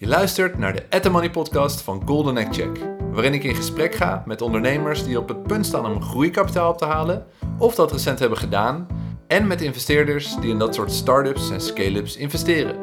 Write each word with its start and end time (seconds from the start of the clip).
Je 0.00 0.06
luistert 0.06 0.58
naar 0.58 0.72
de 0.72 0.82
At 0.90 1.10
Money 1.10 1.30
podcast 1.30 1.80
van 1.80 2.02
Golden 2.04 2.36
Egg 2.36 2.48
Check, 2.50 2.78
waarin 3.12 3.34
ik 3.34 3.44
in 3.44 3.54
gesprek 3.54 3.94
ga 3.94 4.22
met 4.26 4.42
ondernemers 4.42 5.04
die 5.04 5.18
op 5.18 5.28
het 5.28 5.42
punt 5.42 5.66
staan 5.66 5.86
om 5.86 6.02
groeikapitaal 6.02 6.70
op 6.70 6.78
te 6.78 6.84
halen 6.84 7.26
of 7.58 7.74
dat 7.74 7.92
recent 7.92 8.18
hebben 8.18 8.38
gedaan 8.38 8.86
en 9.26 9.46
met 9.46 9.60
investeerders 9.60 10.36
die 10.36 10.50
in 10.50 10.58
dat 10.58 10.74
soort 10.74 10.92
startups 10.92 11.50
en 11.50 11.60
scale-ups 11.60 12.16
investeren. 12.16 12.76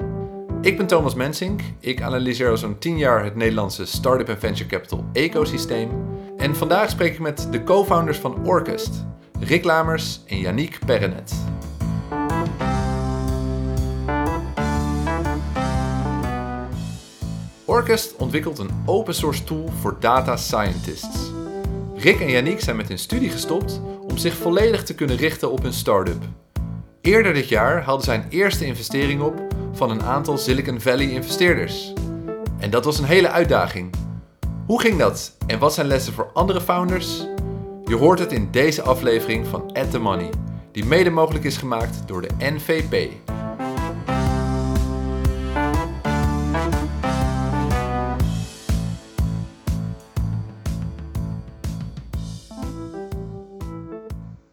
Ik 0.61 0.77
ben 0.77 0.87
Thomas 0.87 1.13
Mensink, 1.13 1.61
ik 1.79 2.01
analyseer 2.01 2.49
al 2.49 2.57
zo'n 2.57 2.77
10 2.77 2.97
jaar 2.97 3.23
het 3.23 3.35
Nederlandse 3.35 3.85
startup 3.85 4.29
en 4.29 4.39
venture 4.39 4.69
capital 4.69 5.05
ecosysteem 5.13 5.89
en 6.37 6.55
vandaag 6.55 6.89
spreek 6.89 7.13
ik 7.13 7.19
met 7.19 7.47
de 7.51 7.63
co-founders 7.63 8.17
van 8.17 8.45
Orkest, 8.45 9.05
Rick 9.39 9.63
Lamers 9.63 10.21
en 10.27 10.39
Yannick 10.39 10.79
Perrenet. 10.85 11.56
Orkest 17.77 18.15
ontwikkelt 18.15 18.59
een 18.59 18.69
open 18.85 19.15
source 19.15 19.43
tool 19.43 19.69
voor 19.81 19.97
data 19.99 20.37
scientists. 20.37 21.31
Rick 21.95 22.19
en 22.19 22.29
Yannick 22.29 22.59
zijn 22.59 22.75
met 22.75 22.87
hun 22.87 22.97
studie 22.97 23.29
gestopt 23.29 23.81
om 24.07 24.17
zich 24.17 24.35
volledig 24.35 24.83
te 24.83 24.95
kunnen 24.95 25.15
richten 25.15 25.51
op 25.51 25.61
hun 25.61 25.73
start-up. 25.73 26.23
Eerder 27.01 27.33
dit 27.33 27.49
jaar 27.49 27.83
hadden 27.83 28.05
zij 28.05 28.15
een 28.15 28.29
eerste 28.29 28.65
investering 28.65 29.21
op 29.21 29.41
van 29.73 29.89
een 29.89 30.03
aantal 30.03 30.37
Silicon 30.37 30.81
Valley 30.81 31.09
investeerders. 31.09 31.93
En 32.59 32.69
dat 32.69 32.85
was 32.85 32.99
een 32.99 33.05
hele 33.05 33.29
uitdaging. 33.29 33.93
Hoe 34.65 34.81
ging 34.81 34.97
dat 34.97 35.37
en 35.47 35.59
wat 35.59 35.73
zijn 35.73 35.87
lessen 35.87 36.13
voor 36.13 36.29
andere 36.33 36.61
founders? 36.61 37.25
Je 37.85 37.95
hoort 37.95 38.19
het 38.19 38.31
in 38.31 38.47
deze 38.51 38.81
aflevering 38.81 39.47
van 39.47 39.71
At 39.73 39.91
The 39.91 39.99
Money, 39.99 40.29
die 40.71 40.85
mede 40.85 41.09
mogelijk 41.09 41.45
is 41.45 41.57
gemaakt 41.57 42.07
door 42.07 42.21
de 42.21 42.29
NVP. 42.39 43.11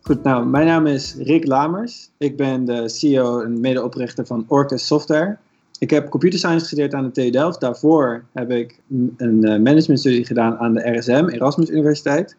Goed, 0.07 0.23
nou, 0.23 0.47
mijn 0.47 0.67
naam 0.67 0.87
is 0.87 1.15
Rick 1.19 1.47
Lamers. 1.47 2.11
Ik 2.19 2.37
ben 2.37 2.65
de 2.65 2.89
CEO 2.89 3.41
en 3.41 3.61
medeoprichter 3.61 4.27
van 4.27 4.45
Orcus 4.49 4.87
Software. 4.87 5.37
Ik 5.79 5.91
heb 5.91 6.09
computer 6.09 6.39
science 6.39 6.61
gestudeerd 6.61 6.95
aan 6.95 7.05
de 7.05 7.11
TU 7.11 7.31
Delft. 7.31 7.61
Daarvoor 7.61 8.25
heb 8.33 8.51
ik 8.51 8.81
een 9.17 9.45
eh, 9.45 9.59
managementstudie 9.59 10.27
gedaan 10.27 10.59
aan 10.59 10.75
de 10.75 10.99
RSM, 10.99 11.29
Erasmus 11.29 11.71
Universiteit. 11.71 12.37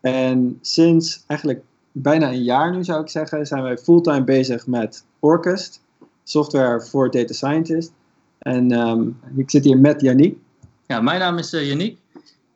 En 0.00 0.58
sinds 0.60 1.24
eigenlijk 1.26 1.62
bijna 1.92 2.28
een 2.28 2.42
jaar 2.42 2.76
nu 2.76 2.84
zou 2.84 3.02
ik 3.02 3.08
zeggen, 3.08 3.46
zijn 3.46 3.62
wij 3.62 3.78
fulltime 3.78 4.24
bezig 4.24 4.66
met 4.66 5.04
Orcust, 5.18 5.80
software 6.24 6.80
voor 6.80 7.10
data 7.10 7.32
scientists. 7.32 7.92
En 8.38 8.72
um, 8.72 9.18
ik 9.36 9.50
zit 9.50 9.64
hier 9.64 9.78
met 9.78 10.00
Yannick. 10.00 10.36
Ja, 10.86 11.00
mijn 11.00 11.18
naam 11.18 11.38
is 11.38 11.54
uh, 11.54 11.68
Yannick. 11.68 11.96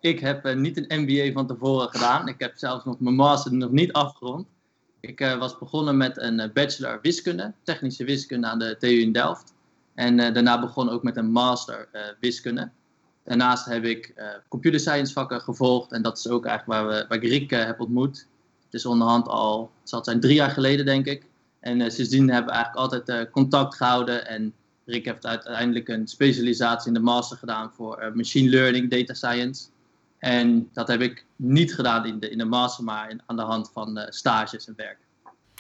Ik 0.02 0.20
heb 0.20 0.46
uh, 0.46 0.54
niet 0.54 0.76
een 0.76 1.02
MBA 1.02 1.32
van 1.32 1.46
tevoren 1.46 1.88
gedaan. 1.88 2.28
Ik 2.28 2.38
heb 2.38 2.52
zelfs 2.56 2.84
nog 2.84 3.00
mijn 3.00 3.14
master 3.14 3.54
nog 3.54 3.70
niet 3.70 3.92
afgerond. 3.92 4.46
Ik 5.00 5.20
uh, 5.20 5.38
was 5.38 5.58
begonnen 5.58 5.96
met 5.96 6.18
een 6.18 6.50
bachelor 6.54 6.98
wiskunde, 7.02 7.52
technische 7.62 8.04
wiskunde 8.04 8.46
aan 8.46 8.58
de 8.58 8.76
TU 8.78 9.00
in 9.00 9.12
Delft. 9.12 9.54
En 9.94 10.16
daarna 10.16 10.60
begonnen 10.60 10.94
ook 10.94 11.02
met 11.02 11.16
een 11.16 11.30
master 11.30 11.88
wiskunde. 12.20 12.70
Daarnaast 13.24 13.64
heb 13.64 13.84
ik 13.84 14.14
computer 14.48 14.80
science 14.80 15.12
vakken 15.12 15.40
gevolgd. 15.40 15.92
En 15.92 16.02
dat 16.02 16.18
is 16.18 16.28
ook 16.28 16.46
eigenlijk 16.46 16.80
waar, 16.80 16.88
we, 16.88 17.04
waar 17.08 17.22
ik 17.22 17.28
Rick 17.28 17.50
heb 17.50 17.80
ontmoet. 17.80 18.26
Het 18.64 18.74
is 18.74 18.86
onderhand 18.86 19.28
al, 19.28 19.70
het 19.80 19.88
zal 19.88 20.04
zijn 20.04 20.20
drie 20.20 20.34
jaar 20.34 20.50
geleden 20.50 20.84
denk 20.84 21.06
ik. 21.06 21.26
En 21.60 21.90
sindsdien 21.90 22.30
hebben 22.30 22.52
we 22.52 22.58
eigenlijk 22.58 22.92
altijd 22.92 23.30
contact 23.30 23.76
gehouden. 23.76 24.26
En 24.26 24.54
Rick 24.84 25.04
heeft 25.04 25.26
uiteindelijk 25.26 25.88
een 25.88 26.08
specialisatie 26.08 26.88
in 26.88 26.94
de 26.94 27.00
master 27.00 27.36
gedaan 27.36 27.72
voor 27.72 28.12
machine 28.14 28.50
learning, 28.50 28.90
data 28.90 29.14
science. 29.14 29.70
En 30.22 30.68
dat 30.72 30.88
heb 30.88 31.00
ik 31.00 31.24
niet 31.36 31.74
gedaan 31.74 32.06
in 32.06 32.18
de, 32.18 32.30
in 32.30 32.38
de 32.38 32.44
master, 32.44 32.84
maar 32.84 33.10
in, 33.10 33.20
aan 33.26 33.36
de 33.36 33.42
hand 33.42 33.70
van 33.72 33.98
uh, 33.98 34.04
stages 34.08 34.66
en 34.66 34.74
werk. 34.76 34.98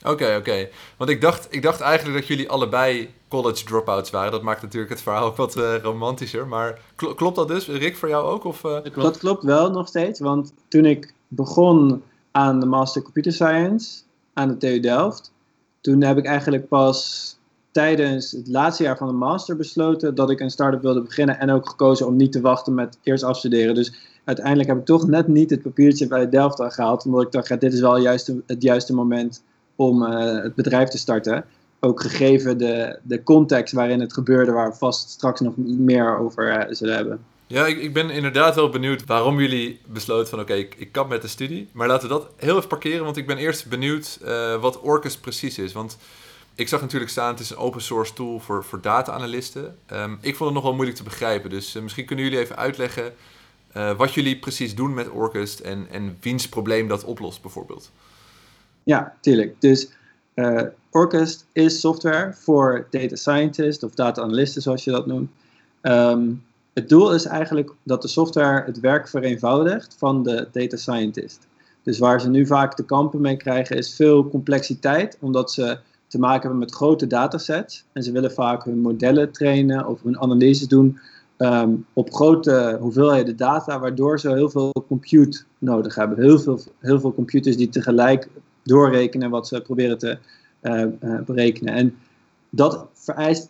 Oké, 0.02 0.36
oké. 0.36 0.68
Want 0.96 1.10
ik 1.10 1.20
dacht, 1.20 1.46
ik 1.50 1.62
dacht 1.62 1.80
eigenlijk 1.80 2.18
dat 2.18 2.26
jullie 2.26 2.48
allebei 2.48 3.14
college 3.28 3.64
dropouts 3.64 4.10
waren. 4.10 4.32
Dat 4.32 4.42
maakt 4.42 4.62
natuurlijk 4.62 4.92
het 4.92 5.02
verhaal 5.02 5.24
ook 5.24 5.36
wat 5.46 5.56
uh, 5.56 5.76
romantischer. 5.76 6.46
Maar 6.46 6.80
klopt 6.96 7.36
dat 7.36 7.48
dus, 7.48 7.66
Rick, 7.66 7.96
voor 7.96 8.08
jou 8.08 8.24
ook? 8.24 8.44
Of, 8.44 8.64
uh... 8.64 8.72
dat, 8.72 8.82
klopt. 8.82 9.02
dat 9.02 9.18
klopt 9.18 9.42
wel 9.42 9.70
nog 9.70 9.88
steeds. 9.88 10.20
Want 10.20 10.52
toen 10.68 10.84
ik 10.84 11.14
begon 11.28 12.02
aan 12.30 12.60
de 12.60 12.66
Master 12.66 13.02
Computer 13.02 13.32
Science 13.32 14.02
aan 14.32 14.48
de 14.48 14.56
TU 14.56 14.80
Delft, 14.80 15.32
toen 15.80 16.02
heb 16.02 16.18
ik 16.18 16.26
eigenlijk 16.26 16.68
pas 16.68 17.30
tijdens 17.70 18.30
het 18.30 18.48
laatste 18.48 18.82
jaar 18.82 18.96
van 18.96 19.06
de 19.06 19.12
master 19.12 19.56
besloten 19.56 20.14
dat 20.14 20.30
ik 20.30 20.40
een 20.40 20.50
start-up 20.50 20.82
wilde 20.82 21.02
beginnen. 21.02 21.38
En 21.38 21.50
ook 21.50 21.68
gekozen 21.68 22.06
om 22.06 22.16
niet 22.16 22.32
te 22.32 22.40
wachten 22.40 22.74
met 22.74 22.98
eerst 23.02 23.24
afstuderen. 23.24 23.74
Dus 23.74 24.11
uiteindelijk 24.24 24.68
heb 24.68 24.78
ik 24.78 24.84
toch 24.84 25.06
net 25.06 25.28
niet 25.28 25.50
het 25.50 25.62
papiertje 25.62 26.06
bij 26.06 26.28
Delft 26.28 26.62
gehaald. 26.74 27.04
Omdat 27.04 27.22
ik 27.22 27.32
dacht, 27.32 27.60
dit 27.60 27.72
is 27.72 27.80
wel 27.80 27.98
juist 27.98 28.32
het 28.46 28.62
juiste 28.62 28.94
moment 28.94 29.42
om 29.76 30.02
uh, 30.02 30.42
het 30.42 30.54
bedrijf 30.54 30.88
te 30.88 30.98
starten. 30.98 31.44
Ook 31.80 32.00
gegeven 32.00 32.58
de, 32.58 32.98
de 33.02 33.22
context 33.22 33.74
waarin 33.74 34.00
het 34.00 34.12
gebeurde, 34.12 34.52
waar 34.52 34.70
we 34.70 34.76
vast 34.76 35.10
straks 35.10 35.40
nog 35.40 35.56
meer 35.56 36.18
over 36.18 36.68
uh, 36.68 36.74
zullen 36.74 36.94
hebben. 36.94 37.20
Ja, 37.46 37.66
ik, 37.66 37.78
ik 37.78 37.92
ben 37.92 38.10
inderdaad 38.10 38.54
wel 38.54 38.68
benieuwd 38.68 39.06
waarom 39.06 39.40
jullie 39.40 39.80
besloten 39.86 40.28
van 40.28 40.40
oké, 40.40 40.52
ik, 40.52 40.74
ik 40.78 40.92
kap 40.92 41.08
met 41.08 41.22
de 41.22 41.28
studie. 41.28 41.68
Maar 41.72 41.88
laten 41.88 42.08
we 42.08 42.14
dat 42.14 42.28
heel 42.36 42.56
even 42.56 42.68
parkeren, 42.68 43.04
want 43.04 43.16
ik 43.16 43.26
ben 43.26 43.36
eerst 43.36 43.68
benieuwd 43.68 44.18
uh, 44.24 44.60
wat 44.60 44.80
Orcus 44.80 45.16
precies 45.16 45.58
is. 45.58 45.72
Want 45.72 45.96
ik 46.54 46.68
zag 46.68 46.80
natuurlijk 46.80 47.10
staan, 47.10 47.30
het 47.30 47.40
is 47.40 47.50
een 47.50 47.56
open 47.56 47.82
source 47.82 48.12
tool 48.12 48.38
voor, 48.38 48.64
voor 48.64 48.80
data-analysten. 48.80 49.76
Um, 49.92 50.18
ik 50.20 50.36
vond 50.36 50.44
het 50.44 50.54
nog 50.54 50.62
wel 50.62 50.74
moeilijk 50.74 50.96
te 50.96 51.04
begrijpen, 51.04 51.50
dus 51.50 51.72
misschien 51.72 52.04
kunnen 52.04 52.24
jullie 52.24 52.40
even 52.40 52.56
uitleggen 52.56 53.12
uh, 53.76 53.96
wat 53.96 54.12
jullie 54.12 54.38
precies 54.38 54.74
doen 54.74 54.94
met 54.94 55.10
Orkust 55.10 55.60
en, 55.60 55.86
en 55.90 56.16
wiens 56.20 56.48
probleem 56.48 56.88
dat 56.88 57.04
oplost 57.04 57.42
bijvoorbeeld. 57.42 57.90
Ja, 58.82 59.14
tuurlijk. 59.20 59.60
Dus 59.60 59.88
uh, 60.34 60.62
Orkust 60.90 61.46
is 61.52 61.80
software 61.80 62.34
voor 62.34 62.86
data 62.90 63.16
scientists 63.16 63.84
of 63.84 63.94
data 63.94 64.22
analysten 64.22 64.62
zoals 64.62 64.84
je 64.84 64.90
dat 64.90 65.06
noemt. 65.06 65.30
Um, 65.82 66.42
het 66.72 66.88
doel 66.88 67.14
is 67.14 67.24
eigenlijk 67.24 67.70
dat 67.82 68.02
de 68.02 68.08
software 68.08 68.64
het 68.64 68.80
werk 68.80 69.08
vereenvoudigt 69.08 69.94
van 69.98 70.22
de 70.22 70.48
data 70.52 70.76
scientist. 70.76 71.46
Dus 71.82 71.98
waar 71.98 72.20
ze 72.20 72.28
nu 72.28 72.46
vaak 72.46 72.74
te 72.74 72.84
kampen 72.84 73.20
mee 73.20 73.36
krijgen 73.36 73.76
is 73.76 73.94
veel 73.94 74.28
complexiteit, 74.28 75.16
omdat 75.20 75.52
ze 75.52 75.78
te 76.06 76.18
maken 76.18 76.40
hebben 76.40 76.58
met 76.58 76.74
grote 76.74 77.06
datasets. 77.06 77.84
En 77.92 78.02
ze 78.02 78.12
willen 78.12 78.32
vaak 78.32 78.64
hun 78.64 78.78
modellen 78.78 79.32
trainen 79.32 79.86
of 79.86 80.02
hun 80.02 80.20
analyses 80.20 80.68
doen 80.68 80.98
um, 81.42 81.86
op 81.92 82.14
grote 82.14 82.76
hoeveelheden 82.80 83.36
data, 83.36 83.80
waardoor 83.80 84.20
ze 84.20 84.32
heel 84.32 84.50
veel 84.50 84.84
compute 84.86 85.42
nodig 85.58 85.94
hebben. 85.94 86.20
Heel 86.20 86.38
veel, 86.38 86.60
heel 86.78 87.00
veel 87.00 87.14
computers 87.14 87.56
die 87.56 87.68
tegelijk 87.68 88.28
doorrekenen 88.62 89.30
wat 89.30 89.48
ze 89.48 89.60
proberen 89.60 89.98
te 89.98 90.18
uh, 90.62 90.84
uh, 91.00 91.20
berekenen. 91.20 91.74
En 91.74 91.94
dat 92.50 92.86
vereist 92.92 93.48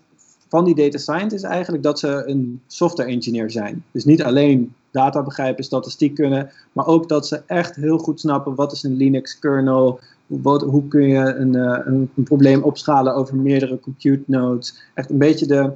van 0.49 0.65
die 0.65 0.75
data 0.75 0.99
scientists 0.99 1.49
eigenlijk 1.49 1.83
dat 1.83 1.99
ze 1.99 2.23
een 2.27 2.61
software 2.67 3.11
engineer 3.11 3.51
zijn. 3.51 3.85
Dus 3.91 4.05
niet 4.05 4.23
alleen 4.23 4.75
data 4.91 5.23
begrijpen, 5.23 5.65
statistiek 5.65 6.15
kunnen, 6.15 6.51
maar 6.73 6.87
ook 6.87 7.09
dat 7.09 7.27
ze 7.27 7.43
echt 7.47 7.77
heel 7.77 7.99
goed 7.99 8.21
snappen 8.21 8.55
wat 8.55 8.73
is 8.73 8.83
een 8.83 8.97
Linux 8.97 9.39
kernel, 9.39 10.01
wat, 10.27 10.63
hoe 10.63 10.89
kun 10.89 11.09
je 11.09 11.35
een, 11.35 11.55
een, 11.55 12.11
een, 12.17 12.25
probleem 12.25 12.63
opschalen 12.63 13.15
over 13.15 13.37
meerdere 13.37 13.81
compute 13.81 14.23
nodes. 14.27 14.83
Echt 14.95 15.11
een 15.11 15.19
beetje 15.19 15.47
de, 15.47 15.71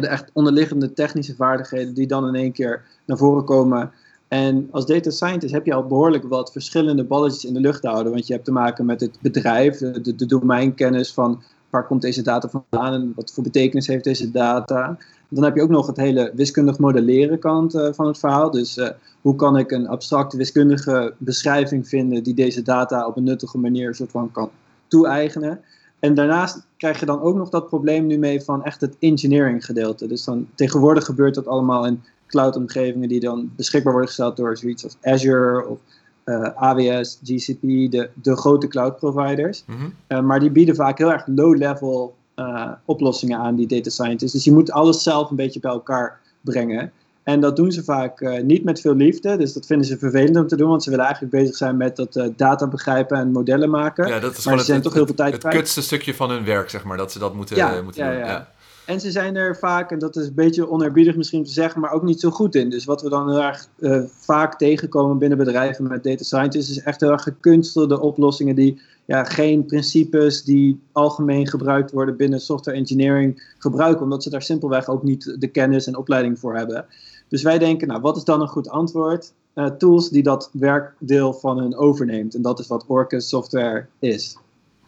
de 0.00 0.06
echt 0.06 0.30
onderliggende 0.32 0.92
technische 0.92 1.34
vaardigheden 1.34 1.94
die 1.94 2.06
dan 2.06 2.26
in 2.28 2.34
één 2.34 2.52
keer 2.52 2.82
naar 3.04 3.16
voren 3.16 3.44
komen. 3.44 3.92
En 4.28 4.68
als 4.70 4.86
data 4.86 5.10
scientist 5.10 5.52
heb 5.52 5.66
je 5.66 5.74
al 5.74 5.86
behoorlijk 5.86 6.24
wat 6.28 6.52
verschillende 6.52 7.04
balletjes 7.04 7.44
in 7.44 7.54
de 7.54 7.60
lucht 7.60 7.82
houden. 7.82 8.12
Want 8.12 8.26
je 8.26 8.32
hebt 8.32 8.44
te 8.44 8.52
maken 8.52 8.86
met 8.86 9.00
het 9.00 9.18
bedrijf, 9.20 9.78
de, 9.78 10.14
de 10.14 10.26
domeinkennis 10.26 11.12
van 11.12 11.42
waar 11.70 11.86
komt 11.86 12.02
deze 12.02 12.22
data 12.22 12.48
vandaan 12.48 12.92
en 12.92 13.12
wat 13.16 13.32
voor 13.32 13.42
betekenis 13.42 13.86
heeft 13.86 14.04
deze 14.04 14.30
data. 14.30 14.98
Dan 15.28 15.44
heb 15.44 15.56
je 15.56 15.62
ook 15.62 15.68
nog 15.68 15.86
het 15.86 15.96
hele 15.96 16.32
wiskundig 16.34 16.78
modelleren 16.78 17.38
kant 17.38 17.74
uh, 17.74 17.88
van 17.92 18.06
het 18.06 18.18
verhaal. 18.18 18.50
Dus 18.50 18.76
uh, 18.76 18.88
hoe 19.20 19.36
kan 19.36 19.56
ik 19.56 19.70
een 19.70 19.88
abstracte 19.88 20.36
wiskundige 20.36 21.14
beschrijving 21.18 21.88
vinden 21.88 22.22
die 22.22 22.34
deze 22.34 22.62
data 22.62 23.06
op 23.06 23.16
een 23.16 23.24
nuttige 23.24 23.58
manier 23.58 23.94
soort 23.94 24.10
van 24.10 24.30
kan 24.32 24.50
toe-eigenen. 24.88 25.60
En 25.98 26.14
daarnaast 26.14 26.65
krijg 26.76 27.00
je 27.00 27.06
dan 27.06 27.20
ook 27.20 27.36
nog 27.36 27.48
dat 27.48 27.68
probleem 27.68 28.06
nu 28.06 28.18
mee 28.18 28.40
van 28.40 28.64
echt 28.64 28.80
het 28.80 28.96
engineering 28.98 29.64
gedeelte. 29.64 30.06
Dus 30.06 30.24
dan 30.24 30.48
tegenwoordig 30.54 31.04
gebeurt 31.04 31.34
dat 31.34 31.46
allemaal 31.46 31.86
in 31.86 32.02
cloud-omgevingen 32.26 33.08
die 33.08 33.20
dan 33.20 33.50
beschikbaar 33.56 33.92
worden 33.92 34.08
gesteld 34.08 34.36
door 34.36 34.56
zoiets 34.56 34.84
als 34.84 34.96
Azure 35.02 35.66
of 35.66 35.78
uh, 36.24 36.46
eh, 36.46 36.56
AWS, 36.56 37.20
GCP, 37.22 37.90
de, 37.90 38.10
de 38.14 38.36
grote 38.36 38.68
cloud 38.68 38.96
providers. 38.98 39.64
Mm 39.66 39.76
-hmm. 39.76 39.94
uh, 40.08 40.20
maar 40.20 40.40
die 40.40 40.50
bieden 40.50 40.74
vaak 40.74 40.98
heel 40.98 41.12
erg 41.12 41.26
low-level 41.26 42.14
uh, 42.36 42.72
oplossingen 42.84 43.38
aan, 43.38 43.56
die 43.56 43.66
data 43.66 43.90
scientists. 43.90 44.32
Dus 44.32 44.44
je 44.44 44.52
moet 44.52 44.70
alles 44.70 45.02
zelf 45.02 45.30
een 45.30 45.36
beetje 45.36 45.60
bij 45.60 45.70
elkaar 45.70 46.20
brengen. 46.40 46.92
En 47.26 47.40
dat 47.40 47.56
doen 47.56 47.72
ze 47.72 47.84
vaak 47.84 48.20
uh, 48.20 48.42
niet 48.42 48.64
met 48.64 48.80
veel 48.80 48.94
liefde. 48.94 49.36
Dus 49.36 49.52
dat 49.52 49.66
vinden 49.66 49.86
ze 49.86 49.98
vervelend 49.98 50.36
om 50.36 50.46
te 50.46 50.56
doen. 50.56 50.68
Want 50.68 50.82
ze 50.82 50.90
willen 50.90 51.04
eigenlijk 51.04 51.34
bezig 51.34 51.56
zijn 51.56 51.76
met 51.76 51.96
dat 51.96 52.16
uh, 52.16 52.26
data 52.36 52.66
begrijpen 52.66 53.18
en 53.18 53.30
modellen 53.30 53.70
maken. 53.70 54.08
Ja, 54.08 54.20
dat 54.20 54.36
is 54.36 54.44
maar 54.44 54.58
ze 54.58 54.64
zijn 54.64 54.76
het, 54.76 54.86
toch 54.86 54.94
heel 54.94 55.06
veel 55.06 55.14
tijd 55.14 55.32
Het, 55.32 55.42
het 55.42 55.54
kutste 55.54 55.82
stukje 55.82 56.14
van 56.14 56.30
hun 56.30 56.44
werk, 56.44 56.70
zeg 56.70 56.84
maar. 56.84 56.96
Dat 56.96 57.12
ze 57.12 57.18
dat 57.18 57.34
moeten, 57.34 57.56
ja, 57.56 57.82
moeten 57.82 58.04
ja, 58.04 58.10
doen. 58.10 58.18
Ja. 58.18 58.26
Ja. 58.26 58.48
En 58.84 59.00
ze 59.00 59.10
zijn 59.10 59.36
er 59.36 59.56
vaak, 59.56 59.90
en 59.90 59.98
dat 59.98 60.16
is 60.16 60.26
een 60.26 60.34
beetje 60.34 60.70
onerbiedig 60.70 61.16
misschien 61.16 61.44
te 61.44 61.50
zeggen, 61.50 61.80
maar 61.80 61.92
ook 61.92 62.02
niet 62.02 62.20
zo 62.20 62.30
goed 62.30 62.54
in. 62.54 62.70
Dus 62.70 62.84
wat 62.84 63.02
we 63.02 63.08
dan 63.08 63.30
heel 63.30 63.42
erg 63.42 63.68
uh, 63.78 64.00
vaak 64.08 64.58
tegenkomen 64.58 65.18
binnen 65.18 65.38
bedrijven 65.38 65.88
met 65.88 66.04
data 66.04 66.24
scientists, 66.24 66.70
is 66.70 66.82
echt 66.82 67.00
heel 67.00 67.10
erg 67.10 67.22
gekunstelde 67.22 68.00
oplossingen 68.00 68.54
die 68.54 68.80
ja, 69.06 69.24
geen 69.24 69.66
principes 69.66 70.44
die 70.44 70.80
algemeen 70.92 71.48
gebruikt 71.48 71.92
worden 71.92 72.16
binnen 72.16 72.40
software 72.40 72.78
engineering 72.78 73.54
gebruiken, 73.58 74.02
omdat 74.02 74.22
ze 74.22 74.30
daar 74.30 74.42
simpelweg 74.42 74.88
ook 74.88 75.02
niet 75.02 75.36
de 75.38 75.48
kennis 75.48 75.86
en 75.86 75.96
opleiding 75.96 76.38
voor 76.38 76.56
hebben. 76.56 76.86
Dus 77.28 77.42
wij 77.42 77.58
denken, 77.58 77.88
nou, 77.88 78.00
wat 78.00 78.16
is 78.16 78.24
dan 78.24 78.40
een 78.40 78.48
goed 78.48 78.68
antwoord? 78.68 79.32
Uh, 79.54 79.66
tools 79.66 80.08
die 80.08 80.22
dat 80.22 80.50
werkdeel 80.52 81.32
van 81.32 81.58
hun 81.58 81.76
overneemt. 81.76 82.34
En 82.34 82.42
dat 82.42 82.58
is 82.58 82.66
wat 82.66 82.84
Orcus 82.86 83.28
software 83.28 83.86
is. 83.98 84.36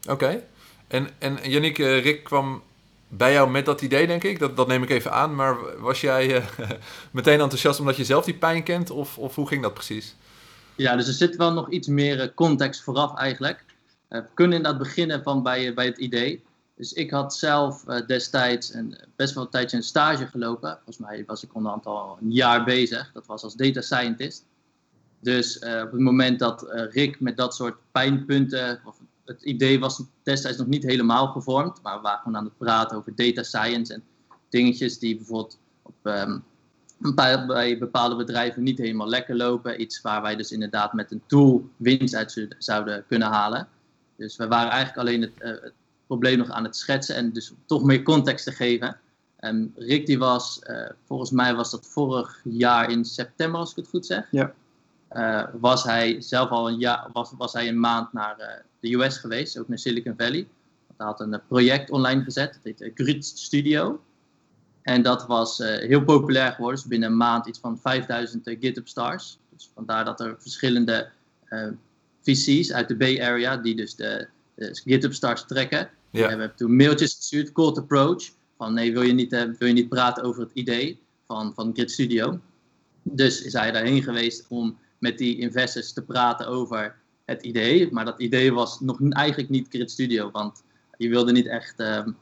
Oké. 0.08 0.42
En, 0.88 1.08
en 1.18 1.38
Yannick, 1.42 1.78
uh, 1.78 2.02
Rick 2.02 2.24
kwam 2.24 2.62
bij 3.08 3.32
jou 3.32 3.50
met 3.50 3.64
dat 3.64 3.80
idee, 3.80 4.06
denk 4.06 4.24
ik. 4.24 4.38
Dat, 4.38 4.56
dat 4.56 4.66
neem 4.66 4.82
ik 4.82 4.90
even 4.90 5.12
aan. 5.12 5.34
Maar 5.34 5.56
was 5.80 6.00
jij 6.00 6.36
uh, 6.36 6.44
meteen 7.10 7.40
enthousiast 7.40 7.80
omdat 7.80 7.96
je 7.96 8.04
zelf 8.04 8.24
die 8.24 8.34
pijn 8.34 8.62
kent? 8.62 8.90
Of, 8.90 9.18
of 9.18 9.34
hoe 9.34 9.48
ging 9.48 9.62
dat 9.62 9.74
precies? 9.74 10.14
Ja, 10.76 10.96
dus 10.96 11.06
er 11.06 11.12
zit 11.12 11.36
wel 11.36 11.52
nog 11.52 11.70
iets 11.70 11.88
meer 11.88 12.34
context 12.34 12.82
vooraf 12.82 13.16
eigenlijk. 13.16 13.64
we 14.08 14.24
kunnen 14.34 14.56
inderdaad 14.56 14.82
beginnen 14.82 15.22
van 15.22 15.42
bij, 15.42 15.74
bij 15.74 15.86
het 15.86 15.98
idee. 15.98 16.42
Dus 16.78 16.92
ik 16.92 17.10
had 17.10 17.36
zelf 17.36 17.84
destijds 18.06 18.74
een, 18.74 18.98
best 19.16 19.34
wel 19.34 19.44
een 19.44 19.50
tijdje 19.50 19.76
een 19.76 19.82
stage 19.82 20.26
gelopen. 20.26 20.74
Volgens 20.74 20.98
mij 20.98 21.24
was 21.26 21.42
ik 21.42 21.54
onderhand 21.54 21.86
al 21.86 22.18
een 22.20 22.32
jaar 22.32 22.64
bezig. 22.64 23.10
Dat 23.12 23.26
was 23.26 23.42
als 23.42 23.54
data 23.54 23.80
scientist. 23.80 24.44
Dus 25.20 25.62
uh, 25.62 25.82
op 25.84 25.92
het 25.92 26.00
moment 26.00 26.38
dat 26.38 26.62
uh, 26.62 26.92
Rick 26.92 27.20
met 27.20 27.36
dat 27.36 27.54
soort 27.54 27.76
pijnpunten, 27.92 28.80
of 28.84 28.96
het 29.24 29.42
idee 29.42 29.80
was 29.80 30.02
destijds 30.22 30.58
nog 30.58 30.66
niet 30.66 30.82
helemaal 30.82 31.26
gevormd, 31.26 31.82
maar 31.82 31.96
we 31.96 32.02
waren 32.02 32.18
gewoon 32.18 32.36
aan 32.36 32.44
het 32.44 32.58
praten 32.58 32.96
over 32.96 33.14
data 33.14 33.42
science 33.42 33.94
en 33.94 34.02
dingetjes 34.48 34.98
die 34.98 35.16
bijvoorbeeld 35.16 35.58
op, 35.82 35.94
um, 36.02 36.44
bij 37.14 37.78
bepaalde 37.78 38.16
bedrijven 38.16 38.62
niet 38.62 38.78
helemaal 38.78 39.08
lekker 39.08 39.36
lopen. 39.36 39.80
Iets 39.80 40.00
waar 40.00 40.22
wij 40.22 40.36
dus 40.36 40.52
inderdaad 40.52 40.92
met 40.92 41.10
een 41.10 41.22
tool 41.26 41.68
winst 41.76 42.14
uit 42.14 42.46
zouden 42.58 43.04
kunnen 43.08 43.28
halen. 43.28 43.68
Dus 44.16 44.36
we 44.36 44.48
waren 44.48 44.70
eigenlijk 44.70 44.98
alleen 44.98 45.22
het 45.22 45.72
probleem 46.08 46.38
nog 46.38 46.50
aan 46.50 46.64
het 46.64 46.76
schetsen 46.76 47.14
en 47.14 47.32
dus 47.32 47.52
toch 47.66 47.82
meer 47.82 48.02
context 48.02 48.44
te 48.44 48.52
geven. 48.52 48.96
Um, 49.40 49.72
Rick 49.76 50.06
die 50.06 50.18
was, 50.18 50.60
volgens 51.06 51.30
mij 51.30 51.54
was 51.54 51.70
dat 51.70 51.86
vorig 51.86 52.40
jaar 52.44 52.90
in 52.90 53.04
september 53.04 53.60
als 53.60 53.70
ik 53.70 53.76
het 53.76 53.88
goed 53.88 54.06
zeg. 54.06 54.28
Ja. 54.30 54.54
Uh, 55.12 55.44
was 55.60 55.84
hij 55.84 56.20
zelf 56.20 56.50
al 56.50 56.68
een 56.68 56.78
jaar, 56.78 57.08
was, 57.12 57.32
was 57.36 57.52
hij 57.52 57.68
een 57.68 57.80
maand 57.80 58.12
naar 58.12 58.36
uh, 58.40 58.46
de 58.80 58.94
US 58.94 59.18
geweest, 59.18 59.58
ook 59.58 59.68
naar 59.68 59.78
Silicon 59.78 60.14
Valley. 60.16 60.48
Hij 60.96 61.06
had 61.06 61.20
een 61.20 61.40
project 61.48 61.90
online 61.90 62.22
gezet, 62.22 62.52
dat 62.52 62.62
heet 62.62 62.90
Grid 62.94 63.24
Studio. 63.24 64.00
En 64.82 65.02
dat 65.02 65.26
was 65.26 65.58
heel 65.58 66.04
populair 66.04 66.52
geworden, 66.52 66.80
dus 66.80 66.88
binnen 66.88 67.10
een 67.10 67.16
maand 67.16 67.46
iets 67.46 67.58
van 67.58 67.78
5000 67.78 68.44
GitHub 68.44 68.88
stars. 68.88 69.38
Dus 69.48 69.70
vandaar 69.74 70.04
dat 70.04 70.20
er 70.20 70.36
verschillende 70.38 71.08
VC's 72.22 72.72
uit 72.72 72.88
de 72.88 72.96
Bay 72.96 73.22
Area, 73.22 73.56
die 73.56 73.76
dus 73.76 73.94
de, 73.94 74.28
de 74.54 74.80
GitHub 74.84 75.12
stars 75.12 75.44
trekken, 75.46 75.90
ja. 76.10 76.20
die 76.20 76.28
hebben 76.28 76.52
toen 76.56 76.76
mailtjes 76.76 77.14
gestuurd, 77.14 77.52
cold 77.52 77.78
approach, 77.78 78.24
van 78.56 78.74
nee, 78.74 78.92
wil 78.92 79.02
je 79.02 79.12
niet, 79.12 79.30
wil 79.30 79.68
je 79.68 79.74
niet 79.74 79.88
praten 79.88 80.22
over 80.22 80.42
het 80.42 80.52
idee 80.52 81.00
van, 81.26 81.54
van 81.54 81.70
Grid 81.74 81.90
Studio? 81.90 82.40
Dus 83.02 83.42
is 83.42 83.52
hij 83.52 83.72
daarheen 83.72 84.02
geweest 84.02 84.46
om 84.48 84.78
met 84.98 85.18
die 85.18 85.38
investors 85.38 85.92
te 85.92 86.02
praten 86.02 86.46
over 86.46 86.96
het 87.24 87.42
idee. 87.42 87.92
Maar 87.92 88.04
dat 88.04 88.20
idee 88.20 88.52
was 88.52 88.80
nog 88.80 89.00
eigenlijk 89.08 89.50
niet 89.50 89.68
Grid 89.68 89.90
Studio, 89.90 90.30
want 90.30 90.62
je 90.96 91.08
wilde 91.08 91.32
niet 91.32 91.46
echt 91.46 91.80
um, 91.80 92.16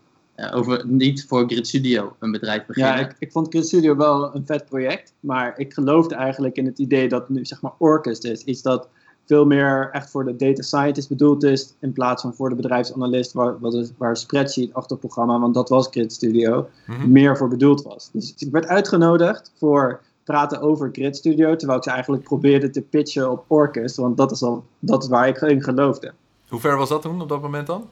over, 0.52 0.86
niet 0.86 1.24
voor 1.26 1.48
Grid 1.48 1.66
Studio 1.66 2.16
een 2.18 2.30
bedrijf 2.30 2.66
beginnen. 2.66 2.92
Ja, 2.92 3.08
ik, 3.08 3.16
ik, 3.18 3.32
vond 3.32 3.48
Grid 3.48 3.66
Studio 3.66 3.96
wel 3.96 4.34
een 4.34 4.46
vet 4.46 4.64
project, 4.64 5.12
maar 5.20 5.58
ik 5.58 5.72
geloofde 5.74 6.14
eigenlijk 6.14 6.56
in 6.56 6.66
het 6.66 6.78
idee 6.78 7.08
dat 7.08 7.28
nu 7.28 7.44
zeg 7.44 7.60
maar 7.60 7.72
Orcus 7.78 8.18
is. 8.18 8.44
Iets 8.44 8.62
dat 8.62 8.88
veel 9.26 9.44
meer 9.44 9.88
echt 9.92 10.10
voor 10.10 10.24
de 10.24 10.36
data 10.36 10.62
scientist 10.62 11.08
bedoeld 11.08 11.44
is, 11.44 11.74
in 11.80 11.92
plaats 11.92 12.22
van 12.22 12.34
voor 12.34 12.48
de 12.48 12.54
bedrijfsanalist, 12.54 13.32
waar, 13.32 13.58
wat 13.60 13.92
waar 13.96 14.10
een 14.10 14.16
spreadsheet 14.16 14.74
achter 14.74 14.90
het 14.90 15.00
programma, 15.00 15.38
want 15.38 15.54
dat 15.54 15.68
was 15.68 15.86
Grid 15.90 16.12
Studio, 16.12 16.68
mm-hmm. 16.86 17.12
meer 17.12 17.36
voor 17.36 17.48
bedoeld 17.48 17.82
was. 17.82 18.10
Dus 18.12 18.34
ik 18.38 18.50
werd 18.50 18.66
uitgenodigd 18.66 19.52
voor 19.58 20.00
praten 20.24 20.60
over 20.60 20.88
Grid 20.92 21.16
Studio, 21.16 21.56
terwijl 21.56 21.78
ik 21.78 21.84
ze 21.84 21.90
eigenlijk 21.90 22.22
probeerde 22.22 22.70
te 22.70 22.82
pitchen 22.82 23.30
op 23.30 23.44
Orcus, 23.46 23.96
want 23.96 24.16
dat 24.16 24.30
is, 24.30 24.42
al, 24.42 24.64
dat 24.78 25.02
is 25.02 25.08
waar 25.08 25.28
ik 25.28 25.40
in 25.40 25.62
geloofde. 25.62 26.12
Hoe 26.48 26.60
ver 26.60 26.76
was 26.76 26.88
dat 26.88 27.02
toen, 27.02 27.20
op 27.20 27.28
dat 27.28 27.42
moment 27.42 27.66
dan? 27.66 27.88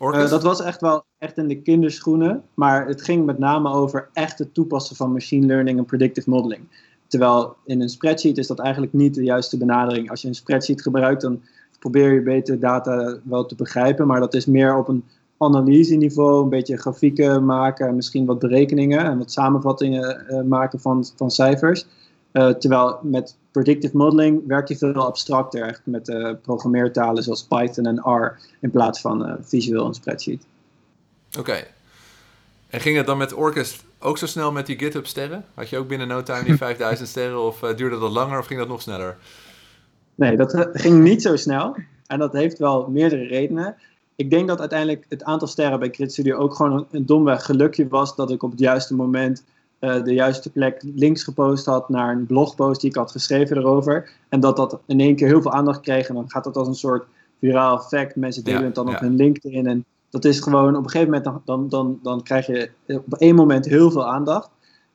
Uh, 0.00 0.30
dat 0.30 0.42
was 0.42 0.60
echt 0.60 0.80
wel 0.80 1.04
echt 1.18 1.38
in 1.38 1.48
de 1.48 1.62
kinderschoenen, 1.62 2.42
maar 2.54 2.86
het 2.86 3.02
ging 3.02 3.26
met 3.26 3.38
name 3.38 3.72
over 3.72 4.08
echt 4.12 4.38
het 4.38 4.54
toepassen 4.54 4.96
van 4.96 5.12
machine 5.12 5.46
learning 5.46 5.78
en 5.78 5.84
predictive 5.84 6.30
modeling. 6.30 6.68
Terwijl 7.14 7.56
in 7.64 7.80
een 7.80 7.88
spreadsheet 7.88 8.38
is 8.38 8.46
dat 8.46 8.58
eigenlijk 8.58 8.92
niet 8.92 9.14
de 9.14 9.22
juiste 9.22 9.56
benadering. 9.56 10.10
Als 10.10 10.22
je 10.22 10.28
een 10.28 10.34
spreadsheet 10.34 10.82
gebruikt, 10.82 11.20
dan 11.20 11.42
probeer 11.78 12.12
je 12.12 12.22
beter 12.22 12.60
data 12.60 13.18
wel 13.24 13.46
te 13.46 13.54
begrijpen, 13.54 14.06
maar 14.06 14.20
dat 14.20 14.34
is 14.34 14.46
meer 14.46 14.76
op 14.76 14.88
een 14.88 15.04
analyseniveau, 15.38 16.42
een 16.42 16.48
beetje 16.48 16.76
grafieken 16.76 17.44
maken, 17.44 17.94
misschien 17.94 18.26
wat 18.26 18.38
berekeningen 18.38 19.04
en 19.04 19.18
wat 19.18 19.32
samenvattingen 19.32 20.26
uh, 20.28 20.40
maken 20.40 20.80
van, 20.80 21.06
van 21.16 21.30
cijfers. 21.30 21.86
Uh, 22.32 22.48
terwijl 22.48 22.98
met 23.02 23.36
predictive 23.50 23.96
modeling 23.96 24.46
werkt 24.46 24.68
je 24.68 24.76
veel 24.76 25.06
abstracter, 25.06 25.62
echt 25.62 25.80
met 25.84 26.08
uh, 26.08 26.30
programmeertalen 26.42 27.22
zoals 27.22 27.44
Python 27.44 27.86
en 27.86 27.96
R, 27.96 28.40
in 28.60 28.70
plaats 28.70 29.00
van 29.00 29.36
visueel 29.40 29.86
een 29.86 29.94
spreadsheet. 29.94 30.46
Oké. 31.38 31.64
En 32.68 32.80
ging 32.80 32.96
het 32.96 33.06
dan 33.06 33.18
met 33.18 33.34
Orkest 33.34 33.84
ook 34.04 34.18
zo 34.18 34.26
snel 34.26 34.52
met 34.52 34.66
die 34.66 34.78
GitHub 34.78 35.06
sterren? 35.06 35.44
Had 35.54 35.68
je 35.68 35.78
ook 35.78 35.88
binnen 35.88 36.08
no 36.08 36.22
time 36.22 36.44
die 36.44 36.56
5000 36.66 37.08
sterren 37.08 37.40
of 37.40 37.58
duurde 37.60 37.98
dat 37.98 38.10
langer 38.10 38.38
of 38.38 38.46
ging 38.46 38.60
dat 38.60 38.68
nog 38.68 38.82
sneller? 38.82 39.16
Nee, 40.14 40.36
dat 40.36 40.68
ging 40.72 41.02
niet 41.02 41.22
zo 41.22 41.36
snel. 41.36 41.76
En 42.06 42.18
dat 42.18 42.32
heeft 42.32 42.58
wel 42.58 42.88
meerdere 42.90 43.26
redenen 43.26 43.76
ik 44.16 44.30
denk 44.30 44.48
dat 44.48 44.60
uiteindelijk 44.60 45.06
het 45.08 45.24
aantal 45.24 45.48
sterren 45.48 45.78
bij 45.78 45.90
Crit 45.90 46.12
Studio 46.12 46.36
ook 46.36 46.54
gewoon 46.54 46.72
een, 46.72 46.86
een 46.90 47.06
domweg 47.06 47.44
gelukje 47.44 47.88
was 47.88 48.16
dat 48.16 48.30
ik 48.30 48.42
op 48.42 48.50
het 48.50 48.60
juiste 48.60 48.94
moment 48.94 49.44
uh, 49.80 50.04
de 50.04 50.14
juiste 50.14 50.50
plek 50.50 50.82
links 50.94 51.22
gepost 51.22 51.66
had 51.66 51.88
naar 51.88 52.12
een 52.12 52.26
blogpost 52.26 52.80
die 52.80 52.90
ik 52.90 52.96
had 52.96 53.10
geschreven 53.10 53.56
erover. 53.56 54.10
En 54.28 54.40
dat 54.40 54.56
dat 54.56 54.80
in 54.86 55.00
één 55.00 55.16
keer 55.16 55.26
heel 55.26 55.42
veel 55.42 55.52
aandacht 55.52 55.80
kreeg. 55.80 56.08
En 56.08 56.14
dan 56.14 56.30
gaat 56.30 56.44
dat 56.44 56.56
als 56.56 56.68
een 56.68 56.74
soort 56.74 57.06
viraal 57.40 57.78
effect. 57.78 58.16
Mensen 58.16 58.44
delen 58.44 58.60
ja, 58.60 58.66
het 58.66 58.74
dan 58.74 58.86
ja. 58.86 58.94
op 58.94 59.00
hun 59.00 59.16
LinkedIn. 59.16 59.66
En 59.66 59.84
dat 60.14 60.24
is 60.24 60.40
gewoon 60.40 60.76
op 60.76 60.84
een 60.84 60.90
gegeven 60.90 61.12
moment, 61.12 61.46
dan, 61.46 61.68
dan, 61.68 61.98
dan 62.02 62.22
krijg 62.22 62.46
je 62.46 62.70
op 62.86 63.14
één 63.14 63.34
moment 63.34 63.64
heel 63.64 63.90
veel 63.90 64.06
aandacht. 64.06 64.50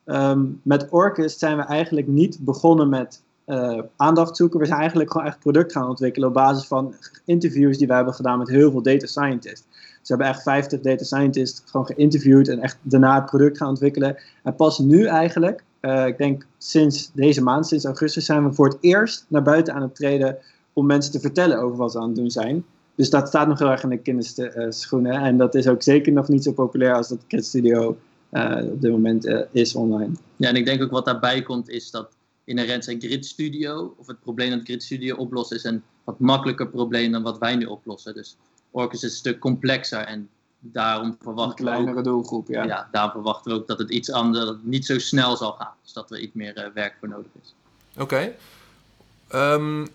Um, 0.06 0.62
met 0.64 0.88
Orcus 0.90 1.40
zijn 1.40 1.58
we 1.58 1.64
eigenlijk 1.64 2.08
niet 2.08 2.38
begonnen 2.42 2.90
met 2.90 3.22
uh, 3.46 3.80
aandacht 3.96 4.38
zoeken. 4.38 4.60
We 4.60 4.66
zijn 4.66 4.80
eigenlijk 4.80 5.12
gewoon 5.12 5.28
echt 5.28 5.40
product 5.40 5.72
gaan 5.72 5.90
ontwikkelen 5.90 6.28
op 6.28 6.34
basis 6.34 6.68
van 6.68 6.94
interviews 7.26 7.78
die 7.78 7.88
we 7.88 7.94
hebben 7.94 8.14
gedaan 8.14 8.38
met 8.38 8.50
heel 8.50 8.72
veel 8.72 8.82
data 8.82 9.06
scientists. 9.06 9.66
We 9.72 10.16
hebben 10.16 10.28
echt 10.28 10.42
50 10.42 10.80
data 10.80 11.04
scientists 11.04 11.62
gewoon 11.66 11.86
geïnterviewd 11.86 12.48
en 12.48 12.60
echt 12.60 12.78
daarna 12.82 13.16
het 13.16 13.26
product 13.26 13.58
gaan 13.58 13.70
ontwikkelen. 13.70 14.18
En 14.44 14.56
pas 14.56 14.80
nu 14.80 15.06
eigenlijk, 15.06 15.64
uh, 15.82 16.08
ik 16.08 16.18
denk 16.18 16.46
sinds 16.58 17.12
deze 17.14 17.44
maand, 17.44 17.68
sinds 17.68 17.86
augustus, 17.86 18.26
zijn 18.26 18.48
we 18.48 18.54
voor 18.54 18.68
het 18.68 18.78
eerst 18.80 19.26
naar 19.28 19.44
buiten 19.44 19.74
aan 19.74 19.82
het 19.82 19.96
treden 19.96 20.38
om 20.74 20.86
mensen 20.86 21.12
te 21.12 21.20
vertellen 21.20 21.60
over 21.60 21.78
wat 21.78 21.92
ze 21.92 22.00
aan 22.00 22.08
het 22.08 22.16
doen 22.16 22.32
zijn. 22.32 22.66
Dus 23.00 23.10
dat 23.10 23.27
staat 23.27 23.48
nog 23.48 23.60
heel 23.60 23.70
erg 23.70 23.84
in 23.84 23.89
de 23.89 23.98
kinderschoenen. 23.98 25.12
En 25.12 25.38
dat 25.38 25.56
is 25.56 25.68
ook 25.68 25.82
zeker 25.82 26.12
nog 26.12 26.27
niet 26.27 26.44
zo 26.44 26.51
populair 26.51 26.96
als 26.96 27.08
dat 27.08 27.27
Kid 27.27 27.46
Studio 27.46 27.98
uh, 28.32 28.58
op 28.72 28.82
dit 28.82 28.91
moment 28.91 29.25
uh, 29.25 29.41
is 29.51 29.75
online. 29.75 30.12
Ja, 30.36 30.48
en 30.50 30.56
ik 30.56 30.65
denk 30.65 30.84
ook 30.84 30.91
wat 30.91 31.06
daarbij 31.06 31.41
komt 31.41 31.70
is 31.70 31.91
dat 31.91 32.10
inherent 32.44 32.84
zijn 32.84 33.01
Grid 33.01 33.25
Studio, 33.25 33.96
of 33.98 34.08
het 34.08 34.20
probleem 34.20 34.50
dat 34.50 34.60
Grid 34.63 34.84
Studio 34.84 35.15
oplost, 35.15 35.51
is 35.51 35.63
een 35.63 35.84
wat 36.03 36.20
makkelijker 36.20 36.68
probleem 36.68 37.12
dan 37.12 37.24
wat 37.24 37.38
wij 37.38 37.56
nu 37.56 37.65
oplossen. 37.65 38.13
Dus 38.13 38.38
Orcus 38.72 39.03
is 39.03 39.10
een 39.10 39.18
stuk 39.18 39.39
complexer 39.39 40.00
en 40.00 40.29
daarom 40.60 41.18
verwachten 41.22 41.65
we 41.65 41.98
ook, 41.98 42.03
doelgroep, 42.03 42.48
ja. 42.48 42.63
ja. 42.63 42.88
daarom 42.91 43.12
verwachten 43.12 43.51
we 43.51 43.58
ook 43.58 43.68
dat 43.68 43.79
het 43.79 43.89
iets 43.89 44.12
anders, 44.12 44.46
dat 44.46 44.56
het 44.56 44.65
niet 44.65 44.86
zo 44.86 45.00
snel 45.00 45.38
zal 45.38 45.51
gaan. 45.51 45.74
Dus 45.84 45.94
dat 45.94 46.12
er 46.12 46.20
iets 46.20 46.34
meer 46.34 46.58
uh, 46.58 46.74
werk 46.74 46.96
voor 47.00 47.08
nodig 47.08 47.32
is. 47.41 47.53
Oké. 47.98 48.01
Okay. 48.01 49.56
Um, 49.56 49.88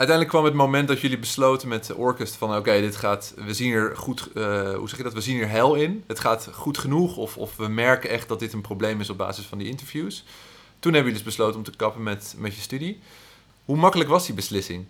uiteindelijk 0.00 0.28
kwam 0.28 0.44
het 0.44 0.54
moment 0.54 0.88
dat 0.88 1.00
jullie 1.00 1.18
besloten 1.18 1.68
met 1.68 1.94
Orcus 1.94 2.30
van 2.30 2.56
oké, 2.56 2.80
dit 2.80 2.96
gaat, 2.96 3.34
we 3.44 3.54
zien 3.54 3.72
er 3.72 3.96
goed, 3.96 4.28
uh, 4.34 4.74
hoe 4.74 4.88
zeg 4.88 4.98
je 4.98 5.04
dat, 5.04 5.12
we 5.12 5.20
zien 5.20 5.40
er 5.40 5.48
hel 5.48 5.74
in. 5.74 6.02
Het 6.06 6.18
gaat 6.18 6.48
goed 6.52 6.78
genoeg 6.78 7.16
of, 7.16 7.36
of 7.36 7.56
we 7.56 7.68
merken 7.68 8.10
echt 8.10 8.28
dat 8.28 8.38
dit 8.38 8.52
een 8.52 8.60
probleem 8.60 9.00
is 9.00 9.10
op 9.10 9.18
basis 9.18 9.44
van 9.44 9.58
die 9.58 9.68
interviews. 9.68 10.24
Toen 10.78 10.92
hebben 10.92 11.12
jullie 11.12 11.24
dus 11.24 11.36
besloten 11.36 11.56
om 11.56 11.64
te 11.64 11.76
kappen 11.76 12.02
met, 12.02 12.34
met 12.38 12.54
je 12.54 12.60
studie. 12.60 12.98
Hoe 13.64 13.76
makkelijk 13.76 14.10
was 14.10 14.26
die 14.26 14.34
beslissing? 14.34 14.84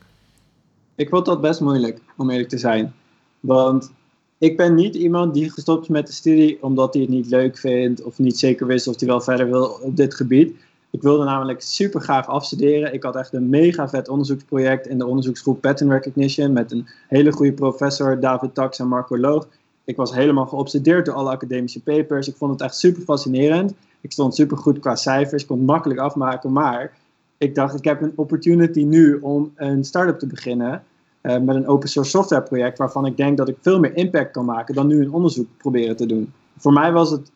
Ik 0.94 1.08
vond 1.08 1.26
dat 1.26 1.40
best 1.40 1.60
moeilijk, 1.60 2.00
om 2.16 2.30
eerlijk 2.30 2.48
te 2.48 2.58
zijn. 2.58 2.94
Want 3.40 3.92
ik 4.38 4.56
ben 4.56 4.74
niet 4.74 4.94
iemand 4.94 5.34
die 5.34 5.50
gestopt 5.50 5.82
is 5.82 5.88
met 5.88 6.06
de 6.06 6.12
studie 6.12 6.62
omdat 6.62 6.92
hij 6.92 7.02
het 7.02 7.10
niet 7.10 7.26
leuk 7.26 7.58
vindt 7.58 8.02
of 8.02 8.18
niet 8.18 8.38
zeker 8.38 8.66
wist 8.66 8.86
of 8.86 8.98
hij 8.98 9.08
wel 9.08 9.20
verder 9.20 9.50
wil 9.50 9.64
op 9.82 9.96
dit 9.96 10.14
gebied. 10.14 10.56
Ik 10.90 11.02
wilde 11.02 11.24
namelijk 11.24 11.60
super 11.60 12.00
graag 12.00 12.26
afstuderen. 12.26 12.92
Ik 12.92 13.02
had 13.02 13.16
echt 13.16 13.32
een 13.32 13.48
mega 13.48 13.88
vet 13.88 14.08
onderzoeksproject 14.08 14.86
in 14.86 14.98
de 14.98 15.06
onderzoeksgroep 15.06 15.60
Pattern 15.60 15.90
Recognition 15.90 16.52
met 16.52 16.72
een 16.72 16.88
hele 17.08 17.32
goede 17.32 17.52
professor, 17.52 18.20
David 18.20 18.54
Tax 18.54 18.78
en 18.78 18.88
Marco 18.88 19.18
Loog. 19.18 19.48
ik 19.84 19.96
was 19.96 20.14
helemaal 20.14 20.46
geobsedeerd 20.46 21.06
door 21.06 21.14
alle 21.14 21.30
academische 21.30 21.82
papers. 21.82 22.28
Ik 22.28 22.36
vond 22.36 22.52
het 22.52 22.60
echt 22.60 22.76
super 22.76 23.02
fascinerend. 23.02 23.74
Ik 24.00 24.12
stond 24.12 24.34
super 24.34 24.56
goed 24.56 24.78
qua 24.78 24.96
cijfers, 24.96 25.46
kon 25.46 25.56
het 25.56 25.66
makkelijk 25.66 26.00
afmaken. 26.00 26.52
Maar 26.52 26.92
ik 27.38 27.54
dacht, 27.54 27.78
ik 27.78 27.84
heb 27.84 28.02
een 28.02 28.12
opportunity 28.16 28.82
nu 28.82 29.18
om 29.20 29.52
een 29.56 29.84
start-up 29.84 30.18
te 30.18 30.26
beginnen. 30.26 30.82
Uh, 31.22 31.38
met 31.38 31.56
een 31.56 31.66
open 31.66 31.88
source 31.88 32.10
software 32.10 32.42
project 32.42 32.78
waarvan 32.78 33.06
ik 33.06 33.16
denk 33.16 33.36
dat 33.36 33.48
ik 33.48 33.56
veel 33.60 33.80
meer 33.80 33.96
impact 33.96 34.30
kan 34.30 34.44
maken 34.44 34.74
dan 34.74 34.86
nu 34.86 35.02
een 35.02 35.12
onderzoek 35.12 35.46
proberen 35.56 35.96
te 35.96 36.06
doen. 36.06 36.32
Voor 36.56 36.72
mij 36.72 36.92
was 36.92 37.10
het 37.10 37.30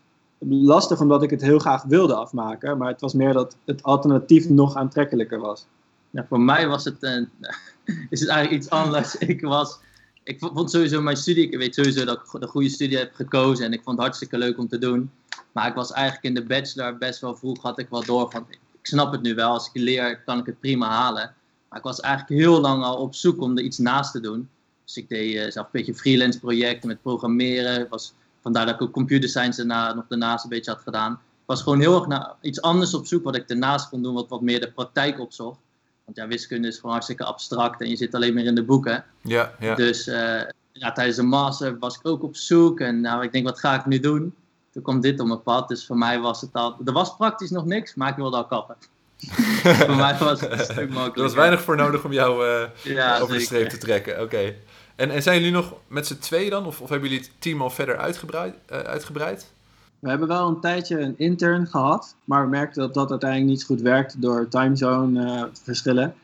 lastig 0.49 1.01
omdat 1.01 1.23
ik 1.23 1.31
het 1.31 1.43
heel 1.43 1.59
graag 1.59 1.83
wilde 1.83 2.15
afmaken, 2.15 2.79
maar 2.79 2.89
het 2.89 3.01
was 3.01 3.13
meer 3.13 3.33
dat 3.33 3.57
het 3.65 3.83
alternatief 3.83 4.49
nog 4.49 4.75
aantrekkelijker 4.75 5.39
was. 5.39 5.67
Ja, 6.11 6.27
voor 6.29 6.41
mij 6.41 6.69
was 6.69 6.85
het, 6.85 7.03
uh, 7.03 7.11
is 8.11 8.21
het 8.21 8.29
eigenlijk 8.29 8.63
iets 8.63 8.71
anders. 8.71 9.17
Ik 9.35 9.41
was, 9.41 9.79
ik 10.23 10.39
vond 10.39 10.71
sowieso 10.71 11.03
mijn 11.03 11.17
studie, 11.17 11.49
ik 11.49 11.59
weet 11.59 11.75
sowieso 11.75 12.05
dat 12.05 12.17
ik 12.17 12.41
de 12.41 12.47
goede 12.47 12.69
studie 12.69 12.99
heb 12.99 13.15
gekozen 13.15 13.65
en 13.65 13.73
ik 13.73 13.83
vond 13.83 13.97
het 13.97 14.07
hartstikke 14.07 14.39
leuk 14.39 14.59
om 14.59 14.69
te 14.69 14.79
doen. 14.79 15.11
Maar 15.53 15.69
ik 15.69 15.75
was 15.75 15.93
eigenlijk 15.93 16.25
in 16.25 16.35
de 16.35 16.45
bachelor 16.45 16.99
best 16.99 17.21
wel 17.21 17.37
vroeg, 17.37 17.63
had 17.63 17.79
ik 17.79 17.89
wel 17.91 18.05
door 18.05 18.31
van, 18.31 18.47
ik 18.51 18.59
snap 18.83 19.13
het 19.13 19.23
nu 19.23 19.35
wel, 19.35 19.51
als 19.51 19.71
ik 19.73 19.83
leer 19.83 20.23
kan 20.25 20.39
ik 20.39 20.47
het 20.47 20.61
prima 20.61 20.89
halen. 20.89 21.35
Maar 21.69 21.79
ik 21.79 21.85
was 21.85 22.01
eigenlijk 22.01 22.41
heel 22.41 22.61
lang 22.61 22.85
al 22.85 22.97
op 22.97 23.15
zoek 23.15 23.41
om 23.41 23.59
er 23.59 23.65
iets 23.65 23.79
naast 23.79 24.13
te 24.13 24.21
doen. 24.21 24.49
Dus 24.85 24.97
ik 24.97 25.09
deed 25.09 25.35
uh, 25.35 25.51
zelf 25.51 25.67
een 25.67 25.73
beetje 25.73 25.95
freelance 25.95 26.41
projecten 26.41 26.89
met 26.89 27.03
programmeren. 27.03 27.87
Was, 27.89 28.15
vandaar 28.45 28.67
dat 28.67 28.75
ik 28.75 28.83
ook 28.83 28.93
computer 28.93 29.29
science 29.29 29.67
daarna, 29.67 29.95
nog 29.95 30.05
daarnaast 30.09 30.45
een 30.45 30.51
beetje 30.51 30.71
had 30.71 30.81
gedaan. 30.81 31.13
Ik 31.13 31.51
was 31.51 31.63
gewoon 31.63 31.81
heel 31.81 31.95
erg 31.95 32.07
naar 32.07 32.35
iets 32.41 32.61
anders 32.61 32.95
op 32.95 33.07
zoek 33.07 33.25
wat 33.25 33.37
ik 33.37 33.49
daarnaast 33.49 33.89
kon 33.89 34.03
doen, 34.03 34.15
wat 34.15 34.29
wat 34.29 34.41
meer 34.41 34.61
de 34.61 34.73
praktijk 34.73 35.21
opzocht. 35.21 35.59
Want 36.05 36.17
ja, 36.17 36.27
wiskunde 36.27 36.69
is 36.69 36.75
gewoon 36.75 36.91
hartstikke 36.91 37.25
abstract 37.25 37.81
en 37.81 37.89
je 37.89 37.97
zit 37.97 38.15
alleen 38.15 38.35
maar 38.35 38.45
in 38.45 38.55
de 38.55 38.65
boeken. 38.65 39.05
Ja, 39.21 39.55
ja. 39.61 39.75
Dus 39.75 40.09
uh, 40.09 40.43
ja, 40.73 40.93
tijdens 40.93 41.17
de 41.17 41.23
master 41.23 41.79
was 41.79 41.97
ik 41.97 42.07
ook 42.07 42.23
op 42.23 42.37
zoek 42.37 42.81
en 42.81 43.01
nou, 43.01 43.23
ik 43.23 43.33
denk, 43.33 43.45
wat 43.45 43.59
ga 43.59 43.75
ik 43.75 43.87
nu 43.87 44.01
doen? 44.01 44.35
Toen 44.73 44.83
kwam 44.83 45.01
dit 45.01 45.21
op 45.21 45.27
mijn 45.27 45.43
pad, 45.43 45.69
dus 45.69 45.87
voor 45.87 45.97
mij 45.97 46.21
was 46.21 46.41
het 46.41 46.53
al... 46.53 46.77
Er 46.85 46.93
was 46.93 47.17
praktisch 47.17 47.51
nog 47.51 47.65
niks, 47.65 47.95
maar 47.95 48.09
ik 48.09 48.17
wilde 48.17 48.37
al 48.37 48.47
kappen. 48.47 48.77
voor 49.87 49.97
mij 49.97 50.17
was 50.19 50.41
het 50.41 50.51
een 50.51 50.59
stuk 50.59 50.77
makkelijker. 50.77 51.17
Er 51.17 51.23
was 51.23 51.35
weinig 51.35 51.63
voor 51.63 51.77
nodig 51.77 52.05
om 52.05 52.13
jou 52.13 52.47
uh, 52.47 52.95
ja, 52.95 53.19
over 53.19 53.35
de 53.35 53.41
streep 53.41 53.69
te 53.69 53.79
trekken. 53.79 54.23
Oké. 54.23 54.55
En, 54.97 55.11
en 55.11 55.23
zijn 55.23 55.37
jullie 55.37 55.53
nog 55.53 55.75
met 55.89 56.07
z'n 56.07 56.19
tweeën 56.19 56.51
dan? 56.51 56.67
Of, 56.67 56.81
of 56.81 56.89
hebben 56.89 57.09
jullie 57.09 57.25
het 57.25 57.33
team 57.39 57.63
al 57.63 57.71
verder 57.71 57.97
uitgebreid? 57.97 58.55
Uh, 58.73 58.79
uitgebreid? 58.79 59.53
We 59.99 60.09
hebben 60.09 60.29
wel 60.29 60.49
een 60.49 60.61
tijdje 60.61 61.01
een 61.01 61.15
intern 61.19 61.67
gehad, 61.67 62.15
maar 62.25 62.43
we 62.43 62.49
merkten 62.49 62.83
dat 62.83 62.95
dat 62.95 63.11
uiteindelijk 63.11 63.51
niet 63.51 63.65
goed 63.65 63.81
werkte 63.81 64.21
door 64.21 64.49
timezone 64.49 65.25
uh, 65.25 65.43
verschillen. 65.63 66.15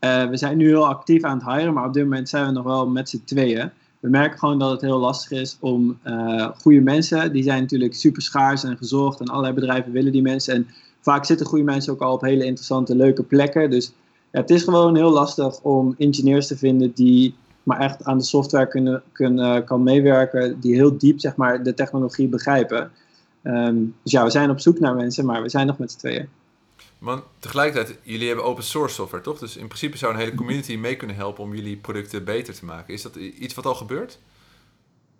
Uh, 0.00 0.24
we 0.24 0.36
zijn 0.36 0.56
nu 0.56 0.66
heel 0.66 0.86
actief 0.86 1.22
aan 1.22 1.38
het 1.38 1.46
hiren, 1.46 1.72
maar 1.72 1.86
op 1.86 1.92
dit 1.92 2.02
moment 2.02 2.28
zijn 2.28 2.46
we 2.46 2.52
nog 2.52 2.64
wel 2.64 2.88
met 2.88 3.08
z'n 3.08 3.22
tweeën. 3.24 3.70
We 4.00 4.08
merken 4.08 4.38
gewoon 4.38 4.58
dat 4.58 4.70
het 4.70 4.80
heel 4.80 4.98
lastig 4.98 5.30
is 5.30 5.56
om 5.60 5.98
uh, 6.04 6.48
goede 6.60 6.80
mensen, 6.80 7.32
die 7.32 7.42
zijn 7.42 7.60
natuurlijk 7.60 7.94
super 7.94 8.22
schaars 8.22 8.64
en 8.64 8.76
gezocht 8.76 9.20
en 9.20 9.26
allerlei 9.26 9.54
bedrijven 9.54 9.92
willen 9.92 10.12
die 10.12 10.22
mensen. 10.22 10.54
En 10.54 10.68
vaak 11.00 11.24
zitten 11.24 11.46
goede 11.46 11.64
mensen 11.64 11.92
ook 11.92 12.00
al 12.00 12.12
op 12.12 12.20
hele 12.20 12.44
interessante, 12.44 12.96
leuke 12.96 13.22
plekken. 13.22 13.70
Dus 13.70 13.92
het 14.30 14.50
is 14.50 14.62
gewoon 14.62 14.96
heel 14.96 15.10
lastig 15.10 15.60
om 15.60 15.94
ingenieurs 15.96 16.46
te 16.46 16.56
vinden 16.56 16.92
die 16.94 17.34
maar 17.70 17.80
echt 17.80 18.04
aan 18.04 18.18
de 18.18 18.24
software 18.24 18.68
kunnen, 18.68 19.02
kunnen, 19.12 19.64
kan 19.64 19.82
meewerken, 19.82 20.60
die 20.60 20.74
heel 20.74 20.98
diep 20.98 21.20
zeg 21.20 21.36
maar, 21.36 21.62
de 21.62 21.74
technologie 21.74 22.28
begrijpen. 22.28 22.90
Um, 23.42 23.94
dus 24.02 24.12
ja, 24.12 24.24
we 24.24 24.30
zijn 24.30 24.50
op 24.50 24.60
zoek 24.60 24.78
naar 24.78 24.94
mensen, 24.94 25.24
maar 25.24 25.42
we 25.42 25.48
zijn 25.48 25.66
nog 25.66 25.78
met 25.78 25.92
z'n 25.92 25.98
tweeën. 25.98 26.28
Maar 26.98 27.18
tegelijkertijd, 27.38 27.98
jullie 28.02 28.26
hebben 28.26 28.44
open 28.44 28.64
source 28.64 28.94
software, 28.94 29.22
toch? 29.22 29.38
Dus 29.38 29.56
in 29.56 29.66
principe 29.66 29.96
zou 29.96 30.12
een 30.12 30.18
hele 30.18 30.34
community 30.34 30.76
mee 30.76 30.96
kunnen 30.96 31.16
helpen 31.16 31.44
om 31.44 31.54
jullie 31.54 31.76
producten 31.76 32.24
beter 32.24 32.54
te 32.54 32.64
maken. 32.64 32.94
Is 32.94 33.02
dat 33.02 33.16
iets 33.16 33.54
wat 33.54 33.66
al 33.66 33.74
gebeurt? 33.74 34.18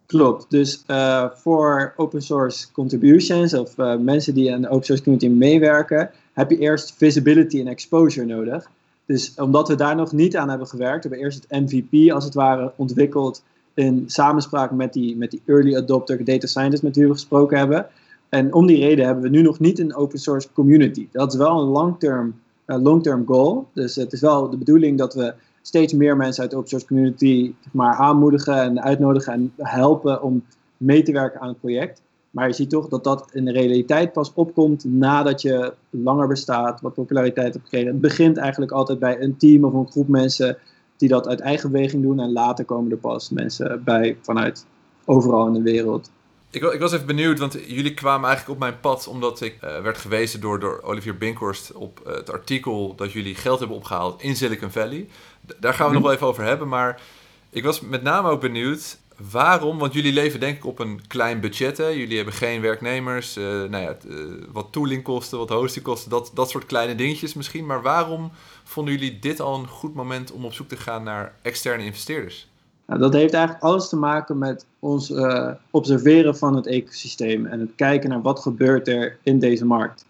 Klopt. 0.06 0.50
Dus 0.50 0.84
uh, 0.86 1.24
voor 1.34 1.92
open 1.96 2.22
source 2.22 2.72
contributions 2.72 3.54
of 3.54 3.78
uh, 3.78 3.96
mensen 3.96 4.34
die 4.34 4.52
aan 4.52 4.60
de 4.60 4.68
open 4.68 4.84
source 4.84 5.02
community 5.02 5.28
meewerken, 5.38 6.10
heb 6.32 6.50
je 6.50 6.58
eerst 6.58 6.94
visibility 6.96 7.60
en 7.60 7.68
exposure 7.68 8.26
nodig. 8.26 8.70
Dus 9.10 9.34
omdat 9.36 9.68
we 9.68 9.74
daar 9.74 9.96
nog 9.96 10.12
niet 10.12 10.36
aan 10.36 10.48
hebben 10.48 10.66
gewerkt, 10.66 11.02
hebben 11.02 11.20
we 11.20 11.24
eerst 11.24 11.46
het 11.48 11.60
MVP 11.60 12.10
als 12.10 12.24
het 12.24 12.34
ware 12.34 12.72
ontwikkeld 12.76 13.42
in 13.74 14.04
samenspraak 14.06 14.70
met 14.70 14.92
die, 14.92 15.16
met 15.16 15.30
die 15.30 15.42
early 15.46 15.76
adopter 15.76 16.24
data 16.24 16.46
scientist 16.46 16.82
met 16.82 16.96
wie 16.96 17.06
we 17.06 17.12
gesproken 17.12 17.58
hebben. 17.58 17.86
En 18.28 18.54
om 18.54 18.66
die 18.66 18.78
reden 18.78 19.04
hebben 19.04 19.22
we 19.22 19.28
nu 19.28 19.42
nog 19.42 19.58
niet 19.58 19.78
een 19.78 19.94
open 19.94 20.18
source 20.18 20.48
community. 20.52 21.08
Dat 21.12 21.32
is 21.32 21.38
wel 21.38 21.60
een 21.60 21.68
long-term 21.68 22.34
uh, 22.66 22.82
long 22.82 23.22
goal. 23.26 23.68
Dus 23.72 23.96
het 23.96 24.12
is 24.12 24.20
wel 24.20 24.50
de 24.50 24.56
bedoeling 24.56 24.98
dat 24.98 25.14
we 25.14 25.34
steeds 25.62 25.92
meer 25.92 26.16
mensen 26.16 26.42
uit 26.42 26.50
de 26.50 26.56
open 26.56 26.68
source 26.68 26.86
community 26.86 27.54
maar, 27.72 27.94
aanmoedigen 27.94 28.62
en 28.62 28.82
uitnodigen 28.82 29.32
en 29.32 29.52
helpen 29.56 30.22
om 30.22 30.44
mee 30.76 31.02
te 31.02 31.12
werken 31.12 31.40
aan 31.40 31.48
het 31.48 31.60
project. 31.60 32.02
Maar 32.30 32.46
je 32.46 32.54
ziet 32.54 32.70
toch 32.70 32.88
dat 32.88 33.04
dat 33.04 33.28
in 33.32 33.44
de 33.44 33.52
realiteit 33.52 34.12
pas 34.12 34.32
opkomt 34.34 34.84
nadat 34.84 35.42
je 35.42 35.74
langer 35.90 36.28
bestaat, 36.28 36.80
wat 36.80 36.94
populariteit 36.94 37.52
hebt 37.52 37.64
gekregen. 37.64 37.88
Het 37.88 38.00
begint 38.00 38.36
eigenlijk 38.36 38.72
altijd 38.72 38.98
bij 38.98 39.20
een 39.20 39.36
team 39.36 39.64
of 39.64 39.72
een 39.72 39.90
groep 39.90 40.08
mensen 40.08 40.58
die 40.96 41.08
dat 41.08 41.28
uit 41.28 41.40
eigen 41.40 41.70
beweging 41.70 42.02
doen. 42.02 42.20
En 42.20 42.32
later 42.32 42.64
komen 42.64 42.90
er 42.90 42.96
pas 42.96 43.30
mensen 43.30 43.84
bij 43.84 44.16
vanuit 44.22 44.66
overal 45.04 45.46
in 45.46 45.52
de 45.52 45.62
wereld. 45.62 46.10
Ik, 46.50 46.62
ik, 46.62 46.80
was 46.80 46.92
even 46.92 47.06
benieuwd, 47.06 47.38
want 47.38 47.52
jullie 47.66 47.94
kwamen 47.94 48.28
eigenlijk 48.28 48.60
op 48.60 48.66
mijn 48.66 48.80
pad 48.80 49.06
omdat 49.06 49.40
ik 49.40 49.58
uh, 49.64 49.80
werd 49.80 49.98
gewezen 49.98 50.40
door, 50.40 50.60
door 50.60 50.80
Olivier 50.82 51.18
Binkhorst 51.18 51.72
op 51.72 52.00
uh, 52.06 52.14
het 52.14 52.30
artikel 52.30 52.94
dat 52.94 53.12
jullie 53.12 53.34
geld 53.34 53.58
hebben 53.58 53.76
opgehaald 53.76 54.22
in 54.22 54.36
Silicon 54.36 54.70
Valley. 54.70 55.08
D 55.46 55.54
daar 55.60 55.74
gaan 55.74 55.86
we 55.88 55.94
nog 55.94 56.02
wel 56.02 56.12
even 56.12 56.26
over 56.26 56.44
hebben, 56.44 56.68
maar 56.68 57.00
ik 57.50 57.64
was 57.64 57.80
met 57.80 58.02
name 58.02 58.28
ook 58.28 58.40
benieuwd 58.40 58.98
waarom, 59.30 59.78
want 59.78 59.92
jullie 59.92 60.12
leven 60.12 60.40
denk 60.40 60.56
ik 60.56 60.66
op 60.66 60.78
een 60.78 61.00
klein 61.06 61.40
budget. 61.40 61.76
Hè? 61.76 61.86
Jullie 61.86 62.16
hebben 62.16 62.34
geen 62.34 62.60
werknemers, 62.60 63.36
uh, 63.36 63.44
nou 63.44 63.76
ja, 63.82 63.96
wat 64.52 64.66
toolingkosten, 64.70 65.38
wat 65.38 65.48
hostingkosten, 65.48 66.10
dat, 66.10 66.30
dat 66.34 66.50
soort 66.50 66.66
kleine 66.66 66.94
dingetjes 66.94 67.34
misschien. 67.34 67.66
Maar 67.66 67.82
waarom 67.82 68.30
vonden 68.64 68.94
jullie 68.94 69.18
dit 69.18 69.40
al 69.40 69.58
een 69.58 69.68
goed 69.68 69.94
moment 69.94 70.32
om 70.32 70.44
op 70.44 70.52
zoek 70.52 70.68
te 70.68 70.76
gaan 70.76 71.02
naar 71.02 71.34
externe 71.42 71.84
investeerders? 71.84 72.48
Nou, 72.86 73.00
dat 73.00 73.12
heeft 73.12 73.34
eigenlijk 73.34 73.64
alles 73.64 73.88
te 73.88 73.96
maken 73.96 74.38
met 74.38 74.66
ons 74.78 75.10
uh, 75.10 75.50
observeren 75.70 76.36
van 76.36 76.56
het 76.56 76.66
ecosysteem 76.66 77.46
en 77.46 77.60
het 77.60 77.70
kijken 77.76 78.10
naar 78.10 78.22
wat 78.22 78.40
gebeurt 78.40 78.88
er 78.88 79.18
in 79.22 79.38
deze 79.38 79.64
markt. 79.64 80.04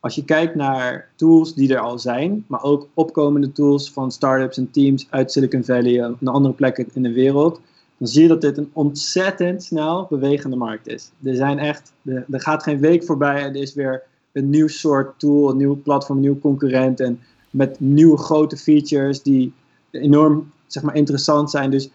Als 0.00 0.14
je 0.14 0.24
kijkt 0.24 0.54
naar 0.54 1.08
tools 1.16 1.54
die 1.54 1.74
er 1.74 1.80
al 1.80 1.98
zijn, 1.98 2.44
maar 2.46 2.62
ook 2.62 2.88
opkomende 2.94 3.52
tools 3.52 3.90
van 3.90 4.10
startups 4.10 4.56
en 4.56 4.70
teams 4.70 5.06
uit 5.10 5.32
Silicon 5.32 5.64
Valley 5.64 6.00
en 6.02 6.16
andere 6.24 6.54
plekken 6.54 6.88
in 6.92 7.02
de 7.02 7.12
wereld, 7.12 7.60
dan 8.00 8.08
zie 8.08 8.22
je 8.22 8.28
dat 8.28 8.40
dit 8.40 8.58
een 8.58 8.70
ontzettend 8.72 9.62
snel 9.62 10.06
bewegende 10.10 10.56
markt 10.56 10.86
is. 10.86 11.10
Er, 11.22 11.34
zijn 11.34 11.58
echt, 11.58 11.92
er, 12.04 12.24
gaat 12.40 12.62
geen 12.62 12.80
week 12.80 13.04
voorbij 13.04 13.42
en 13.42 13.54
er 13.54 13.60
is 13.60 13.74
weer 13.74 14.02
een 14.32 14.50
nieuw 14.50 14.68
soort 14.68 15.18
tool, 15.18 15.50
een 15.50 15.56
nieuw 15.56 15.82
platform, 15.82 16.16
een 16.16 16.24
nieuw 16.24 16.38
concurrent 16.38 17.00
en 17.00 17.20
met 17.50 17.80
nieuwe 17.80 18.16
grote 18.16 18.56
features 18.56 19.22
die 19.22 19.52
enorm 19.90 20.50
zeg 20.66 20.82
maar, 20.82 20.94
interessant 20.94 21.50
zijn. 21.50 21.70
Dus 21.70 21.90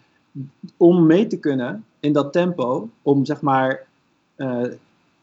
om 0.78 1.06
mee 1.06 1.28
te 1.28 1.38
kunnen 1.38 1.86
in 2.00 2.14
dat 2.14 2.34
tempo, 2.34 2.90
om 3.02 3.26
zeg 3.26 3.42
maar 3.42 3.86
uh, 4.38 4.64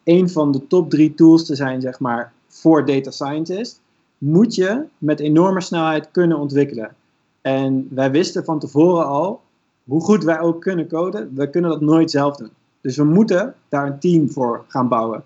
een 0.04 0.30
van 0.30 0.52
de 0.52 0.66
top 0.66 0.90
drie 0.90 1.14
tools 1.14 1.46
te 1.46 1.54
zijn 1.54 1.80
zeg 1.80 2.00
maar, 2.00 2.32
voor 2.48 2.86
data 2.86 3.10
scientist, 3.10 3.80
moet 4.18 4.54
je 4.54 4.84
met 4.98 5.20
enorme 5.20 5.60
snelheid 5.60 6.08
kunnen 6.10 6.38
ontwikkelen. 6.38 6.94
En 7.40 7.88
wij 7.90 8.10
wisten 8.10 8.44
van 8.44 8.58
tevoren 8.58 9.06
al, 9.06 9.40
hoe 9.84 10.00
goed 10.00 10.24
wij 10.24 10.40
ook 10.40 10.60
kunnen 10.60 10.88
coden, 10.88 11.34
we 11.34 11.50
kunnen 11.50 11.70
dat 11.70 11.80
nooit 11.80 12.10
zelf 12.10 12.36
doen. 12.36 12.50
Dus 12.80 12.96
we 12.96 13.04
moeten 13.04 13.54
daar 13.68 13.86
een 13.86 13.98
team 13.98 14.30
voor 14.30 14.64
gaan 14.68 14.88
bouwen. 14.88 15.24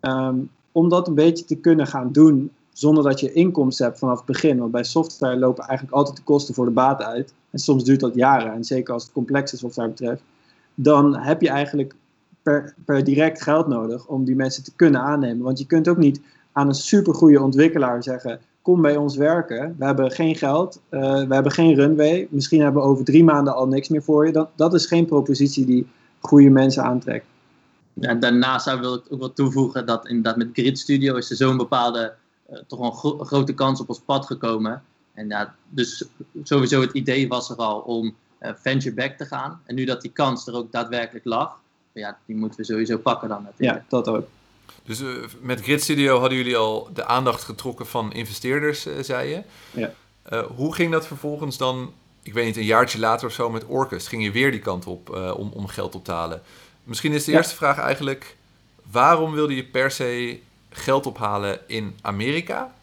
Um, 0.00 0.50
om 0.72 0.88
dat 0.88 1.08
een 1.08 1.14
beetje 1.14 1.44
te 1.44 1.56
kunnen 1.56 1.86
gaan 1.86 2.12
doen 2.12 2.50
zonder 2.72 3.04
dat 3.04 3.20
je 3.20 3.32
inkomsten 3.32 3.86
hebt 3.86 3.98
vanaf 3.98 4.16
het 4.16 4.26
begin. 4.26 4.58
Want 4.58 4.70
bij 4.70 4.84
software 4.84 5.36
lopen 5.36 5.64
eigenlijk 5.64 5.96
altijd 5.96 6.16
de 6.16 6.22
kosten 6.22 6.54
voor 6.54 6.64
de 6.64 6.70
baat 6.70 7.02
uit. 7.02 7.32
En 7.50 7.58
soms 7.58 7.84
duurt 7.84 8.00
dat 8.00 8.14
jaren. 8.14 8.52
En 8.52 8.64
zeker 8.64 8.92
als 8.92 9.02
het 9.02 9.12
complexe 9.12 9.56
software 9.56 9.88
betreft. 9.88 10.22
Dan 10.74 11.16
heb 11.16 11.40
je 11.40 11.48
eigenlijk 11.48 11.94
per, 12.42 12.74
per 12.84 13.04
direct 13.04 13.42
geld 13.42 13.66
nodig 13.66 14.06
om 14.06 14.24
die 14.24 14.36
mensen 14.36 14.64
te 14.64 14.74
kunnen 14.76 15.00
aannemen. 15.00 15.44
Want 15.44 15.58
je 15.58 15.66
kunt 15.66 15.88
ook 15.88 15.96
niet 15.96 16.20
aan 16.52 16.68
een 16.68 16.74
supergoeie 16.74 17.42
ontwikkelaar 17.42 18.02
zeggen: 18.02 18.40
Kom 18.64 18.82
bij 18.82 18.96
ons 18.96 19.16
werken. 19.16 19.74
We 19.78 19.84
hebben 19.84 20.10
geen 20.10 20.36
geld. 20.36 20.80
Uh, 20.90 21.00
we 21.00 21.34
hebben 21.34 21.52
geen 21.52 21.74
runway. 21.74 22.26
Misschien 22.30 22.60
hebben 22.60 22.82
we 22.82 22.88
over 22.88 23.04
drie 23.04 23.24
maanden 23.24 23.54
al 23.54 23.68
niks 23.68 23.88
meer 23.88 24.02
voor 24.02 24.26
je. 24.26 24.32
Dat, 24.32 24.48
dat 24.54 24.74
is 24.74 24.86
geen 24.86 25.06
propositie 25.06 25.66
die 25.66 25.86
goede 26.18 26.50
mensen 26.50 26.82
aantrekt. 26.82 27.26
Ja, 27.92 28.14
daarnaast 28.14 28.78
wil 28.78 28.94
ik 28.94 29.02
ook 29.08 29.18
wel 29.18 29.32
toevoegen 29.32 29.86
dat 29.86 30.08
inderdaad 30.08 30.36
met 30.36 30.48
Grid 30.52 30.78
Studio 30.78 31.16
is 31.16 31.30
er 31.30 31.36
zo'n 31.36 31.56
bepaalde 31.56 32.14
uh, 32.50 32.58
toch 32.66 32.80
een, 32.80 32.92
gro 32.92 33.20
een, 33.20 33.26
grote 33.26 33.54
kans 33.54 33.80
op 33.80 33.88
ons 33.88 34.00
pad 34.00 34.26
gekomen. 34.26 34.82
En 35.14 35.28
ja, 35.28 35.54
dus 35.68 36.04
sowieso 36.42 36.80
het 36.80 36.92
idee 36.92 37.28
was 37.28 37.50
er 37.50 37.56
al 37.56 37.78
om 37.80 38.14
uh, 38.40 38.50
venture 38.54 38.94
back 38.94 39.16
te 39.16 39.24
gaan. 39.24 39.60
En 39.64 39.74
nu 39.74 39.84
dat 39.84 40.02
die 40.02 40.10
kans 40.10 40.46
er 40.46 40.54
ook 40.54 40.72
daadwerkelijk 40.72 41.24
lag, 41.24 41.60
ja, 41.92 42.18
die 42.26 42.36
moeten 42.36 42.58
we 42.58 42.64
sowieso 42.64 42.98
pakken 42.98 43.28
dan 43.28 43.42
natuurlijk. 43.42 43.78
Ja, 43.78 43.84
dat 43.88 44.08
ook. 44.08 44.26
Dus 44.84 45.00
uh, 45.00 45.24
met 45.40 45.60
Grid 45.60 45.82
Studio 45.82 46.18
hadden 46.18 46.38
jullie 46.38 46.56
al 46.56 46.88
de 46.94 47.04
aandacht 47.04 47.42
getrokken 47.42 47.86
van 47.86 48.12
investeerders, 48.12 48.86
zei 49.00 49.28
je. 49.28 49.42
Ja. 49.70 49.92
hoe 50.56 50.74
ging 50.74 50.92
dat 50.92 51.06
vervolgens 51.06 51.56
dan, 51.56 51.92
ik 52.22 52.32
weet 52.32 52.44
niet, 52.44 52.56
een 52.56 52.64
jaartje 52.64 52.98
later 52.98 53.26
of 53.26 53.32
zo 53.32 53.50
met 53.50 53.64
Orcus? 53.66 54.08
Ging 54.08 54.22
je 54.22 54.30
weer 54.30 54.50
die 54.50 54.60
kant 54.60 54.86
op 54.86 55.10
om, 55.36 55.50
om 55.54 55.66
geld 55.66 55.94
op 55.94 56.04
te 56.04 56.12
halen? 56.12 56.42
Misschien 56.84 57.12
is 57.12 57.24
de 57.24 57.32
eerste 57.32 57.54
vraag 57.54 57.78
eigenlijk: 57.78 58.36
waarom 58.90 59.32
wilde 59.32 59.56
je 59.56 59.64
per 59.64 59.90
se 59.90 60.40
geld 60.70 61.06
ophalen 61.06 61.60
in 61.66 61.98
Amerika? 62.02 62.74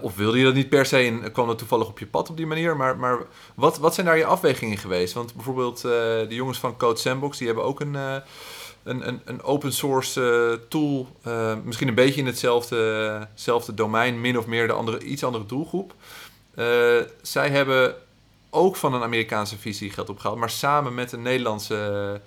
Of 0.00 0.16
wilde 0.16 0.38
je 0.38 0.44
dat 0.44 0.54
niet 0.54 0.68
per 0.68 0.86
se 0.86 0.96
en 0.96 1.32
kwam 1.32 1.46
dat 1.46 1.58
toevallig 1.58 1.88
op 1.88 1.98
je 1.98 2.06
pad 2.06 2.30
op 2.30 2.36
die 2.36 2.46
manier? 2.46 2.76
Maar, 2.76 2.96
maar 2.96 3.18
wat, 3.54 3.78
wat 3.78 3.94
zijn 3.94 4.06
daar 4.06 4.18
je 4.18 4.24
afwegingen 4.24 4.78
geweest? 4.78 5.14
Want 5.14 5.34
bijvoorbeeld 5.34 5.80
de 5.80 6.26
jongens 6.28 6.58
van 6.58 6.76
Code 6.76 6.98
Sandbox, 6.98 7.38
die 7.38 7.46
hebben 7.46 7.64
ook 7.64 7.80
een, 7.80 8.22
een, 8.82 9.08
een, 9.08 9.20
een, 9.24 9.42
open 9.42 9.72
source 9.72 10.60
tool. 10.68 11.08
misschien 11.64 11.88
een 11.88 11.94
beetje 11.94 12.20
in 12.20 12.26
hetzelfde 12.26 13.74
domein, 13.74 14.20
min 14.20 14.38
of 14.38 14.46
meer 14.46 14.66
de 14.66 14.72
andere, 14.72 15.02
iets 15.02 15.24
andere 15.24 15.46
doelgroep. 15.46 15.94
zij 17.22 17.50
hebben 17.50 17.94
ook 18.50 18.76
van 18.76 18.94
een 18.94 19.02
Amerikaanse 19.02 19.58
visie 19.58 19.90
geld 19.90 20.08
opgehaald, 20.08 20.38
maar 20.38 20.50
samen 20.50 20.94
met 20.94 21.12
een 21.12 21.22
Nederlandse 21.22 22.20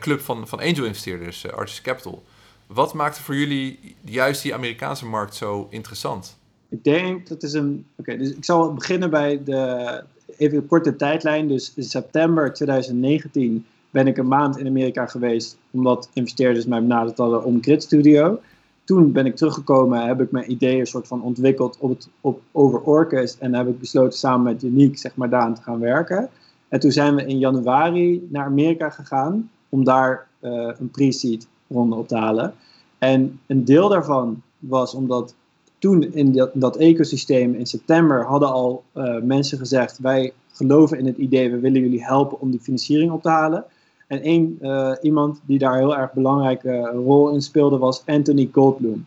club 0.00 0.20
van, 0.20 0.48
van 0.48 0.58
angel-investeerders, 0.58 1.52
Artis 1.52 1.80
Capital. 1.80 2.22
Wat 2.66 2.94
maakte 2.94 3.22
voor 3.22 3.36
jullie 3.36 3.96
juist 4.04 4.42
die 4.42 4.54
Amerikaanse 4.54 5.06
markt 5.06 5.34
zo 5.34 5.66
interessant? 5.70 6.38
Ik 6.68 6.84
denk 6.84 7.28
dat 7.28 7.42
is 7.42 7.52
een. 7.52 7.86
Oké, 7.96 8.16
dus 8.16 8.30
ik 8.30 8.44
zal 8.44 8.74
beginnen 8.74 9.10
bij 9.10 9.44
de. 9.44 10.02
Even 10.36 10.58
een 10.58 10.66
korte 10.66 10.96
tijdlijn. 10.96 11.48
Dus 11.48 11.72
in 11.76 11.82
september 11.82 12.52
2019 12.52 13.66
ben 13.90 14.06
ik 14.06 14.16
een 14.16 14.28
maand 14.28 14.58
in 14.58 14.66
Amerika 14.66 15.06
geweest. 15.06 15.58
Omdat 15.70 16.08
investeerders 16.12 16.66
mij 16.66 16.80
benaderd 16.80 17.18
hadden 17.18 17.44
om 17.44 17.62
Grid 17.62 17.82
Studio. 17.82 18.40
Toen 18.84 19.12
ben 19.12 19.26
ik 19.26 19.36
teruggekomen, 19.36 20.06
heb 20.06 20.20
ik 20.20 20.30
mijn 20.30 20.50
ideeën 20.50 20.86
soort 20.86 21.06
van 21.06 21.22
ontwikkeld 21.22 21.76
op 21.78 21.90
het, 21.90 22.08
op, 22.20 22.40
over 22.52 22.80
Orkest. 22.80 23.38
En 23.38 23.54
heb 23.54 23.68
ik 23.68 23.80
besloten 23.80 24.18
samen 24.18 24.42
met 24.42 24.62
Unique, 24.62 24.98
zeg 24.98 25.16
maar, 25.16 25.30
daaraan 25.30 25.54
te 25.54 25.62
gaan 25.62 25.80
werken. 25.80 26.28
En 26.68 26.80
toen 26.80 26.92
zijn 26.92 27.14
we 27.14 27.26
in 27.26 27.38
januari 27.38 28.26
naar 28.30 28.44
Amerika 28.44 28.90
gegaan 28.90 29.50
om 29.68 29.84
daar 29.84 30.26
uh, 30.40 30.70
een 30.78 30.90
pre-seed 30.90 31.46
ronde 31.68 31.96
op 31.96 32.08
te 32.08 32.16
halen. 32.16 32.54
En 32.98 33.40
een 33.46 33.64
deel 33.64 33.88
daarvan 33.88 34.42
was 34.58 34.94
omdat 34.94 35.34
toen 35.78 36.02
in 36.12 36.32
dat, 36.32 36.50
dat 36.54 36.76
ecosysteem 36.76 37.54
in 37.54 37.66
september 37.66 38.24
hadden 38.24 38.52
al 38.52 38.84
uh, 38.94 39.20
mensen 39.22 39.58
gezegd: 39.58 39.98
wij 39.98 40.32
geloven 40.52 40.98
in 40.98 41.06
het 41.06 41.16
idee, 41.16 41.50
we 41.50 41.60
willen 41.60 41.80
jullie 41.80 42.04
helpen 42.04 42.40
om 42.40 42.50
die 42.50 42.60
financiering 42.60 43.12
op 43.12 43.22
te 43.22 43.28
halen. 43.28 43.64
En 44.10 44.22
één 44.22 44.58
uh, 44.60 44.92
iemand 45.00 45.40
die 45.46 45.58
daar 45.58 45.78
heel 45.78 45.96
erg 45.96 46.12
belangrijke 46.12 46.80
rol 46.80 47.30
in 47.30 47.42
speelde 47.42 47.78
was 47.78 48.02
Anthony 48.06 48.48
Goldblum. 48.52 49.06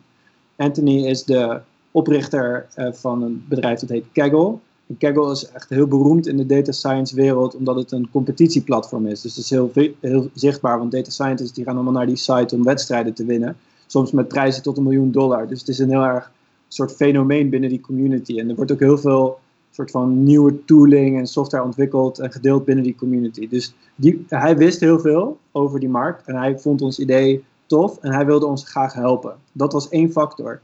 Anthony 0.56 1.06
is 1.06 1.24
de 1.24 1.60
oprichter 1.90 2.66
uh, 2.76 2.92
van 2.92 3.22
een 3.22 3.44
bedrijf 3.48 3.80
dat 3.80 3.88
heet 3.88 4.04
Kaggle. 4.12 4.54
En 4.86 4.96
Kaggle 4.98 5.30
is 5.30 5.50
echt 5.50 5.68
heel 5.68 5.86
beroemd 5.86 6.26
in 6.26 6.36
de 6.36 6.46
data 6.46 6.72
science 6.72 7.14
wereld 7.14 7.56
omdat 7.56 7.76
het 7.76 7.92
een 7.92 8.08
competitieplatform 8.10 9.06
is. 9.06 9.20
Dus 9.20 9.36
het 9.36 9.44
is 9.44 9.50
heel, 9.50 9.70
heel 10.00 10.30
zichtbaar, 10.34 10.78
want 10.78 10.92
data 10.92 11.10
scientists 11.10 11.54
die 11.54 11.64
gaan 11.64 11.74
allemaal 11.74 11.92
naar 11.92 12.06
die 12.06 12.16
site 12.16 12.54
om 12.54 12.64
wedstrijden 12.64 13.14
te 13.14 13.24
winnen. 13.24 13.56
Soms 13.86 14.10
met 14.10 14.28
prijzen 14.28 14.62
tot 14.62 14.76
een 14.76 14.82
miljoen 14.82 15.10
dollar. 15.10 15.48
Dus 15.48 15.58
het 15.58 15.68
is 15.68 15.78
een 15.78 15.90
heel 15.90 16.04
erg 16.04 16.30
soort 16.68 16.92
fenomeen 16.92 17.50
binnen 17.50 17.70
die 17.70 17.80
community. 17.80 18.38
En 18.38 18.48
er 18.48 18.54
wordt 18.54 18.72
ook 18.72 18.80
heel 18.80 18.98
veel 18.98 19.38
soort 19.74 19.90
van 19.90 20.22
nieuwe 20.22 20.64
tooling 20.64 21.18
en 21.18 21.26
software 21.26 21.64
ontwikkeld 21.64 22.18
en 22.18 22.32
gedeeld 22.32 22.64
binnen 22.64 22.84
die 22.84 22.94
community. 22.94 23.48
Dus 23.48 23.74
die, 23.94 24.24
hij 24.28 24.56
wist 24.56 24.80
heel 24.80 25.00
veel 25.00 25.38
over 25.52 25.80
die 25.80 25.88
markt 25.88 26.26
en 26.26 26.36
hij 26.36 26.58
vond 26.58 26.82
ons 26.82 26.98
idee 26.98 27.44
tof 27.66 27.98
en 28.00 28.12
hij 28.12 28.26
wilde 28.26 28.46
ons 28.46 28.68
graag 28.68 28.92
helpen. 28.92 29.36
Dat 29.52 29.72
was 29.72 29.88
één 29.88 30.12
factor. 30.12 30.60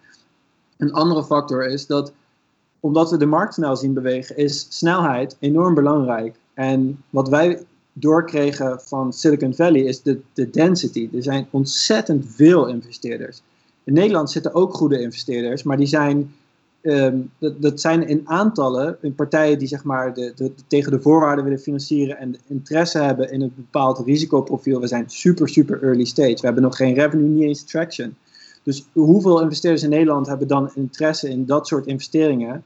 Een 0.76 0.92
andere 0.92 1.24
factor 1.24 1.66
is 1.66 1.86
dat 1.86 2.12
omdat 2.80 3.10
we 3.10 3.16
de 3.16 3.26
markt 3.26 3.54
snel 3.54 3.76
zien 3.76 3.92
bewegen, 3.92 4.36
is 4.36 4.66
snelheid 4.68 5.36
enorm 5.38 5.74
belangrijk. 5.74 6.36
En 6.54 7.02
wat 7.10 7.28
wij 7.28 7.62
doorkregen 7.92 8.80
van 8.80 9.12
Silicon 9.12 9.54
Valley 9.54 9.80
is 9.80 10.02
de, 10.02 10.20
de 10.32 10.50
density. 10.50 11.08
Er 11.14 11.22
zijn 11.22 11.46
ontzettend 11.50 12.24
veel 12.28 12.66
investeerders. 12.66 13.42
In 13.84 13.92
Nederland 13.92 14.30
zitten 14.30 14.54
ook 14.54 14.74
goede 14.74 15.00
investeerders, 15.00 15.62
maar 15.62 15.76
die 15.76 15.86
zijn, 15.86 16.34
ehm, 16.82 17.18
dat, 17.38 17.62
dat, 17.62 17.80
zijn 17.80 18.08
in 18.08 18.28
aantallen 18.28 18.98
partijen 19.16 19.58
die 19.58 19.68
zeg 19.68 19.84
maar 19.84 20.14
de, 20.14 20.32
de, 20.36 20.52
tegen 20.66 20.92
de 20.92 21.00
voorwaarden 21.00 21.44
willen 21.44 21.58
financieren 21.58 22.18
en 22.18 22.36
interesse 22.46 22.98
hebben 22.98 23.32
in 23.32 23.40
een 23.40 23.52
bepaald 23.56 23.98
risicoprofiel. 23.98 24.80
We 24.80 24.86
zijn 24.86 25.04
super, 25.06 25.48
super 25.48 25.82
early 25.82 26.04
stage. 26.04 26.34
We 26.34 26.44
hebben 26.46 26.62
nog 26.62 26.76
geen 26.76 26.94
revenue, 26.94 27.28
niet 27.28 27.42
eens 27.42 27.64
traction. 27.64 28.16
Dus 28.62 28.86
hoeveel 28.92 29.42
investeerders 29.42 29.82
in 29.82 29.90
Nederland 29.90 30.26
hebben 30.26 30.48
dan 30.48 30.70
interesse 30.74 31.28
in 31.28 31.46
dat 31.46 31.66
soort 31.66 31.86
investeringen? 31.86 32.64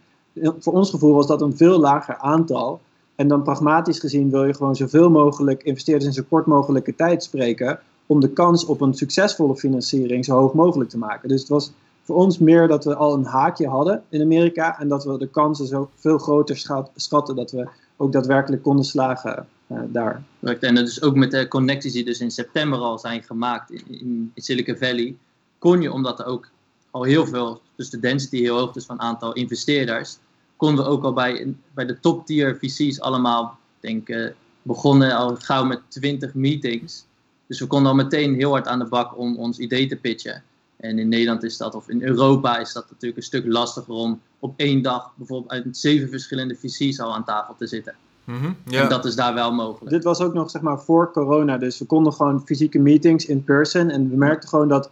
Voor 0.58 0.72
ons 0.72 0.90
gevoel 0.90 1.14
was 1.14 1.26
dat 1.26 1.42
een 1.42 1.56
veel 1.56 1.78
lager 1.78 2.16
aantal. 2.16 2.80
En 3.14 3.28
dan 3.28 3.42
pragmatisch 3.42 3.98
gezien 3.98 4.30
wil 4.30 4.44
je 4.44 4.54
gewoon 4.54 4.76
zoveel 4.76 5.10
mogelijk 5.10 5.62
investeerders 5.62 6.06
in 6.06 6.12
zo 6.12 6.22
kort 6.28 6.46
mogelijke 6.46 6.94
tijd 6.94 7.22
spreken 7.22 7.78
om 8.06 8.20
de 8.20 8.32
kans 8.32 8.64
op 8.64 8.80
een 8.80 8.94
succesvolle 8.94 9.56
financiering 9.56 10.24
zo 10.24 10.36
hoog 10.36 10.54
mogelijk 10.54 10.90
te 10.90 10.98
maken. 10.98 11.28
Dus 11.28 11.40
het 11.40 11.48
was 11.48 11.72
voor 12.04 12.16
ons 12.16 12.38
meer 12.38 12.68
dat 12.68 12.84
we 12.84 12.94
al 12.94 13.14
een 13.14 13.24
haakje 13.24 13.68
hadden 13.68 14.02
in 14.08 14.20
Amerika 14.20 14.78
en 14.78 14.88
dat 14.88 15.04
we 15.04 15.18
de 15.18 15.28
kansen 15.28 15.66
zo 15.66 15.90
veel 15.94 16.18
groter 16.18 16.56
schatten 16.94 17.36
dat 17.36 17.50
we 17.50 17.68
ook 17.96 18.12
daadwerkelijk 18.12 18.62
konden 18.62 18.84
slagen 18.84 19.46
uh, 19.66 19.78
daar. 19.86 20.22
En 20.60 20.74
dus 20.74 21.02
ook 21.02 21.14
met 21.14 21.30
de 21.30 21.48
connecties 21.48 21.92
die 21.92 22.04
dus 22.04 22.20
in 22.20 22.30
september 22.30 22.78
al 22.78 22.98
zijn 22.98 23.22
gemaakt 23.22 23.70
in, 23.70 24.32
Silicon 24.34 24.76
Valley, 24.76 25.16
kon 25.58 25.80
je, 25.80 25.92
omdat 25.92 26.18
er 26.18 26.26
ook 26.26 26.48
al 26.90 27.02
heel 27.02 27.26
veel, 27.26 27.60
dus 27.76 27.90
de 27.90 28.00
density 28.00 28.40
heel 28.40 28.58
hoog 28.58 28.76
is 28.76 28.84
van 28.84 29.00
aantal 29.00 29.32
investeerders, 29.32 30.18
konden 30.56 30.84
we 30.84 30.90
ook 30.90 31.04
al 31.04 31.12
bij, 31.12 31.54
bij 31.74 31.86
de 31.86 32.00
top 32.00 32.26
tier 32.26 32.56
VC's 32.60 33.00
allemaal, 33.00 33.58
denk 33.80 34.08
ik, 34.08 34.34
begonnen 34.62 35.16
al 35.16 35.36
gauw 35.36 35.64
met 35.64 35.80
20 35.88 36.34
meetings. 36.34 37.04
Dus 37.46 37.60
we 37.60 37.66
konden 37.66 37.90
al 37.90 37.96
meteen 37.96 38.34
heel 38.34 38.50
hard 38.50 38.66
aan 38.66 38.78
de 38.78 38.84
bak 38.84 39.18
om 39.18 39.36
ons 39.36 39.58
idee 39.58 39.86
te 39.86 39.96
pitchen. 39.96 40.42
En 40.84 40.98
in 40.98 41.08
Nederland 41.08 41.42
is 41.42 41.56
dat, 41.56 41.74
of 41.74 41.88
in 41.88 42.02
Europa 42.02 42.58
is 42.58 42.72
dat 42.72 42.84
natuurlijk 42.90 43.16
een 43.16 43.22
stuk 43.26 43.46
lastiger 43.46 43.94
om 43.94 44.20
op 44.38 44.54
één 44.56 44.82
dag 44.82 45.12
bijvoorbeeld 45.14 45.50
uit 45.50 45.76
zeven 45.76 46.08
verschillende 46.08 46.54
visies 46.54 47.00
al 47.00 47.14
aan 47.14 47.24
tafel 47.24 47.54
te 47.58 47.66
zitten. 47.66 47.94
Mm 48.24 48.56
En 48.70 48.88
dat 48.88 49.04
is 49.04 49.14
daar 49.14 49.34
wel 49.34 49.52
mogelijk. 49.52 49.90
Dit 49.90 50.04
was 50.04 50.20
ook 50.20 50.34
nog 50.34 50.50
zeg 50.50 50.62
maar 50.62 50.80
voor 50.80 51.12
corona, 51.12 51.58
dus 51.58 51.78
we 51.78 51.84
konden 51.84 52.12
gewoon 52.12 52.42
fysieke 52.44 52.78
meetings 52.78 53.26
in 53.26 53.44
person. 53.44 53.90
En 53.90 54.10
we 54.10 54.16
merkten 54.16 54.48
gewoon 54.48 54.68
dat 54.68 54.90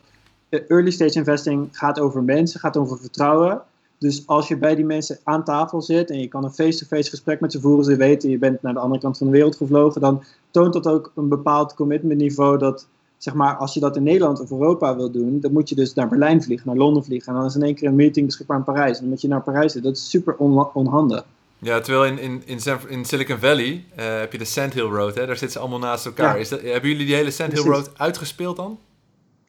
early 0.48 0.90
stage 0.90 1.18
investing 1.18 1.68
gaat 1.72 2.00
over 2.00 2.22
mensen, 2.22 2.60
gaat 2.60 2.76
over 2.76 2.98
vertrouwen. 2.98 3.62
Dus 3.98 4.26
als 4.26 4.48
je 4.48 4.56
bij 4.56 4.74
die 4.74 4.84
mensen 4.84 5.18
aan 5.24 5.44
tafel 5.44 5.82
zit 5.82 6.10
en 6.10 6.20
je 6.20 6.28
kan 6.28 6.44
een 6.44 6.52
face-to-face 6.52 7.10
gesprek 7.10 7.40
met 7.40 7.52
ze 7.52 7.60
voeren, 7.60 7.84
ze 7.84 7.96
weten 7.96 8.30
je 8.30 8.38
bent 8.38 8.62
naar 8.62 8.72
de 8.72 8.80
andere 8.80 9.00
kant 9.00 9.18
van 9.18 9.26
de 9.26 9.32
wereld 9.32 9.56
gevlogen, 9.56 10.00
dan 10.00 10.22
toont 10.50 10.72
dat 10.72 10.86
ook 10.86 11.12
een 11.14 11.28
bepaald 11.28 11.74
commitment 11.74 12.20
niveau 12.20 12.58
dat, 12.58 12.86
zeg 13.22 13.34
maar, 13.34 13.56
als 13.56 13.74
je 13.74 13.80
dat 13.80 13.96
in 13.96 14.02
Nederland 14.02 14.40
of 14.40 14.50
Europa 14.50 14.96
wil 14.96 15.10
doen, 15.10 15.40
dan 15.40 15.52
moet 15.52 15.68
je 15.68 15.74
dus 15.74 15.94
naar 15.94 16.08
Berlijn 16.08 16.42
vliegen, 16.42 16.66
naar 16.66 16.76
Londen 16.76 17.04
vliegen 17.04 17.32
en 17.32 17.38
dan 17.38 17.48
is 17.48 17.54
in 17.54 17.62
één 17.62 17.74
keer 17.74 17.88
een 17.88 17.94
meeting 17.94 18.26
beschikbaar 18.26 18.56
in 18.56 18.64
Parijs. 18.64 18.94
En 18.94 19.00
dan 19.00 19.08
moet 19.08 19.20
je 19.20 19.28
naar 19.28 19.42
Parijs 19.42 19.72
zitten. 19.72 19.92
Dat 19.92 20.00
is 20.00 20.10
super 20.10 20.36
onhandig. 20.72 21.24
Ja, 21.58 21.80
terwijl 21.80 22.12
in, 22.12 22.18
in, 22.18 22.42
in, 22.44 22.60
in 22.88 23.04
Silicon 23.04 23.38
Valley 23.38 23.84
uh, 23.98 24.18
heb 24.18 24.32
je 24.32 24.38
de 24.38 24.44
Sand 24.44 24.72
Hill 24.72 24.84
Road, 24.84 25.14
hè? 25.14 25.26
daar 25.26 25.36
zitten 25.36 25.50
ze 25.50 25.58
allemaal 25.58 25.78
naast 25.78 26.06
elkaar. 26.06 26.40
Is 26.40 26.48
dat, 26.48 26.60
hebben 26.60 26.90
jullie 26.90 27.06
die 27.06 27.14
hele 27.14 27.30
Sand 27.30 27.52
Hill 27.52 27.62
Road 27.62 27.90
uitgespeeld 27.96 28.56
dan? 28.56 28.78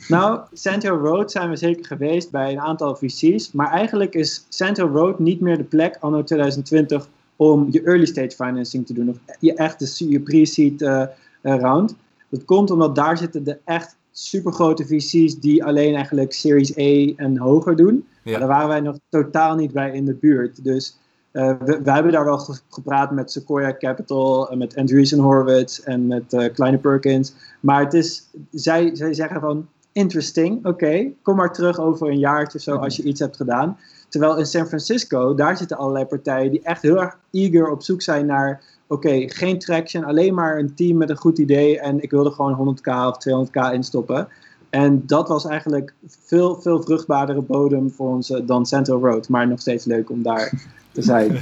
Nou, 0.07 0.39
Sand 0.51 0.83
Hill 0.83 0.91
Road 0.91 1.31
zijn 1.31 1.49
we 1.49 1.55
zeker 1.55 1.85
geweest 1.85 2.31
bij 2.31 2.51
een 2.51 2.59
aantal 2.59 2.95
VC's. 2.95 3.51
Maar 3.51 3.71
eigenlijk 3.71 4.13
is 4.13 4.45
Sand 4.49 4.77
Hill 4.77 4.85
Road 4.85 5.19
niet 5.19 5.39
meer 5.39 5.57
de 5.57 5.63
plek 5.63 5.97
anno 5.99 6.23
2020 6.23 7.07
om 7.35 7.67
je 7.71 7.81
early 7.81 8.05
stage 8.05 8.35
financing 8.35 8.85
te 8.85 8.93
doen. 8.93 9.09
Of 9.09 9.17
je 9.39 9.53
echte 9.53 10.09
je 10.09 10.19
pre-seed 10.19 10.81
uh, 10.81 11.05
round. 11.41 11.95
Dat 12.33 12.45
komt 12.45 12.71
omdat 12.71 12.95
daar 12.95 13.17
zitten 13.17 13.43
de 13.43 13.57
echt 13.65 13.97
supergrote 14.11 14.85
VC's 14.85 15.39
die 15.39 15.63
alleen 15.63 15.95
eigenlijk 15.95 16.33
Series 16.33 16.77
A 16.77 17.13
en 17.15 17.37
hoger 17.37 17.75
doen. 17.75 18.07
Ja. 18.23 18.39
Daar 18.39 18.47
waren 18.47 18.67
wij 18.67 18.79
nog 18.79 18.97
totaal 19.09 19.55
niet 19.55 19.71
bij 19.71 19.91
in 19.91 20.05
de 20.05 20.13
buurt. 20.13 20.63
Dus 20.63 20.97
uh, 21.31 21.53
we, 21.65 21.91
hebben 21.91 22.11
daar 22.11 22.25
wel 22.25 22.45
gepraat 22.69 23.11
met 23.11 23.31
Sequoia 23.31 23.77
Capital, 23.77 24.49
en 24.49 24.57
met 24.57 24.75
Andreessen 24.75 25.19
Horowitz 25.19 25.79
en 25.79 26.07
met 26.07 26.33
uh, 26.33 26.53
Kleine 26.53 26.77
Perkins. 26.77 27.33
Maar 27.59 27.83
het 27.83 27.93
is, 27.93 28.29
zij, 28.51 28.95
zij 28.95 29.13
zeggen 29.13 29.41
van, 29.41 29.67
interesting, 29.91 30.65
oké, 30.65 31.11
kom 31.21 31.35
maar 31.35 31.53
terug 31.53 31.79
over 31.79 32.07
een 32.07 32.19
jaartje 32.19 32.57
of 32.57 32.63
zo 32.63 32.75
als 32.75 32.95
je 32.95 33.03
iets 33.03 33.19
hebt 33.19 33.35
gedaan. 33.35 33.77
Terwijl 34.09 34.37
in 34.37 34.45
San 34.45 34.67
Francisco, 34.67 35.35
daar 35.35 35.57
zitten 35.57 35.77
allerlei 35.77 36.05
partijen 36.05 36.51
die 36.51 36.63
echt 36.63 36.81
heel 36.81 37.01
erg 37.01 37.17
eager 37.31 37.69
op 37.69 37.83
zoek 37.83 38.01
zijn 38.01 38.25
naar, 38.25 38.63
oké, 38.93 39.29
geen 39.29 39.59
traction, 39.59 40.03
alleen 40.03 40.33
maar 40.33 40.57
een 40.57 40.75
team 40.75 40.97
met 40.97 41.09
een 41.09 41.17
goed 41.17 41.37
idee 41.37 41.79
en 41.79 42.03
ik 42.03 42.11
wilde 42.11 42.31
gewoon 42.31 42.77
100k 42.77 42.91
of 42.91 43.17
200k 43.29 43.73
instoppen. 43.73 44.27
En 44.69 45.03
dat 45.05 45.27
was 45.27 45.45
eigenlijk 45.45 45.93
veel, 46.25 46.61
veel 46.61 46.81
vruchtbaardere 46.81 47.41
bodem 47.41 47.91
voor 47.91 48.09
ons 48.09 48.27
dan 48.43 48.65
Central 48.65 48.99
Road, 48.99 49.29
maar 49.29 49.47
nog 49.47 49.59
steeds 49.59 49.85
leuk 49.85 50.09
om 50.09 50.23
daar 50.23 50.53
te 50.91 51.01
zijn. 51.01 51.41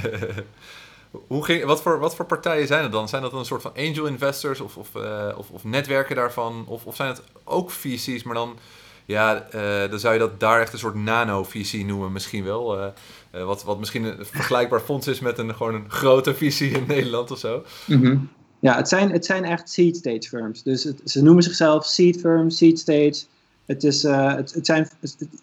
Hoe 1.26 1.44
ging, 1.44 1.64
wat, 1.64 1.82
voor, 1.82 1.98
wat 1.98 2.14
voor 2.14 2.24
partijen 2.24 2.66
zijn 2.66 2.82
het 2.82 2.92
dan? 2.92 3.08
Zijn 3.08 3.22
dat 3.22 3.32
een 3.32 3.44
soort 3.44 3.62
van 3.62 3.72
angel 3.76 4.06
investors 4.06 4.60
of, 4.60 4.76
of, 4.76 4.88
uh, 4.96 5.28
of, 5.36 5.50
of, 5.50 5.64
netwerken 5.64 6.16
daarvan? 6.16 6.64
Of, 6.66 6.86
of 6.86 6.96
zijn 6.96 7.08
het 7.08 7.22
ook 7.44 7.70
VC's, 7.70 8.22
maar 8.22 8.34
dan, 8.34 8.56
ja, 9.04 9.46
uh, 9.54 9.90
dan 9.90 9.98
zou 9.98 10.12
je 10.12 10.18
dat 10.18 10.40
daar 10.40 10.60
echt 10.60 10.72
een 10.72 10.78
soort 10.78 10.94
nano-VC 10.94 11.86
noemen 11.86 12.12
misschien 12.12 12.44
wel. 12.44 12.92
Wat, 13.32 13.64
wat 13.64 13.78
misschien 13.78 14.04
een 14.04 14.26
vergelijkbaar 14.26 14.80
fonds 14.80 15.06
is 15.06 15.20
met 15.20 15.38
een, 15.38 15.54
gewoon 15.54 15.74
een 15.74 15.90
grote 15.90 16.34
visie 16.34 16.70
in 16.70 16.84
Nederland 16.86 17.30
of 17.30 17.38
zo. 17.38 17.64
-hmm. 17.86 18.28
Ja, 18.62 18.76
het 18.76 18.88
zijn, 18.88 19.10
het 19.10 19.24
zijn 19.24 19.44
echt 19.44 19.70
seed 19.70 19.96
stage 19.96 20.28
firms. 20.28 20.62
Dus 20.62 20.84
het, 20.84 21.00
ze 21.04 21.22
noemen 21.22 21.42
zichzelf 21.42 21.84
seed 21.86 22.20
firms, 22.20 22.56
seed 22.56 22.78
stage. 22.78 23.22
Het 23.66 23.84
is, 23.84 24.04
uh, 24.04 24.34
het, 24.34 24.54
het 24.54 24.66
zijn, 24.66 24.88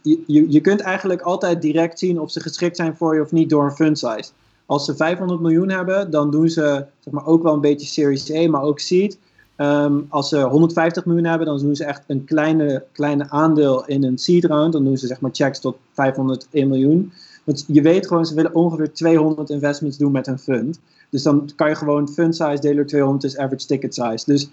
je, 0.02 0.46
je 0.50 0.62
kunt 0.62 0.80
eigenlijk 0.80 1.22
altijd 1.22 1.62
direct 1.62 2.00
zien 2.00 2.20
of 2.20 2.32
ze 2.32 2.40
geschikt 2.40 2.76
zijn 2.76 2.98
voor 2.98 3.16
je 3.16 3.22
of 3.22 3.32
niet 3.32 3.50
door 3.50 3.64
een 3.64 3.76
fund 3.76 4.00
size. 4.00 4.32
Als 4.66 4.86
ze 4.86 4.96
500 4.96 5.42
miljoen 5.42 5.70
hebben, 5.70 6.12
dan 6.12 6.32
doen 6.32 6.50
ze 6.50 6.86
zeg 7.00 7.14
maar, 7.14 7.26
ook 7.26 7.44
wel 7.44 7.54
een 7.54 7.62
beetje 7.62 7.88
Series 7.88 8.32
A, 8.32 8.50
maar 8.50 8.62
ook 8.62 8.80
seed. 8.80 9.18
Um, 9.58 10.06
als 10.10 10.30
ze 10.30 10.42
150 10.42 11.06
miljoen 11.06 11.26
hebben, 11.26 11.48
dan 11.48 11.60
doen 11.60 11.76
ze 11.76 11.86
echt 11.86 12.04
een 12.08 12.26
kleine, 12.26 12.84
kleine 12.92 13.30
aandeel 13.30 13.86
in 13.86 14.04
een 14.04 14.18
seed 14.18 14.46
round. 14.46 14.74
Dan 14.74 14.84
doen 14.84 14.98
ze 14.98 15.08
zeg 15.08 15.20
maar 15.20 15.32
checks 15.34 15.60
tot 15.60 15.78
501 15.94 16.68
miljoen. 16.68 17.12
Want 17.44 17.66
je 17.68 17.82
weet 17.82 18.08
gewoon, 18.08 18.26
ze 18.26 18.36
willen 18.36 18.56
ongeveer 18.56 18.94
200 18.94 19.50
investments 19.50 19.98
doen 19.98 20.12
met 20.12 20.28
een 20.28 20.40
fund. 20.40 20.80
Dus 21.10 21.24
dan 21.24 21.50
kan 21.56 21.70
je 21.70 21.76
gewoon 21.76 22.10
fund 22.10 22.36
size 22.36 22.60
delen 22.60 22.76
door 22.76 22.86
200 22.86 23.24
is 23.24 23.38
average 23.38 23.66
ticket 23.66 23.94
size. 23.94 24.24
Dus 24.26 24.50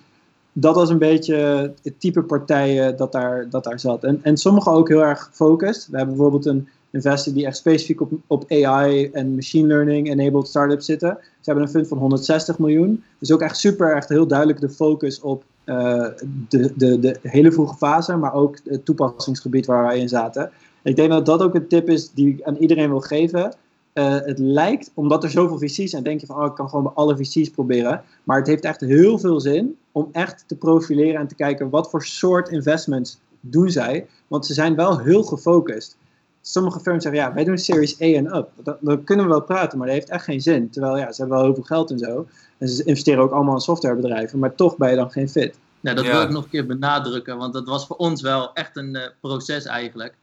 dat 0.53 0.75
was 0.75 0.91
een 0.91 0.99
beetje 0.99 1.35
het 1.83 2.01
type 2.01 2.23
partijen 2.23 2.97
dat 2.97 3.13
daar, 3.13 3.47
dat 3.51 3.65
daar 3.65 3.81
zat. 3.81 4.05
En, 4.05 4.19
en 4.23 4.37
sommige 4.37 4.71
ook 4.71 4.89
heel 4.89 5.05
erg 5.05 5.23
gefocust. 5.23 5.89
We 5.91 5.97
hebben 5.97 6.15
bijvoorbeeld 6.17 6.47
een 6.47 6.69
investor 6.91 7.33
die 7.33 7.47
echt 7.47 7.57
specifiek 7.57 8.01
op, 8.01 8.13
op 8.27 8.51
AI 8.51 9.11
en 9.13 9.35
machine 9.35 9.67
learning 9.67 10.11
enabled 10.11 10.49
startups 10.49 10.87
zitten. 10.87 11.19
Ze 11.21 11.51
hebben 11.51 11.65
een 11.65 11.71
fund 11.71 11.89
van 11.89 11.99
160 11.99 12.59
miljoen. 12.59 13.03
Dus 13.19 13.33
ook 13.33 13.41
echt 13.41 13.57
super, 13.57 13.95
echt 13.95 14.09
heel 14.09 14.27
duidelijk 14.27 14.61
de 14.61 14.69
focus 14.69 15.21
op 15.21 15.45
uh, 15.65 16.07
de, 16.49 16.73
de, 16.77 16.99
de 16.99 17.19
hele 17.23 17.53
vroege 17.53 17.77
fase, 17.77 18.17
maar 18.17 18.35
ook 18.35 18.59
het 18.65 18.85
toepassingsgebied 18.85 19.67
waar 19.67 19.83
wij 19.83 19.99
in 19.99 20.09
zaten. 20.09 20.51
Ik 20.87 20.97
denk 20.97 21.11
dat 21.11 21.27
dat 21.27 21.43
ook 21.43 21.55
een 21.55 21.69
tip 21.69 21.89
is 21.89 22.11
die 22.11 22.29
ik 22.29 22.43
aan 22.43 22.57
iedereen 22.57 22.89
wil 22.89 23.01
geven. 23.01 23.55
Uh, 23.95 24.15
het 24.21 24.39
lijkt, 24.39 24.91
omdat 24.95 25.25
er 25.25 25.31
zoveel 25.31 25.59
VC's 25.59 25.91
zijn, 25.91 26.03
denk 26.03 26.21
je 26.21 26.27
van, 26.27 26.37
oh, 26.37 26.47
ik 26.47 26.55
kan 26.55 26.69
gewoon 26.69 26.85
bij 26.85 26.93
alle 26.95 27.17
VC's 27.17 27.51
proberen. 27.51 28.03
Maar 28.25 28.39
het 28.39 28.47
heeft 28.47 28.65
echt 28.65 28.81
heel 28.81 29.19
veel 29.19 29.41
zin 29.41 29.77
om 29.93 30.09
echt 30.13 30.45
te 30.47 30.55
profileren 30.55 31.21
en 31.21 31.27
te 31.27 31.35
kijken 31.35 31.71
wat 31.71 31.91
voor 31.91 32.05
soort 32.05 32.49
investments 32.49 33.19
doen 33.41 33.71
zij. 33.71 34.07
Want 34.29 34.47
ze 34.47 34.55
zijn 34.55 34.75
wel 34.75 34.99
heel 34.99 35.23
gefocust. 35.23 35.97
Sommige 36.41 36.81
firms 36.81 37.03
zeggen, 37.03 37.23
ja, 37.23 37.35
wij 37.35 37.45
doen 37.45 37.59
Series 37.59 38.01
A 38.01 38.05
en 38.05 38.37
up. 38.37 38.51
Dan 38.81 39.05
kunnen 39.05 39.25
we 39.25 39.31
wel 39.31 39.43
praten, 39.43 39.79
maar 39.79 39.87
dat 39.87 39.97
heeft 39.97 40.11
echt 40.11 40.25
geen 40.25 40.41
zin. 40.41 40.71
Terwijl, 40.71 40.97
ja, 40.97 41.13
ze 41.13 41.21
hebben 41.21 41.37
wel 41.37 41.47
heel 41.47 41.55
veel 41.55 41.65
geld 41.65 41.91
en 41.91 41.99
zo. 41.99 42.27
En 42.59 42.69
ze 42.69 42.85
investeren 42.85 43.23
ook 43.23 43.33
allemaal 43.33 43.55
in 43.55 43.61
softwarebedrijven, 43.61 44.39
maar 44.39 44.55
toch 44.55 44.77
ben 44.77 44.91
je 44.91 44.97
dan 44.97 45.11
geen 45.11 45.29
fit. 45.29 45.59
Ja, 45.81 45.95
dat 45.95 46.07
wil 46.07 46.23
ik 46.23 46.31
nog 46.31 46.45
een 46.45 46.51
keer 46.51 46.67
benadrukken, 46.67 47.37
want 47.37 47.53
dat 47.53 47.67
was 47.67 47.87
voor 47.87 47.97
ons 47.97 48.23
wel 48.23 48.53
echt 48.53 48.77
een 48.77 48.95
uh, 48.95 49.03
proces 49.21 49.65
eigenlijk. 49.65 50.15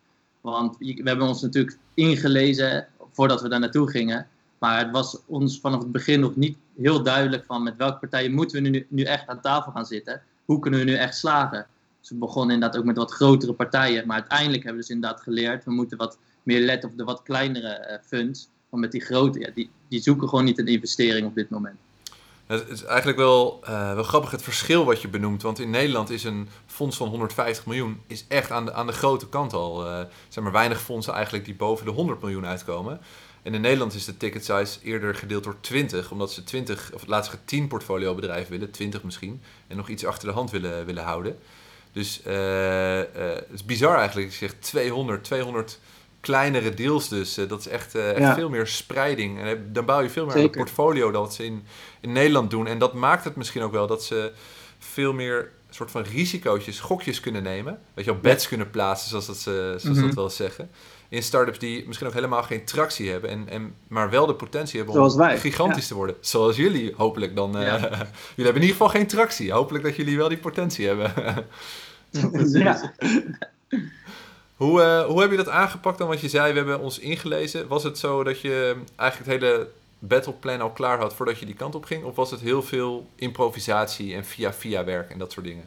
Want 0.44 0.78
we 0.78 1.02
hebben 1.04 1.28
ons 1.28 1.42
natuurlijk 1.42 1.78
ingelezen 1.94 2.88
voordat 3.12 3.42
we 3.42 3.50
daar 3.50 3.60
naartoe 3.60 3.90
gingen. 3.90 4.28
Maar 4.60 4.80
het 4.80 4.92
was 4.92 5.18
ons 5.26 5.60
vanaf 5.60 5.80
het 5.80 5.92
begin 5.92 6.20
nog 6.20 6.36
niet 6.36 6.58
heel 6.78 7.04
duidelijk 7.04 7.46
van 7.46 7.64
met 7.64 7.76
welke 7.78 8.00
partijen 8.00 8.34
moeten 8.34 8.64
we 8.64 8.70
nu, 8.70 8.86
nu 8.90 9.04
echt 9.04 9.28
aan 9.28 9.42
tafel 9.42 9.72
gaan 9.72 9.86
zitten. 9.86 10.22
Hoe 10.46 10.60
kunnen 10.60 10.80
we 10.80 10.86
nu 10.86 10.94
echt 10.94 11.18
slagen? 11.18 11.68
Dus 12.00 12.10
we 12.10 12.16
begonnen 12.16 12.54
inderdaad 12.54 12.80
ook 12.80 12.86
met 12.86 12.98
wat 12.98 13.12
grotere 13.12 13.54
partijen. 13.54 14.08
Maar 14.08 14.20
uiteindelijk 14.20 14.64
hebben 14.64 14.82
we 14.82 14.88
dus 14.88 14.96
inderdaad 14.96 15.22
geleerd, 15.22 15.66
we 15.66 15.72
moeten 15.72 15.98
wat 15.98 16.18
meer 16.44 16.60
letten 16.60 16.90
op 16.90 16.98
de 16.98 17.04
wat 17.04 17.24
kleinere 17.24 17.88
uh, 17.90 18.08
funds. 18.08 18.50
Want 18.70 18.82
met 18.82 18.92
die 18.92 19.02
grote, 19.02 19.40
ja, 19.40 19.50
die, 19.54 19.70
die 19.88 20.02
zoeken 20.02 20.30
gewoon 20.30 20.46
niet 20.46 20.60
een 20.60 20.68
investering 20.68 21.28
op 21.28 21.36
dit 21.36 21.50
moment. 21.50 21.78
Het 22.60 22.70
is 22.70 22.84
eigenlijk 22.84 23.18
wel, 23.18 23.60
uh, 23.64 23.94
wel 23.94 24.04
grappig 24.04 24.32
het 24.32 24.42
verschil 24.42 24.86
wat 24.86 25.02
je 25.02 25.08
benoemt. 25.08 25.42
Want 25.42 25.60
in 25.60 25.70
Nederland 25.70 26.10
is 26.10 26.24
een 26.24 26.50
fonds 26.66 26.98
van 26.98 27.08
150 27.08 27.66
miljoen 27.66 28.02
is 28.08 28.26
echt 28.28 28.52
aan 28.52 28.66
de, 28.66 28.74
aan 28.74 28.88
de 28.88 28.94
grote 28.94 29.30
kant 29.30 29.54
al. 29.54 29.88
Uh, 29.88 30.00
zijn 30.30 30.44
maar 30.44 30.54
weinig 30.54 30.82
fondsen 30.82 31.14
eigenlijk 31.14 31.46
die 31.46 31.56
boven 31.56 31.86
de 31.86 31.92
100 31.92 32.22
miljoen 32.22 32.46
uitkomen. 32.46 33.02
En 33.44 33.54
in 33.54 33.62
Nederland 33.62 33.94
is 33.94 34.06
de 34.06 34.18
ticket 34.18 34.46
size 34.46 34.80
eerder 34.84 35.16
gedeeld 35.16 35.44
door 35.44 35.58
20, 35.60 36.12
omdat 36.12 36.32
ze 36.32 36.44
20, 36.44 36.92
of 36.94 37.08
laatst 37.08 37.30
zeggen 37.30 37.48
10 37.48 37.68
portfoliobedrijven 37.68 38.52
willen, 38.52 38.72
20 38.72 39.04
misschien, 39.04 39.42
en 39.68 39.78
nog 39.78 39.90
iets 39.90 40.06
achter 40.06 40.28
de 40.28 40.34
hand 40.34 40.52
willen, 40.52 40.86
willen 40.86 41.04
houden. 41.04 41.40
Dus 41.92 42.22
uh, 42.28 42.98
het 43.14 43.48
is 43.54 43.66
bizar 43.66 43.98
eigenlijk. 43.98 44.28
Ik 44.28 44.34
zeg 44.34 44.54
200, 44.60 45.24
200 45.24 45.80
kleinere 46.24 46.74
deals 46.74 47.10
dus. 47.10 47.34
dat 47.34 47.60
is 47.60 47.68
echt, 47.68 47.96
echt 47.96 48.18
ja. 48.18 48.34
veel 48.34 48.50
meer 48.50 48.68
spreiding. 48.68 49.40
En 49.40 49.70
dan 49.74 49.86
bouw 49.86 50.02
je 50.02 50.10
veel 50.10 50.26
meer 50.26 50.34
Zeker. 50.34 50.50
aan 50.50 50.58
het 50.58 50.74
portfolio 50.74 51.12
dan 51.12 51.22
wat 51.22 51.34
ze 51.34 51.46
in, 51.46 51.66
in 52.04 52.12
Nederland 52.12 52.50
doen. 52.50 52.68
En 52.68 52.78
dat 52.78 52.94
maakt 52.94 53.24
het 53.24 53.36
misschien 53.36 53.62
ook 53.62 53.72
wel 53.72 53.88
dat 53.88 54.04
ze 54.04 54.32
veel 54.80 55.14
meer 55.14 55.52
soort 55.70 55.92
van 55.92 56.02
risicootjes, 56.02 56.80
gokjes 56.80 57.20
kunnen 57.20 57.44
nemen. 57.44 57.80
Weet 57.94 58.06
je, 58.06 58.12
op 58.12 58.22
bets 58.22 58.44
ja. 58.44 58.50
kunnen 58.50 58.70
plaatsen, 58.70 59.10
zoals, 59.10 59.26
dat 59.26 59.38
ze, 59.38 59.52
zoals 59.78 59.84
mm 59.84 59.94
-hmm. 59.94 60.06
dat 60.06 60.16
wel 60.16 60.30
zeggen. 60.30 60.70
In 61.10 61.24
startups 61.24 61.60
die 61.60 61.84
misschien 61.88 62.08
ook 62.08 62.14
helemaal 62.14 62.44
geen 62.44 62.66
tractie 62.66 63.10
hebben, 63.10 63.30
en, 63.30 63.50
en, 63.50 63.76
maar 63.88 64.10
wel 64.10 64.26
de 64.26 64.36
potentie 64.36 64.78
hebben 64.78 64.96
zoals 64.96 65.14
om 65.14 65.20
wij. 65.20 65.40
gigantisch 65.40 65.82
ja. 65.82 65.88
te 65.88 65.96
worden. 65.96 66.16
Zoals 66.20 66.56
jullie, 66.56 66.94
hopelijk 66.98 67.36
dan. 67.36 67.62
Uh, 67.62 67.64
jullie 67.82 68.00
hebben 68.36 68.46
in 68.46 68.54
ieder 68.54 68.70
geval 68.70 68.90
geen 68.90 69.08
tractie. 69.08 69.52
Hopelijk 69.52 69.84
dat 69.84 69.96
jullie 69.96 70.18
wel 70.18 70.30
die 70.30 70.38
potentie 70.38 70.88
hebben. 70.88 71.14
ja. 72.64 72.94
Hoe, 74.56 74.82
uh, 74.82 75.06
hoe 75.06 75.22
heb 75.22 75.32
je 75.32 75.38
dat 75.38 75.50
aangepakt 75.50 75.98
dan? 75.98 76.08
Want 76.08 76.22
je 76.22 76.30
zei, 76.30 76.52
we 76.52 76.58
hebben 76.58 76.80
ons 76.80 77.00
ingelezen. 77.00 77.68
Was 77.68 77.84
het 77.84 77.98
zo 77.98 78.24
dat 78.24 78.42
je 78.42 78.76
eigenlijk 78.96 79.32
het 79.32 79.42
hele 79.42 79.68
battleplan 80.08 80.62
al 80.62 80.72
klaar 80.72 81.00
had 81.00 81.14
voordat 81.14 81.40
je 81.40 81.46
die 81.46 81.56
kant 81.56 81.76
op 81.76 81.86
ging? 81.86 82.04
Of 82.04 82.16
was 82.16 82.32
het 82.32 82.40
heel 82.40 82.62
veel 82.62 83.08
improvisatie 83.16 84.14
en 84.14 84.26
via-via 84.26 84.84
werk 84.84 85.10
en 85.10 85.20
dat 85.20 85.32
soort 85.32 85.46
dingen? 85.46 85.66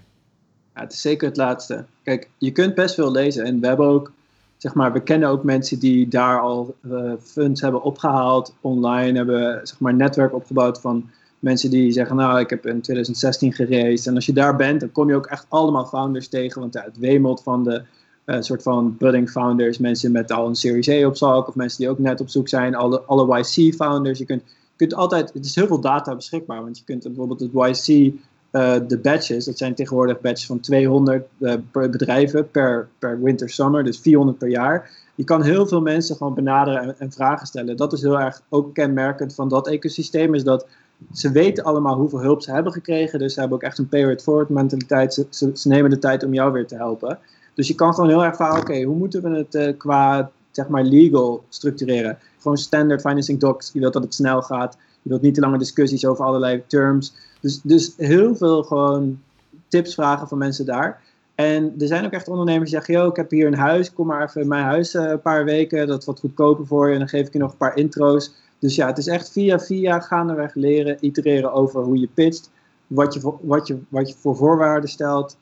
Ja, 0.74 0.80
het 0.80 0.92
is 0.92 1.00
zeker 1.00 1.28
het 1.28 1.36
laatste. 1.36 1.84
Kijk, 2.02 2.28
je 2.38 2.52
kunt 2.52 2.74
best 2.74 2.94
veel 2.94 3.10
lezen. 3.10 3.44
En 3.44 3.60
we 3.60 3.66
hebben 3.66 3.86
ook, 3.86 4.12
zeg 4.56 4.74
maar, 4.74 4.92
we 4.92 5.02
kennen 5.02 5.28
ook 5.28 5.44
mensen 5.44 5.78
die 5.78 6.08
daar 6.08 6.40
al 6.40 6.74
uh, 6.80 7.12
funds 7.22 7.60
hebben 7.60 7.82
opgehaald, 7.82 8.54
online 8.60 9.16
hebben, 9.16 9.66
zeg 9.66 9.80
maar, 9.80 9.92
een 9.92 9.98
netwerk 9.98 10.34
opgebouwd 10.34 10.80
van 10.80 11.10
mensen 11.38 11.70
die 11.70 11.92
zeggen, 11.92 12.16
nou, 12.16 12.40
ik 12.40 12.50
heb 12.50 12.66
in 12.66 12.80
2016 12.80 13.52
gereisd. 13.52 14.06
En 14.06 14.14
als 14.14 14.26
je 14.26 14.32
daar 14.32 14.56
bent, 14.56 14.80
dan 14.80 14.92
kom 14.92 15.08
je 15.08 15.14
ook 15.14 15.26
echt 15.26 15.46
allemaal 15.48 15.86
founders 15.86 16.28
tegen. 16.28 16.60
Want 16.60 16.74
het 16.74 16.98
wemelt 16.98 17.42
van 17.42 17.64
de 17.64 17.82
een 18.26 18.36
uh, 18.36 18.42
soort 18.42 18.62
van 18.62 18.96
budding 18.98 19.30
founders, 19.30 19.78
mensen 19.78 20.12
met 20.12 20.32
al 20.32 20.46
een 20.46 20.54
Series 20.54 20.88
A 20.88 21.06
op 21.06 21.16
zak, 21.16 21.48
of 21.48 21.54
mensen 21.54 21.78
die 21.78 21.88
ook 21.88 21.98
net 21.98 22.20
op 22.20 22.28
zoek 22.28 22.48
zijn, 22.48 22.74
alle, 22.74 23.00
alle 23.00 23.38
YC 23.38 23.74
founders. 23.74 24.18
Je 24.18 24.24
kunt, 24.24 24.42
je 24.46 24.76
kunt 24.76 24.94
altijd, 24.94 25.32
het 25.32 25.44
is 25.44 25.54
heel 25.54 25.66
veel 25.66 25.80
data 25.80 26.14
beschikbaar, 26.14 26.62
want 26.62 26.78
je 26.78 26.84
kunt 26.84 27.02
bijvoorbeeld 27.02 27.40
het 27.40 27.50
YC, 27.52 28.12
uh, 28.52 28.74
de 28.88 28.98
batches, 28.98 29.44
dat 29.44 29.58
zijn 29.58 29.74
tegenwoordig 29.74 30.20
batches 30.20 30.46
van 30.46 30.60
200 30.60 31.26
uh, 31.38 31.54
per 31.70 31.90
bedrijven 31.90 32.50
per, 32.50 32.88
per 32.98 33.22
winter 33.22 33.50
summer, 33.50 33.84
dus 33.84 33.98
400 33.98 34.38
per 34.38 34.48
jaar. 34.48 34.90
Je 35.14 35.24
kan 35.24 35.42
heel 35.42 35.66
veel 35.66 35.80
mensen 35.80 36.16
gewoon 36.16 36.34
benaderen 36.34 36.82
en, 36.82 36.94
en 36.98 37.12
vragen 37.12 37.46
stellen. 37.46 37.76
Dat 37.76 37.92
is 37.92 38.02
heel 38.02 38.20
erg 38.20 38.42
ook 38.48 38.74
kenmerkend 38.74 39.34
van 39.34 39.48
dat 39.48 39.68
ecosysteem, 39.68 40.34
is 40.34 40.44
dat 40.44 40.66
ze 41.12 41.30
weten 41.30 41.64
allemaal 41.64 41.96
hoeveel 41.96 42.20
hulp 42.20 42.42
ze 42.42 42.52
hebben 42.52 42.72
gekregen, 42.72 43.18
dus 43.18 43.34
ze 43.34 43.40
hebben 43.40 43.58
ook 43.58 43.64
echt 43.64 43.78
een 43.78 43.88
pay 43.88 44.10
it 44.10 44.22
forward 44.22 44.48
mentaliteit. 44.48 45.14
Ze, 45.14 45.50
ze 45.54 45.68
nemen 45.68 45.90
de 45.90 45.98
tijd 45.98 46.24
om 46.24 46.34
jou 46.34 46.52
weer 46.52 46.66
te 46.66 46.76
helpen. 46.76 47.18
Dus 47.56 47.68
je 47.68 47.74
kan 47.74 47.94
gewoon 47.94 48.10
heel 48.10 48.24
erg 48.24 48.36
vragen, 48.36 48.60
oké, 48.60 48.82
hoe 48.82 48.96
moeten 48.96 49.22
we 49.22 49.28
het 49.28 49.54
uh, 49.54 49.78
qua, 49.78 50.30
zeg 50.50 50.68
maar, 50.68 50.82
legal 50.82 51.44
structureren? 51.48 52.18
Gewoon 52.40 52.56
standard 52.56 53.00
financing 53.00 53.40
docs, 53.40 53.70
je 53.72 53.80
wilt 53.80 53.92
dat 53.92 54.02
het 54.02 54.14
snel 54.14 54.42
gaat. 54.42 54.76
Je 55.02 55.08
wilt 55.08 55.22
niet 55.22 55.34
te 55.34 55.40
lange 55.40 55.58
discussies 55.58 56.06
over 56.06 56.24
allerlei 56.24 56.62
terms. 56.66 57.14
Dus, 57.40 57.60
dus 57.62 57.94
heel 57.96 58.36
veel 58.36 58.62
gewoon 58.62 59.20
tips 59.68 59.94
vragen 59.94 60.28
van 60.28 60.38
mensen 60.38 60.66
daar. 60.66 61.02
En 61.34 61.74
er 61.78 61.86
zijn 61.86 62.04
ook 62.04 62.12
echt 62.12 62.28
ondernemers 62.28 62.70
die 62.70 62.78
zeggen, 62.78 62.94
yo, 62.94 63.08
ik 63.08 63.16
heb 63.16 63.30
hier 63.30 63.46
een 63.46 63.54
huis, 63.54 63.92
kom 63.92 64.06
maar 64.06 64.22
even 64.22 64.40
in 64.40 64.48
mijn 64.48 64.64
huis 64.64 64.94
uh, 64.94 65.02
een 65.02 65.20
paar 65.20 65.44
weken, 65.44 65.86
dat 65.86 66.00
is 66.00 66.06
wat 66.06 66.20
goedkoper 66.20 66.66
voor 66.66 66.86
je 66.86 66.92
en 66.92 66.98
dan 66.98 67.08
geef 67.08 67.26
ik 67.26 67.32
je 67.32 67.38
nog 67.38 67.50
een 67.50 67.56
paar 67.56 67.76
intro's. 67.76 68.34
Dus 68.58 68.74
ja, 68.74 68.86
het 68.86 68.98
is 68.98 69.06
echt 69.06 69.32
via 69.32 69.58
via 69.58 70.00
gaandeweg 70.00 70.54
leren, 70.54 70.96
itereren 71.00 71.52
over 71.52 71.82
hoe 71.82 72.00
je 72.00 72.08
pitcht, 72.14 72.50
wat 72.86 73.14
je, 73.14 73.32
wat 73.40 73.66
je, 73.66 73.78
wat 73.88 74.08
je 74.08 74.14
voor 74.18 74.36
voorwaarden 74.36 74.90
stelt, 74.90 75.36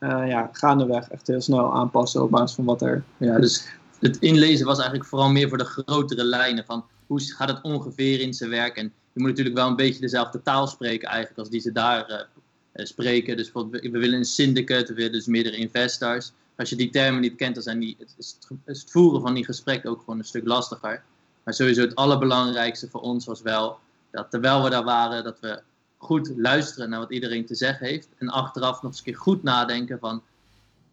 uh, 0.00 0.28
ja, 0.28 0.50
gaandeweg 0.52 1.08
echt 1.08 1.26
heel 1.26 1.40
snel 1.40 1.74
aanpassen 1.74 2.22
op 2.22 2.30
basis 2.30 2.56
van 2.56 2.64
wat 2.64 2.82
er. 2.82 3.04
Ja, 3.16 3.38
dus 3.38 3.68
het 3.98 4.16
inlezen 4.16 4.66
was 4.66 4.78
eigenlijk 4.78 5.08
vooral 5.08 5.30
meer 5.30 5.48
voor 5.48 5.58
de 5.58 5.64
grotere 5.64 6.24
lijnen 6.24 6.64
van 6.64 6.84
hoe 7.06 7.20
gaat 7.20 7.48
het 7.48 7.62
ongeveer 7.62 8.20
in 8.20 8.34
zijn 8.34 8.50
werk. 8.50 8.76
En 8.76 8.92
je 9.12 9.20
moet 9.20 9.28
natuurlijk 9.28 9.56
wel 9.56 9.68
een 9.68 9.76
beetje 9.76 10.00
dezelfde 10.00 10.42
taal 10.42 10.66
spreken 10.66 11.08
eigenlijk 11.08 11.38
als 11.38 11.50
die 11.50 11.60
ze 11.60 11.72
daar 11.72 12.10
uh, 12.10 12.84
spreken. 12.84 13.36
Dus 13.36 13.52
we 13.52 13.90
willen 13.90 14.18
een 14.18 14.24
syndicate, 14.24 14.86
we 14.86 14.94
willen 14.94 15.12
dus 15.12 15.26
meerdere 15.26 15.56
investors. 15.56 16.32
Als 16.56 16.70
je 16.70 16.76
die 16.76 16.90
termen 16.90 17.20
niet 17.20 17.36
kent, 17.36 17.54
dan 17.54 17.62
zijn 17.62 17.78
die, 17.78 17.96
het, 17.98 18.14
is 18.16 18.36
het 18.64 18.90
voeren 18.90 19.20
van 19.20 19.34
die 19.34 19.44
gesprekken 19.44 19.90
ook 19.90 19.98
gewoon 19.98 20.18
een 20.18 20.24
stuk 20.24 20.46
lastiger. 20.46 21.02
Maar 21.44 21.54
sowieso 21.54 21.80
het 21.80 21.94
allerbelangrijkste 21.94 22.88
voor 22.88 23.00
ons 23.00 23.26
was 23.26 23.42
wel 23.42 23.78
dat 24.10 24.30
terwijl 24.30 24.62
we 24.62 24.70
daar 24.70 24.84
waren, 24.84 25.24
dat 25.24 25.40
we 25.40 25.62
goed 26.00 26.32
luisteren 26.36 26.90
naar 26.90 26.98
wat 26.98 27.12
iedereen 27.12 27.46
te 27.46 27.54
zeggen 27.54 27.86
heeft. 27.86 28.08
En 28.18 28.28
achteraf 28.28 28.82
nog 28.82 28.90
eens 28.90 28.98
een 28.98 29.04
keer 29.04 29.16
goed 29.16 29.42
nadenken 29.42 29.98
van 29.98 30.22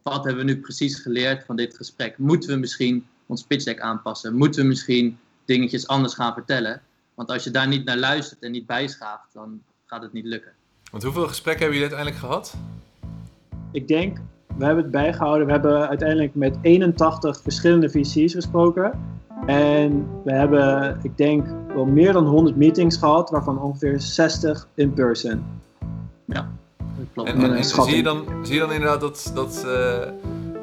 wat 0.02 0.24
hebben 0.24 0.46
we 0.46 0.52
nu 0.52 0.60
precies 0.60 0.96
geleerd 0.96 1.44
van 1.46 1.56
dit 1.56 1.76
gesprek? 1.76 2.18
Moeten 2.18 2.50
we 2.50 2.56
misschien 2.56 3.08
ons 3.26 3.44
pitch 3.44 3.64
deck 3.64 3.80
aanpassen? 3.80 4.36
Moeten 4.36 4.62
we 4.62 4.68
misschien 4.68 5.20
dingetjes 5.46 5.88
anders 5.88 6.14
gaan 6.14 6.34
vertellen? 6.34 6.82
Want 7.14 7.30
als 7.30 7.44
je 7.44 7.52
daar 7.52 7.68
niet 7.68 7.86
naar 7.86 7.98
luistert 7.98 8.42
en 8.42 8.52
niet 8.52 8.66
bijschaaft, 8.66 9.34
dan 9.34 9.62
gaat 9.86 10.02
het 10.02 10.14
niet 10.14 10.26
lukken. 10.26 10.52
Want 10.92 11.04
hoeveel 11.04 11.28
gesprekken 11.28 11.64
hebben 11.64 11.82
jullie 11.82 11.96
uiteindelijk 11.96 12.34
gehad? 12.34 12.56
Ik 13.72 13.88
denk, 13.88 14.18
we 14.58 14.66
hebben 14.66 14.84
het 14.84 14.92
bijgehouden. 14.92 15.46
We 15.46 15.52
hebben 15.52 15.88
uiteindelijk 15.88 16.36
met 16.36 16.58
81 16.62 17.42
verschillende 17.42 17.90
VC's 17.90 18.34
gesproken. 18.34 19.00
En 19.48 20.08
we 20.24 20.32
hebben, 20.32 21.00
ik 21.02 21.18
denk, 21.18 21.48
wel 21.74 21.86
meer 21.86 22.14
dan 22.14 22.26
100 22.26 22.56
meetings 22.56 22.98
gehad, 22.98 23.30
waarvan 23.30 23.62
ongeveer 23.62 24.02
60 24.02 24.68
in 24.74 24.94
person. 24.94 25.44
Ja, 26.26 26.50
dat 26.78 27.06
klopt. 27.14 27.30
En, 27.30 27.66
zie, 27.66 27.96
je 27.96 28.04
dan, 28.04 28.26
zie 28.44 28.54
je 28.54 28.60
dan 28.60 28.72
inderdaad 28.72 29.02
dat, 29.02 29.32
dat, 29.34 29.66
eh, 29.68 30.12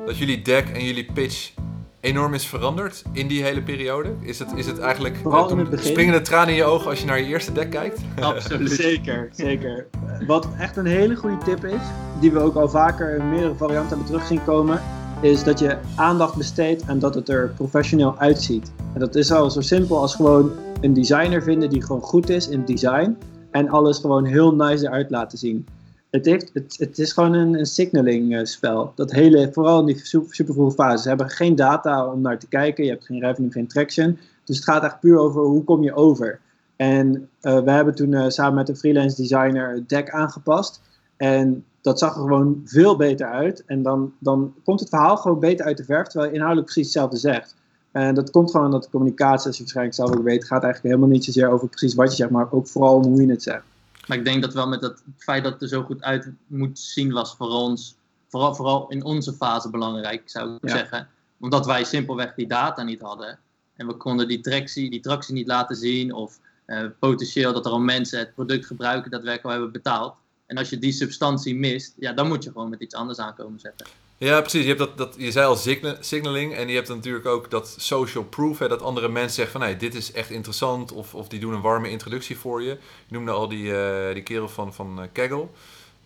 dat 0.07 0.16
jullie 0.16 0.42
deck 0.42 0.68
en 0.68 0.85
jullie 0.85 1.07
pitch 1.12 1.53
enorm 2.01 2.35
is 2.35 2.47
veranderd 2.47 3.03
in 3.12 3.27
die 3.27 3.42
hele 3.42 3.62
periode? 3.62 4.14
Is 4.20 4.38
het, 4.38 4.53
is 4.55 4.66
het 4.66 4.79
eigenlijk 4.79 5.16
Vooral 5.23 5.51
in 5.51 5.59
het 5.59 5.70
begin. 5.70 5.90
springen 5.90 6.12
de 6.12 6.20
tranen 6.20 6.49
in 6.49 6.55
je 6.55 6.64
ogen 6.64 6.90
als 6.90 7.01
je 7.01 7.07
naar 7.07 7.18
je 7.18 7.27
eerste 7.27 7.53
deck 7.53 7.70
kijkt? 7.70 8.01
Absoluut. 8.20 8.70
Zeker, 8.70 9.29
zeker. 9.33 9.87
Wat 10.27 10.49
echt 10.59 10.77
een 10.77 10.87
hele 10.87 11.16
goede 11.16 11.44
tip 11.44 11.64
is, 11.64 11.83
die 12.20 12.33
we 12.33 12.38
ook 12.38 12.55
al 12.55 12.68
vaker 12.68 13.16
in 13.16 13.29
meerdere 13.29 13.55
varianten 13.55 13.88
hebben 13.88 14.07
terug 14.07 14.27
zien 14.27 14.44
komen, 14.44 14.81
is 15.25 15.45
dat 15.45 15.59
je 15.59 15.79
aandacht 15.97 16.37
besteedt 16.37 16.85
en 16.85 16.99
dat 16.99 17.15
het 17.15 17.29
er 17.29 17.53
professioneel 17.57 18.19
uitziet. 18.19 18.73
En 18.95 19.01
dat 19.01 19.15
is 19.15 19.33
al 19.33 19.51
zo 19.51 19.61
simpel 19.61 20.01
als 20.01 20.15
gewoon 20.15 20.53
een 20.81 20.93
designer 20.93 21.43
vinden 21.43 21.71
die 21.71 21.83
gewoon 21.83 22.03
goed 22.03 22.29
is 22.29 22.49
in 22.49 22.65
design 22.65 23.17
en 23.51 23.69
alles 23.69 23.99
gewoon 23.99 24.25
heel 24.25 24.55
nice 24.55 24.87
eruit 24.87 25.11
laten 25.11 25.39
zien. 25.39 25.67
Het, 26.11 26.27
het, 26.27 26.77
het 26.79 26.99
is 26.99 27.13
gewoon 27.13 27.33
een, 27.33 27.59
een 27.59 27.67
signaling 27.67 28.37
eh, 28.37 28.45
spel. 28.45 28.93
Dat 28.95 29.13
hele, 29.13 29.49
vooral 29.53 29.81
in 29.81 29.87
die 29.87 30.01
super, 30.05 30.55
vroege 30.55 30.75
fase. 30.75 31.03
Ze 31.03 31.09
hebben 31.09 31.31
geen 31.31 31.55
data 31.55 32.07
om 32.07 32.21
naar 32.21 32.39
te 32.39 32.49
kijken. 32.49 32.85
Je 32.85 32.91
hebt 32.91 33.07
geen 33.07 33.21
revenue, 33.21 33.51
geen 33.51 33.67
traction. 33.67 34.19
Dus 34.45 34.57
het 34.57 34.65
gaat 34.65 34.85
echt 34.85 35.01
puur 35.01 35.19
over 35.19 35.43
hoe 35.43 35.65
kom 35.65 35.83
je 35.83 35.95
over. 35.95 36.41
En 36.77 37.29
eh, 37.41 37.61
we 37.61 37.71
hebben 37.71 37.95
toen 37.95 38.15
eh, 38.15 38.29
samen 38.29 38.55
met 38.55 38.69
een 38.69 38.77
freelance 38.77 39.17
designer 39.17 39.75
het 39.75 39.89
deck 39.89 40.11
aangepast. 40.11 40.81
En 41.17 41.65
dat 41.85 41.99
zag 41.99 42.14
er 42.14 42.20
gewoon 42.20 42.62
veel 42.64 42.97
beter 42.97 43.27
uit. 43.27 43.64
En 43.64 43.83
dan, 43.83 44.12
dan 44.18 44.55
komt 44.64 44.81
het 44.81 44.88
verhaal 44.88 45.16
gewoon 45.16 45.38
beter 45.38 45.66
uit 45.66 45.77
de 45.77 45.85
verf, 45.85 46.07
terwijl 46.07 46.31
je 46.31 46.37
inhoudelijk 46.37 46.73
precies 46.73 46.92
hetzelfde 46.92 47.16
zegt. 47.16 47.55
En 47.90 48.14
dat 48.14 48.31
komt 48.31 48.51
gewoon 48.51 48.66
omdat 48.66 48.83
de 48.83 48.90
communicatie, 48.90 49.47
als 49.47 49.57
je 49.57 49.62
waarschijnlijk 49.62 49.97
zelf 49.97 50.11
ook 50.11 50.23
weet, 50.23 50.44
gaat 50.44 50.62
eigenlijk 50.62 50.94
helemaal 50.94 51.14
niet 51.14 51.25
zozeer 51.25 51.49
over 51.49 51.68
precies 51.68 51.94
wat 51.94 52.11
je 52.11 52.16
zegt, 52.16 52.31
maar 52.31 52.53
ook 52.53 52.68
vooral 52.68 52.94
om 52.97 53.03
hoe 53.05 53.23
je 53.23 53.31
het 53.31 53.42
zegt. 53.42 53.62
Maar 54.07 54.16
ik 54.18 54.25
denk 54.25 54.42
dat 54.42 54.55
wel 54.55 54.68
met 54.68 54.81
dat 54.81 55.03
feit 55.16 55.44
dat 55.44 55.53
het 55.53 55.62
er 55.62 55.68
zo 55.68 55.83
goed 55.83 56.03
uit 56.03 56.31
moet 56.47 56.79
zien 56.79 57.12
was 57.12 57.37
voor 57.37 57.49
ons, 57.49 57.97
vooral, 58.29 58.55
vooral 58.55 58.88
in 58.88 59.05
onze 59.05 59.33
fase 59.33 59.70
belangrijk, 59.70 60.23
zou 60.25 60.55
ik 60.55 60.68
Ja. 60.68 60.77
zeggen. 60.77 61.09
Omdat 61.40 61.66
wij 61.66 61.85
simpelweg 61.85 62.35
die 62.35 62.47
data 62.47 62.83
niet 62.83 63.01
hadden. 63.01 63.38
En 63.77 63.87
we 63.87 63.94
konden 63.94 64.29
die 64.29 64.40
tractie, 64.40 64.90
die 64.90 65.01
tractie 65.01 65.35
niet 65.35 65.47
laten 65.47 65.77
zien. 65.77 66.12
Of 66.12 66.38
eh, 66.64 66.85
potentieel 66.99 67.53
dat 67.53 67.66
er 67.66 67.73
al 67.73 67.81
mensen 67.81 68.18
het 68.18 68.35
product 68.35 68.66
gebruiken 68.66 69.11
dat 69.11 69.23
we 69.23 69.42
al 69.42 69.51
hebben 69.51 69.73
betaald. 69.73 70.14
En 70.55 70.61
als 70.61 70.71
je 70.71 70.79
die 70.79 70.93
substantie 70.93 71.55
mist, 71.55 71.95
ja, 71.99 72.12
dan 72.12 72.29
moet 72.29 72.45
je 72.45 72.51
gewoon 72.51 72.69
met 72.69 72.81
iets 72.81 72.95
anders 72.95 73.19
aankomen 73.19 73.61
zetten. 73.61 73.87
Ja, 74.19 74.40
precies. 74.40 74.62
Je, 74.62 74.67
hebt 74.67 74.79
dat, 74.79 74.97
dat, 74.99 75.14
je 75.19 75.31
zei 75.31 75.47
al 75.47 75.57
signa- 75.57 75.97
signaling 76.01 76.55
en 76.55 76.69
je 76.69 76.75
hebt 76.75 76.88
natuurlijk 76.88 77.27
ook 77.27 77.51
dat 77.51 77.75
social 77.79 78.25
proof. 78.25 78.59
Hè, 78.59 78.69
dat 78.69 78.83
andere 78.83 79.09
mensen 79.09 79.35
zeggen 79.35 79.53
van 79.53 79.61
hey, 79.61 79.77
dit 79.77 79.95
is 79.95 80.12
echt 80.12 80.31
interessant 80.31 80.93
of, 80.93 81.14
of 81.14 81.29
die 81.29 81.40
doen 81.40 81.53
een 81.53 81.61
warme 81.61 81.90
introductie 81.90 82.37
voor 82.37 82.62
je. 82.62 82.69
Je 83.07 83.14
noemde 83.14 83.31
al 83.31 83.49
die, 83.49 83.77
eh, 83.77 84.14
die 84.14 84.23
kerel 84.23 84.49
van, 84.49 84.75
van 84.75 85.01
eh, 85.01 85.09
Kaggle. 85.12 85.49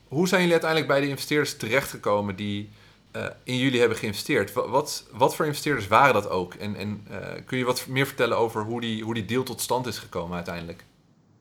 Hoe 0.08 0.28
zijn 0.28 0.40
jullie 0.40 0.60
uiteindelijk 0.62 0.90
bij 0.90 1.00
de 1.00 1.08
investeerders 1.08 1.56
terechtgekomen 1.56 2.36
die 2.36 2.68
eh, 3.10 3.26
in 3.44 3.56
jullie 3.56 3.80
hebben 3.80 3.98
geïnvesteerd? 3.98 4.52
Wat, 4.52 5.04
wat, 5.12 5.34
voor 5.34 5.46
investeerders 5.46 5.86
waren 5.86 6.14
dat 6.14 6.28
ook? 6.28 6.54
En, 6.54 6.76
en 6.76 7.06
kun 7.46 7.58
je 7.58 7.64
wat 7.64 7.86
meer 7.88 8.06
vertellen 8.06 8.38
over 8.38 8.62
hoe 8.62 8.80
die, 8.80 9.02
hoe 9.04 9.14
die 9.14 9.24
deal 9.24 9.42
tot 9.42 9.60
stand 9.60 9.86
is 9.86 9.98
gekomen 9.98 10.36
uiteindelijk? 10.36 10.84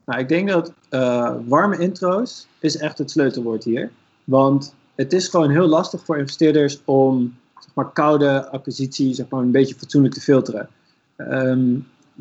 Nou, 0.08 0.20
ik 0.20 0.28
denk 0.28 0.48
dat 0.48 0.72
eh, 0.88 1.34
warme 1.46 1.78
intro's 1.78 2.46
is 2.58 2.76
echt 2.76 2.98
het 2.98 3.10
sleutelwoord 3.10 3.64
hier. 3.64 3.90
Want 4.24 4.74
het 4.94 5.12
is 5.12 5.28
gewoon 5.28 5.50
heel 5.50 5.66
lastig 5.66 6.04
voor 6.04 6.18
investeerders 6.18 6.80
om 6.84 7.34
zeg 7.58 7.74
maar, 7.74 7.92
koude 7.92 8.50
acquisitie 8.50 9.14
zeg 9.14 9.28
maar, 9.28 9.40
een 9.40 9.50
beetje 9.50 9.74
fatsoenlijk 9.74 10.14
te 10.14 10.20
filteren. 10.20 10.68
Ehm, 11.16 11.74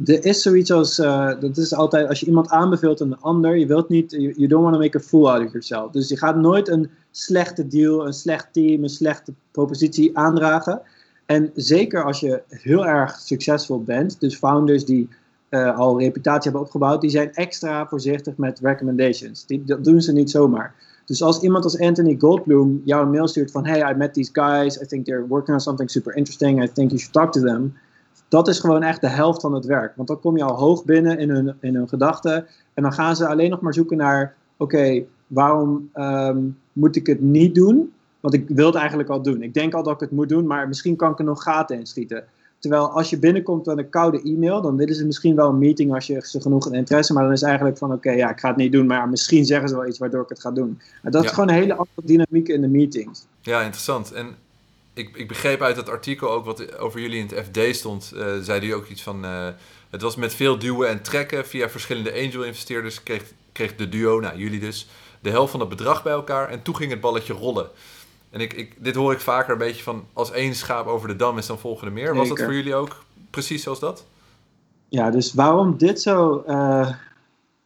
er 0.06 0.26
is 0.26 0.42
zoiets 0.42 0.72
als, 0.72 1.00
eh, 1.00 1.32
dat 1.40 1.58
is 1.58 1.74
altijd, 1.74 2.08
als 2.08 2.20
je 2.20 2.26
iemand 2.26 2.50
aanbeveelt 2.50 3.02
aan 3.02 3.12
een 3.12 3.22
ander, 3.22 3.58
je 3.58 3.68
wilt 3.68 3.90
niet, 3.90 4.12
you, 4.12 4.34
you 4.36 4.48
don't 4.48 4.64
want 4.64 4.76
to 4.76 4.82
make 4.82 4.98
a 4.98 5.02
fool 5.02 5.32
out 5.32 5.46
of 5.46 5.52
yourself. 5.52 5.92
Dus 5.92 6.10
je 6.10 6.18
gaat 6.18 6.36
nooit 6.36 6.68
een 6.68 6.90
slechte 7.12 7.68
deal, 7.68 8.06
een 8.06 8.14
slecht 8.14 8.48
team, 8.52 8.84
een 8.84 8.90
slechte 8.90 9.34
propositie 9.52 10.18
aandragen. 10.18 10.82
En 11.26 11.52
zeker 11.56 12.04
als 12.04 12.20
je 12.20 12.42
heel 12.50 12.86
erg 12.86 13.20
succesvol 13.20 13.84
bent, 13.84 14.20
dus 14.20 14.36
founders 14.36 14.86
die 14.86 15.10
eh, 15.50 15.78
al 15.78 16.00
reputatie 16.00 16.44
hebben 16.44 16.62
opgebouwd, 16.62 17.02
die 17.02 17.10
zijn 17.10 17.34
extra 17.34 17.88
voorzichtig 17.88 18.38
met 18.38 18.60
recommendations. 18.60 19.46
Die, 19.46 19.64
dat 19.66 19.84
doen 19.84 20.02
ze 20.02 20.14
niet 20.14 20.32
zomaar. 20.32 20.76
Dus 21.06 21.22
als 21.22 21.42
iemand 21.42 21.64
als 21.64 21.80
Anthony 21.80 22.16
Goldblum 22.20 22.82
jou 22.86 23.04
een 23.04 23.12
mail 23.12 23.28
stuurt 23.28 23.52
van 23.52 23.66
hey, 23.66 23.92
I 23.92 23.96
met 23.96 24.14
these 24.14 24.30
guys, 24.34 24.82
I 24.82 24.86
think 24.86 25.06
they're 25.06 25.28
working 25.28 25.54
on 25.54 25.60
something 25.60 25.92
super 25.92 26.16
interesting, 26.16 26.64
I 26.64 26.72
think 26.72 26.90
you 26.90 27.00
should 27.00 27.14
talk 27.14 27.32
to 27.32 27.42
them. 27.42 27.74
Dat 28.28 28.48
is 28.48 28.60
gewoon 28.60 28.84
echt 28.84 29.02
de 29.02 29.08
helft 29.08 29.42
van 29.42 29.54
het 29.54 29.66
werk. 29.66 29.96
Want 29.96 30.08
dan 30.08 30.20
kom 30.20 30.38
je 30.38 30.44
al 30.44 30.56
hoog 30.56 30.86
binnen 30.86 31.20
in 31.20 31.30
hun, 31.30 31.56
in 31.60 31.76
hun 31.76 31.88
gedachten. 31.88 32.46
En 32.74 32.84
dan 32.84 32.94
gaan 32.94 33.16
ze 33.16 33.28
alleen 33.28 33.50
nog 33.50 33.62
maar 33.62 33.74
zoeken 33.74 33.98
naar, 33.98 34.36
oké, 34.58 35.04
waarom 35.28 35.90
ehm, 35.94 36.40
moet 36.74 36.96
ik 36.96 37.08
het 37.08 37.22
niet 37.22 37.56
doen? 37.56 37.94
Want 38.20 38.34
ik 38.34 38.50
wil 38.50 38.66
het 38.66 38.76
eigenlijk 38.76 39.10
al 39.10 39.22
doen. 39.22 39.42
Ik 39.42 39.54
denk 39.54 39.74
al 39.74 39.84
dat 39.84 39.94
ik 39.94 40.00
het 40.00 40.12
moet 40.12 40.30
doen, 40.30 40.48
maar 40.48 40.68
misschien 40.68 40.96
kan 40.96 41.12
ik 41.12 41.20
er 41.20 41.26
nog 41.26 41.44
gaten 41.44 41.80
in 41.80 41.86
schieten. 41.86 42.24
Terwijl 42.60 42.90
als 42.92 43.10
je 43.10 43.20
binnenkomt 43.20 43.66
met 43.66 43.78
een 43.78 43.90
koude 43.90 44.22
e-mail, 44.22 44.62
dan 44.62 44.76
willen 44.76 44.96
ze 44.96 45.06
misschien 45.06 45.36
wel 45.36 45.50
een 45.50 45.58
meeting 45.58 45.94
als 45.94 46.08
je 46.08 46.22
ze 46.26 46.42
genoeg 46.42 46.74
interesse, 46.74 47.14
maar 47.14 47.24
dan 47.24 47.32
is 47.32 47.40
het 47.40 47.48
eigenlijk 47.50 47.78
van 47.78 47.92
oké, 47.94 48.12
ja, 48.12 48.30
ik 48.30 48.40
ga 48.40 48.48
het 48.48 48.58
niet 48.58 48.72
doen, 48.72 48.86
maar 48.86 49.10
misschien 49.10 49.46
zeggen 49.46 49.70
ze 49.70 49.76
wel 49.76 49.88
iets 49.88 49.98
waardoor 50.00 50.24
ik 50.24 50.30
het 50.30 50.40
ga 50.40 50.52
doen. 50.52 50.82
En 51.04 51.12
dat 51.12 51.22
Ja. 51.22 51.28
is 51.28 51.34
gewoon 51.34 51.50
een 51.50 51.56
hele 51.56 51.74
andere 51.76 52.02
dynamiek 52.04 52.48
in 52.48 52.62
de 52.62 52.68
meetings. 52.68 53.26
Ja, 53.42 53.62
interessant. 53.62 54.12
En 54.12 54.36
ik, 54.94 55.16
ik 55.18 55.28
begreep 55.28 55.62
uit 55.62 55.76
dat 55.76 55.90
artikel 55.90 56.32
ook 56.32 56.46
wat 56.46 56.78
over 56.78 57.00
jullie 57.00 57.20
in 57.20 57.30
het 57.34 57.46
FD 57.46 57.76
stond, 57.76 58.12
eh 58.16 58.26
zei 58.42 58.60
jullie 58.60 58.76
ook 58.76 58.88
iets 58.88 59.04
van, 59.04 59.26
eh, 59.26 59.48
het 59.90 60.02
was 60.02 60.16
met 60.16 60.34
veel 60.34 60.60
duwen 60.60 60.90
en 60.90 61.02
trekken 61.02 61.46
via 61.46 61.70
verschillende 61.70 62.12
angel-investeerders, 62.14 63.04
kreeg, 63.04 63.24
kreeg 63.52 63.76
de 63.76 63.90
duo, 63.90 64.20
nou 64.20 64.38
jullie 64.38 64.60
dus, 64.60 64.88
de 65.22 65.30
helft 65.30 65.52
van 65.52 65.60
het 65.60 65.70
bedrag 65.70 66.04
bij 66.04 66.14
elkaar 66.14 66.50
en 66.50 66.62
toen 66.62 66.76
ging 66.76 66.92
het 66.92 67.02
balletje 67.02 67.34
rollen. 67.34 67.70
En 68.30 68.40
ik, 68.40 68.54
ik, 68.54 68.84
dit 68.84 68.96
hoor 68.96 69.12
ik 69.12 69.20
vaker 69.20 69.52
een 69.52 69.58
beetje 69.58 69.84
van, 69.84 70.04
als 70.14 70.32
één 70.32 70.56
schaap 70.56 70.88
over 70.88 71.08
de 71.08 71.16
dam 71.16 71.38
is, 71.38 71.48
dan 71.48 71.60
volgen 71.60 71.88
er 71.88 71.94
meer. 71.94 72.16
Was 72.16 72.30
dat 72.30 72.42
voor 72.42 72.54
jullie 72.54 72.76
ook 72.76 73.04
precies 73.30 73.64
zoals 73.64 73.80
dat? 73.80 74.06
Ja, 74.90 75.12
dus 75.12 75.34
waarom 75.34 75.78
dit 75.78 76.02
zo. 76.02 76.44
eh, 76.48 76.90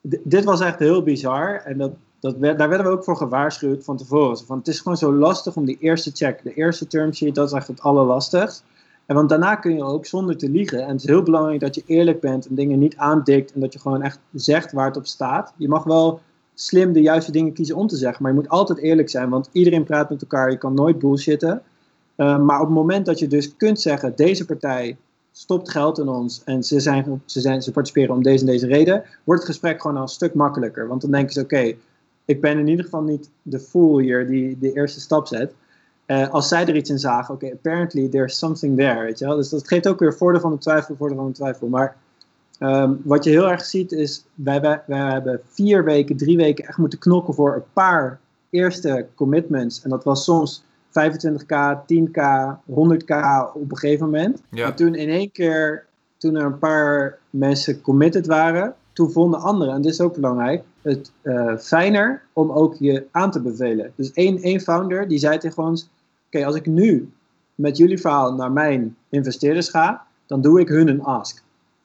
dit 0.01 0.43
was 0.43 0.59
echt 0.59 0.79
heel 0.79 1.03
bizar. 1.03 1.61
En 1.65 1.77
dat, 1.77 1.91
dat 2.19 2.37
werd, 2.37 2.57
daar 2.57 2.69
werden 2.69 2.87
we 2.87 2.93
ook 2.93 3.03
voor 3.03 3.17
gewaarschuwd 3.17 3.83
van 3.83 3.97
tevoren. 3.97 4.37
Van, 4.37 4.57
het 4.57 4.67
is 4.67 4.79
gewoon 4.79 4.97
zo 4.97 5.13
lastig 5.13 5.55
om 5.55 5.65
die 5.65 5.77
eerste 5.79 6.11
check, 6.13 6.43
de 6.43 6.53
eerste 6.53 6.87
term 6.87 7.13
sheet, 7.13 7.35
dat 7.35 7.47
is 7.47 7.53
echt 7.53 7.67
het 7.67 7.81
allerlastigst. 7.81 8.63
En 9.05 9.15
want 9.15 9.29
daarna 9.29 9.55
kun 9.55 9.75
je 9.75 9.83
ook 9.83 10.05
zonder 10.05 10.37
te 10.37 10.49
liegen. 10.49 10.81
En 10.81 10.91
het 10.91 10.99
is 10.99 11.07
heel 11.07 11.23
belangrijk 11.23 11.59
dat 11.59 11.75
je 11.75 11.83
eerlijk 11.85 12.19
bent 12.19 12.47
en 12.47 12.55
dingen 12.55 12.79
niet 12.79 12.97
aandikt. 12.97 13.53
En 13.53 13.59
dat 13.59 13.73
je 13.73 13.79
gewoon 13.79 14.01
echt 14.01 14.19
zegt 14.33 14.71
waar 14.71 14.85
het 14.85 14.97
op 14.97 15.05
staat. 15.05 15.53
Je 15.57 15.67
mag 15.67 15.83
wel 15.83 16.21
slim 16.61 16.93
de 16.93 17.01
juiste 17.01 17.31
dingen 17.31 17.53
kiezen 17.53 17.75
om 17.75 17.87
te 17.87 17.95
zeggen. 17.95 18.23
Maar 18.23 18.31
je 18.31 18.37
moet 18.37 18.49
altijd 18.49 18.79
eerlijk 18.79 19.09
zijn. 19.09 19.29
Want 19.29 19.49
iedereen 19.51 19.83
praat 19.83 20.09
met 20.09 20.21
elkaar. 20.21 20.51
Je 20.51 20.57
kan 20.57 20.73
nooit 20.73 20.99
bullshitten. 20.99 21.61
Eh, 22.15 22.39
maar 22.39 22.59
op 22.59 22.65
het 22.65 22.75
moment 22.75 23.05
dat 23.05 23.19
je 23.19 23.27
dus 23.27 23.55
kunt 23.55 23.81
zeggen: 23.81 24.13
deze 24.15 24.45
partij 24.45 24.97
stopt 25.31 25.69
geld 25.69 25.99
in 25.99 26.07
ons 26.07 26.41
en 26.45 26.63
ze, 26.63 26.79
zijn, 26.79 27.21
ze, 27.25 27.39
zijn, 27.39 27.61
ze 27.61 27.71
participeren 27.71 28.15
om 28.15 28.23
deze 28.23 28.45
en 28.45 28.51
deze 28.51 28.67
reden, 28.67 29.03
wordt 29.23 29.41
het 29.41 29.49
gesprek 29.49 29.81
gewoon 29.81 29.97
al 29.97 30.01
een 30.01 30.07
stuk 30.07 30.33
makkelijker. 30.33 30.87
Want 30.87 31.01
dan 31.01 31.11
denken 31.11 31.33
ze: 31.33 31.41
oké, 31.41 31.73
ik 32.25 32.41
ben 32.41 32.57
in 32.59 32.67
ieder 32.67 32.85
geval 32.85 33.01
niet 33.01 33.29
de 33.41 33.59
fool 33.59 33.99
hier 33.99 34.27
die 34.27 34.57
de 34.59 34.73
eerste 34.73 34.99
stap 34.99 35.27
zet. 35.27 35.53
Eh, 36.05 36.29
als 36.29 36.47
zij 36.47 36.65
er 36.65 36.75
iets 36.75 36.89
in 36.89 36.99
zagen, 36.99 37.33
oké, 37.33 37.51
apparently 37.51 38.07
there's 38.07 38.37
something 38.37 38.77
there, 38.77 39.01
weet 39.01 39.19
je 39.19 39.25
wel. 39.25 39.35
Dus 39.35 39.49
dat 39.49 39.67
geeft 39.67 39.87
ook 39.87 39.99
weer 39.99 40.13
voordeel 40.13 40.41
van 40.41 40.51
de 40.51 40.57
twijfel, 40.57 40.95
voordeel 40.95 41.17
van 41.17 41.27
de 41.27 41.33
twijfel. 41.33 41.67
Maar 41.67 41.95
ehm, 42.61 42.93
wat 43.03 43.23
je 43.23 43.29
heel 43.29 43.49
erg 43.49 43.65
ziet 43.65 43.91
is, 43.91 44.25
wij, 44.33 44.61
wij, 44.61 44.81
wij 44.87 45.11
hebben 45.11 45.41
vier 45.45 45.83
weken, 45.83 46.17
drie 46.17 46.37
weken 46.37 46.65
echt 46.65 46.77
moeten 46.77 46.99
knokken 46.99 47.33
voor 47.33 47.55
een 47.55 47.63
paar 47.73 48.19
eerste 48.49 49.07
commitments. 49.15 49.81
En 49.83 49.89
dat 49.89 50.03
was 50.03 50.23
soms 50.23 50.63
25k, 50.87 51.55
10k, 51.93 52.21
100k 52.69 53.13
op 53.53 53.71
een 53.71 53.77
gegeven 53.77 54.05
moment. 54.05 54.41
Ja. 54.49 54.65
En 54.65 54.75
toen 54.75 54.95
in 54.95 55.09
één 55.09 55.31
keer, 55.31 55.85
toen 56.17 56.35
er 56.35 56.45
een 56.45 56.59
paar 56.59 57.17
mensen 57.29 57.81
committed 57.81 58.27
waren, 58.27 58.75
toen 58.93 59.11
vonden 59.11 59.39
anderen, 59.39 59.73
en 59.73 59.81
dit 59.81 59.91
is 59.91 60.01
ook 60.01 60.15
belangrijk, 60.15 60.63
het 60.81 61.11
eh, 61.21 61.57
fijner 61.57 62.21
om 62.33 62.51
ook 62.51 62.75
je 62.75 63.05
aan 63.11 63.31
te 63.31 63.41
bevelen. 63.41 63.91
Dus 63.95 64.11
één, 64.13 64.41
één 64.41 64.59
founder 64.59 65.07
die 65.07 65.19
zei 65.19 65.37
tegen 65.37 65.63
ons, 65.63 65.89
oké, 66.25 66.45
als 66.45 66.55
ik 66.55 66.65
nu 66.65 67.11
met 67.55 67.77
jullie 67.77 67.99
verhaal 67.99 68.33
naar 68.33 68.51
mijn 68.51 68.95
investeerders 69.09 69.69
ga, 69.69 70.05
dan 70.25 70.41
doe 70.41 70.59
ik 70.59 70.67
hun 70.67 70.87
een 70.87 71.03
ask. 71.03 71.43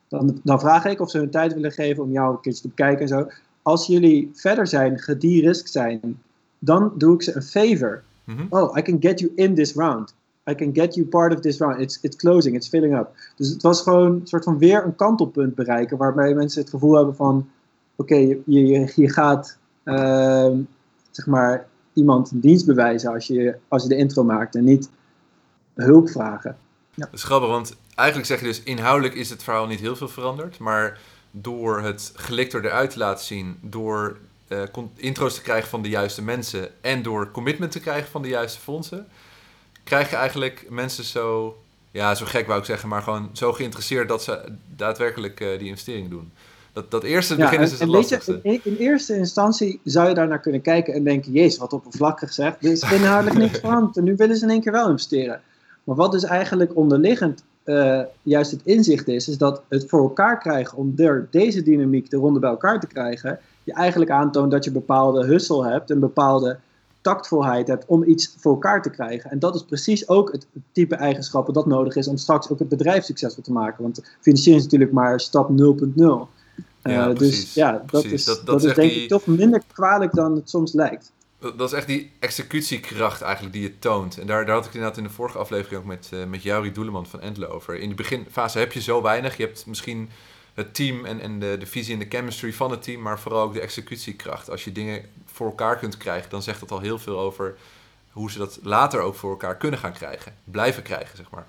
Dan, 0.09 0.41
dan 0.43 0.61
vraag 0.61 0.85
ik 0.85 1.01
of 1.01 1.11
ze 1.11 1.19
hun 1.19 1.31
tijd 1.31 1.55
willen 1.55 1.73
geven 1.73 2.03
om 2.03 2.11
jou 2.13 2.35
een 2.35 2.41
keertje 2.41 2.63
te 2.63 2.69
bekijken 2.69 3.01
en 3.01 3.09
zo. 3.09 3.29
Als 3.63 3.87
jullie 3.87 4.31
verder 4.35 4.67
zijn, 4.67 4.99
gederisked 4.99 5.71
zijn, 5.71 6.23
dan 6.59 6.93
doe 6.97 7.15
ik 7.15 7.23
ze 7.23 7.37
een 7.37 7.43
favor. 7.43 8.03
Mhm. 8.25 8.47
Oh, 8.49 8.77
I 8.77 8.83
can 8.83 8.97
get 9.01 9.21
you 9.21 9.33
in 9.35 9.55
this 9.55 9.75
round. 9.75 10.15
I 10.51 10.55
can 10.55 10.75
get 10.75 10.95
you 10.95 11.07
part 11.07 11.35
of 11.35 11.41
this 11.41 11.59
round. 11.59 11.81
It's, 11.81 11.99
it's 12.03 12.17
closing, 12.17 12.57
it's 12.57 12.69
filling 12.69 12.99
up. 12.99 13.09
Dus 13.37 13.49
het 13.49 13.63
was 13.63 13.83
gewoon 13.83 14.13
een 14.13 14.27
soort 14.27 14.45
van 14.45 14.59
weer 14.59 14.85
een 14.85 14.97
kantelpunt 14.97 15.55
bereiken, 15.55 15.97
waarbij 15.97 16.35
mensen 16.35 16.61
het 16.61 16.71
gevoel 16.71 16.95
hebben 16.95 17.17
van, 17.17 17.49
oké, 17.97 18.15
je, 18.15 18.43
je, 18.45 18.93
je 18.95 19.11
gaat, 19.11 19.59
ehm, 19.85 20.61
zeg 21.11 21.27
maar, 21.27 21.67
iemand 21.93 22.31
een 22.31 22.41
dienst 22.41 22.67
bewijzen 22.67 23.13
als 23.13 23.27
je, 23.27 23.57
als 23.69 23.83
je 23.83 23.89
de 23.89 23.97
intro 23.97 24.25
maakt 24.25 24.55
en 24.55 24.65
niet 24.65 24.91
hulp 25.75 26.09
vragen. 26.09 26.57
Dat 26.95 27.09
is 27.13 27.25
grappig, 27.25 27.49
want 27.49 27.77
eigenlijk 27.97 28.29
zeg 28.29 28.41
je 28.41 28.47
dus 28.47 28.63
inhoudelijk 28.63 29.15
is 29.15 29.31
het 29.31 29.43
verhaal 29.43 29.67
niet 29.67 29.81
heel 29.81 29.97
veel 29.97 30.09
veranderd. 30.09 30.59
Maar 30.59 30.99
door 31.31 31.81
het 31.81 32.13
gelikter 32.15 32.65
eruit 32.65 32.91
te 32.91 32.99
laten 32.99 33.25
zien, 33.25 33.59
door 33.61 34.17
uh, 34.49 34.63
intro's 34.97 35.35
te 35.35 35.43
krijgen 35.43 35.69
van 35.69 35.83
de 35.83 35.89
juiste 35.89 36.23
mensen 36.23 36.83
en 36.83 37.03
door 37.03 37.31
commitment 37.31 37.73
te 37.73 37.81
krijgen 37.81 38.11
van 38.11 38.23
de 38.23 38.29
juiste 38.29 38.61
fondsen, 38.61 39.07
krijg 39.85 40.11
je 40.11 40.17
eigenlijk 40.17 40.67
mensen 40.69 41.05
zo, 41.05 41.57
ja, 41.91 42.15
zo 42.15 42.27
gek 42.27 42.47
wou 42.47 42.59
ik 42.59 42.65
zeggen, 42.65 42.89
maar 42.89 43.03
gewoon 43.03 43.31
zo 43.33 43.53
geïnteresseerd 43.53 44.09
dat 44.09 44.23
ze 44.23 44.41
daadwerkelijk 44.77 45.41
uh, 45.41 45.59
die 45.59 45.69
investering 45.69 46.11
doen. 46.11 46.33
Dat, 46.73 46.91
dat 46.91 47.03
eerste 47.03 47.37
begin 47.37 47.61
is 47.61 47.81
het 47.81 47.89
lastigste. 47.89 48.41
Je, 48.43 48.53
in, 48.53 48.61
in, 48.63 48.77
eerste 48.77 49.17
instantie 49.17 49.81
zou 49.85 50.09
je 50.09 50.15
daar 50.15 50.29
naar 50.29 50.41
kunnen 50.41 50.61
kijken 50.61 50.95
en 50.95 51.05
denken, 51.05 51.33
jezus, 51.33 51.59
wat 51.59 51.73
oppervlakkig 51.73 52.33
zeg, 52.33 52.57
er 52.61 52.71
is 52.71 52.83
inhoudelijk 53.01 53.39
niks 53.39 53.59
veranderd 53.59 53.97
en 53.97 54.05
nu 54.05 54.17
willen 54.17 54.37
ze 54.37 54.45
in 54.45 54.51
één 54.51 54.61
keer 54.61 54.73
wel 54.73 54.89
investeren. 54.91 55.41
Maar 55.85 55.97
wat 55.97 56.13
dus 56.13 56.25
eigenlijk 56.25 56.77
onderliggend 56.77 57.45
uh, 57.67 58.01
juist 58.23 58.51
het 58.51 58.61
inzicht 58.65 59.09
is, 59.09 59.29
is 59.29 59.39
dat 59.39 59.63
het 59.69 59.89
voor 59.89 60.01
elkaar 60.01 60.39
krijgen 60.39 60.79
om 60.79 60.93
door 60.95 61.29
deze 61.31 61.63
dynamiek 61.63 62.11
de 62.11 62.17
ronde 62.17 62.39
bij 62.39 62.51
elkaar 62.51 62.81
te 62.81 62.87
krijgen, 62.87 63.39
je 63.65 63.73
eigenlijk 63.73 64.11
aantoont 64.11 64.51
dat 64.51 64.65
je 64.65 64.71
bepaalde 64.71 65.27
hustle 65.27 65.69
hebt, 65.69 65.91
een 65.91 66.01
bepaalde 66.01 66.59
tactvolheid 67.01 67.69
hebt 67.69 67.85
om 67.87 68.05
iets 68.05 68.35
voor 68.39 68.53
elkaar 68.53 68.83
te 68.83 68.91
krijgen. 68.91 69.31
En 69.31 69.39
dat 69.39 69.55
is 69.55 69.63
precies 69.65 70.09
ook 70.09 70.33
het 70.33 70.47
type 70.73 70.95
eigenschappen 70.95 71.55
dat 71.55 71.67
nodig 71.67 71.97
is 71.97 72.09
om 72.09 72.17
straks 72.17 72.51
ook 72.51 72.59
het 72.59 72.69
bedrijf 72.69 73.05
succesvol 73.05 73.43
te 73.43 73.53
maken. 73.53 73.83
Want 73.83 74.03
financiering 74.21 74.65
is 74.65 74.65
natuurlijk 74.65 74.93
maar 74.93 75.21
stap 75.21 75.51
0.0. 75.51 75.55
Uh, 75.97 76.27
eh, 76.83 77.17
dus 77.17 77.55
ja, 77.55 77.83
dat 77.91 78.05
is, 78.05 78.25
dat, 78.25 78.47
dat, 78.47 78.65
is 78.65 78.75
denk 78.75 78.93
ik 78.93 79.09
toch 79.09 79.27
minder 79.27 79.63
kwalijk 79.73 80.15
dan 80.15 80.35
het 80.35 80.51
soms 80.51 80.73
lijkt. 80.73 81.13
Dat 81.39 81.61
is 81.61 81.73
echt 81.73 81.87
die 81.87 82.13
executiekracht 82.19 83.23
eigenlijk 83.23 83.55
die 83.55 83.63
je 83.63 83.79
toont. 83.79 84.19
En 84.19 84.27
daar, 84.27 84.47
daar 84.47 84.55
had 84.55 84.67
ik 84.67 84.75
inderdaad 84.75 84.99
in 84.99 85.05
de 85.05 85.11
vorige 85.11 85.39
aflevering 85.39 85.81
ook 85.81 85.87
met, 85.87 86.11
uh, 86.15 86.25
met 86.25 86.43
Jauri 86.43 86.73
Doeleman 86.73 87.07
van 87.07 87.21
Endle 87.21 87.49
over. 87.49 87.79
In 87.79 87.89
de 87.89 87.95
beginfase 87.95 88.59
heb 88.59 88.73
je 88.73 88.81
zo 88.81 89.03
weinig. 89.03 89.37
Je 89.37 89.45
hebt 89.45 89.67
misschien 89.67 90.11
het 90.55 90.75
team 90.75 91.05
en, 91.05 91.21
en 91.21 91.39
de, 91.39 91.57
de 91.59 91.67
visie 91.67 91.93
en 91.93 91.99
de 91.99 92.07
chemistry 92.09 92.53
van 92.53 92.71
het 92.71 92.83
team, 92.83 93.03
maar 93.03 93.21
vooral 93.21 93.43
ook 93.43 93.53
de 93.53 93.61
executiekracht. 93.61 94.51
Als 94.51 94.65
je 94.65 94.73
dingen 94.73 95.05
voor 95.25 95.47
elkaar 95.47 95.79
kunt 95.79 95.97
krijgen, 95.97 96.31
dan 96.31 96.43
zegt 96.43 96.61
dat 96.61 96.71
al 96.71 96.81
heel 96.81 96.99
veel 96.99 97.19
over 97.19 97.57
hoe 98.11 98.31
ze 98.31 98.39
dat 98.39 98.59
later 98.63 99.01
ook 99.01 99.15
voor 99.15 99.31
elkaar 99.31 99.57
kunnen 99.57 99.81
gaan 99.81 99.93
krijgen. 99.93 100.35
Blijven 100.45 100.83
krijgen, 100.83 101.17
zeg 101.17 101.31
maar. 101.31 101.47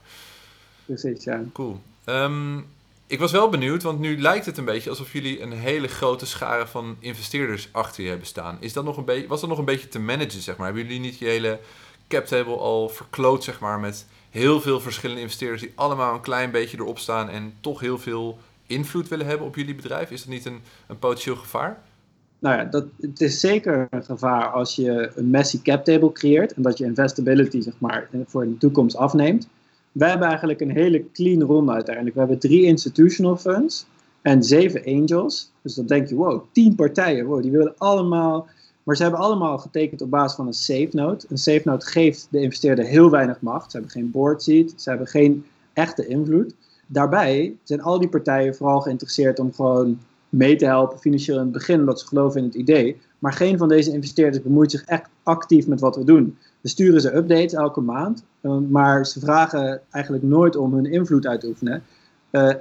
Precies, 0.85 1.23
ja. 1.23 1.43
Cool. 1.53 1.81
Um, 2.05 2.65
ik 3.07 3.19
was 3.19 3.31
wel 3.31 3.49
benieuwd, 3.49 3.83
want 3.83 3.99
nu 3.99 4.21
lijkt 4.21 4.45
het 4.45 4.57
een 4.57 4.65
beetje 4.65 4.89
alsof 4.89 5.13
jullie 5.13 5.41
een 5.41 5.51
hele 5.51 5.87
grote 5.87 6.25
schare 6.25 6.67
van 6.67 6.95
investeerders 6.99 7.69
achter 7.71 8.03
je 8.03 8.09
hebben 8.09 8.27
staan. 8.27 8.57
Is 8.59 8.73
dat 8.73 8.83
nog 8.83 8.97
een 8.97 9.05
beetje, 9.05 9.27
was 9.27 9.39
dat 9.39 9.49
nog 9.49 9.57
een 9.59 9.65
beetje 9.65 9.87
te 9.87 9.99
managen, 9.99 10.41
zeg 10.41 10.57
maar? 10.57 10.65
Hebben 10.65 10.85
jullie 10.85 10.99
niet 10.99 11.19
je 11.19 11.25
hele 11.25 11.59
cap 12.07 12.25
table 12.25 12.57
al 12.57 12.89
verkloot, 12.89 13.43
zeg 13.43 13.59
maar, 13.59 13.79
met 13.79 14.05
heel 14.29 14.61
veel 14.61 14.79
verschillende 14.79 15.21
investeerders 15.21 15.61
die 15.61 15.71
allemaal 15.75 16.13
een 16.13 16.21
klein 16.21 16.51
beetje 16.51 16.77
erop 16.77 16.99
staan 16.99 17.29
en 17.29 17.53
toch 17.61 17.79
heel 17.79 17.97
veel 17.97 18.37
invloed 18.65 19.07
willen 19.07 19.25
hebben 19.25 19.47
op 19.47 19.55
jullie 19.55 19.75
bedrijf? 19.75 20.11
Is 20.11 20.19
dat 20.19 20.33
niet 20.33 20.45
een, 20.45 20.61
een 20.87 20.99
potentieel 20.99 21.35
gevaar? 21.35 21.81
Nou 22.39 22.57
ja, 22.57 22.63
dat, 22.63 22.85
het 23.01 23.21
is 23.21 23.39
zeker 23.39 23.87
een 23.89 24.03
gevaar 24.03 24.49
als 24.51 24.75
je 24.75 25.11
een 25.15 25.29
messy 25.29 25.61
cap 25.61 25.83
table 25.85 26.11
creëert 26.11 26.53
en 26.53 26.61
dat 26.61 26.77
je 26.77 26.85
investability, 26.85 27.61
zeg 27.61 27.73
maar, 27.77 28.09
voor 28.25 28.45
de 28.45 28.57
toekomst 28.57 28.95
afneemt 28.95 29.47
wij 29.97 30.09
hebben 30.09 30.27
eigenlijk 30.27 30.61
een 30.61 30.71
hele 30.71 31.11
clean 31.11 31.41
ronde 31.41 31.71
uiteindelijk. 31.71 32.15
We 32.15 32.21
hebben 32.21 32.39
drie 32.39 32.63
institutional 32.63 33.37
funds 33.37 33.85
en 34.21 34.43
zeven 34.43 34.83
angels. 34.85 35.51
Dus 35.61 35.75
dan 35.75 35.85
denk 35.85 36.07
je, 36.07 36.15
wow, 36.15 36.43
tien 36.51 36.75
partijen, 36.75 37.25
wow, 37.25 37.41
die 37.41 37.51
willen 37.51 37.73
allemaal... 37.77 38.47
Maar 38.83 38.95
ze 38.95 39.01
hebben 39.01 39.21
allemaal 39.21 39.57
getekend 39.57 40.01
op 40.01 40.09
basis 40.09 40.35
van 40.35 40.47
een 40.47 40.53
safe 40.53 40.89
note. 40.91 41.27
Een 41.29 41.37
safe 41.37 41.61
note 41.63 41.85
geeft 41.85 42.27
de 42.31 42.41
investeerder 42.41 42.85
heel 42.85 43.09
weinig 43.09 43.41
macht. 43.41 43.71
Ze 43.71 43.77
hebben 43.77 43.95
geen 43.95 44.11
board 44.11 44.43
seat, 44.43 44.73
ze 44.75 44.89
hebben 44.89 45.07
geen 45.07 45.45
echte 45.73 46.07
invloed. 46.07 46.53
Daarbij 46.85 47.55
zijn 47.63 47.81
al 47.81 47.99
die 47.99 48.09
partijen 48.09 48.55
vooral 48.55 48.79
geïnteresseerd 48.79 49.39
om 49.39 49.53
gewoon 49.53 49.99
mee 50.29 50.55
te 50.55 50.65
helpen 50.65 50.99
financieel 50.99 51.37
in 51.37 51.43
het 51.43 51.51
begin, 51.51 51.79
omdat 51.79 51.99
ze 51.99 52.07
geloven 52.07 52.39
in 52.39 52.45
het 52.45 52.55
idee. 52.55 52.97
Maar 53.19 53.33
geen 53.33 53.57
van 53.57 53.67
deze 53.67 53.91
investeerders 53.91 54.43
bemoeit 54.43 54.71
zich 54.71 54.83
echt 54.85 55.09
actief 55.23 55.67
met 55.67 55.79
wat 55.79 55.95
we 55.95 56.03
doen. 56.03 56.37
We 56.61 56.69
sturen 56.69 57.01
ze 57.01 57.15
updates 57.15 57.53
elke 57.53 57.81
maand, 57.81 58.23
eh, 58.41 58.57
maar 58.69 59.05
ze 59.05 59.19
vragen 59.19 59.81
eigenlijk 59.89 60.23
nooit 60.23 60.55
om 60.55 60.73
hun 60.73 60.91
invloed 60.91 61.25
uit 61.25 61.39
te 61.39 61.47
oefenen. 61.47 61.83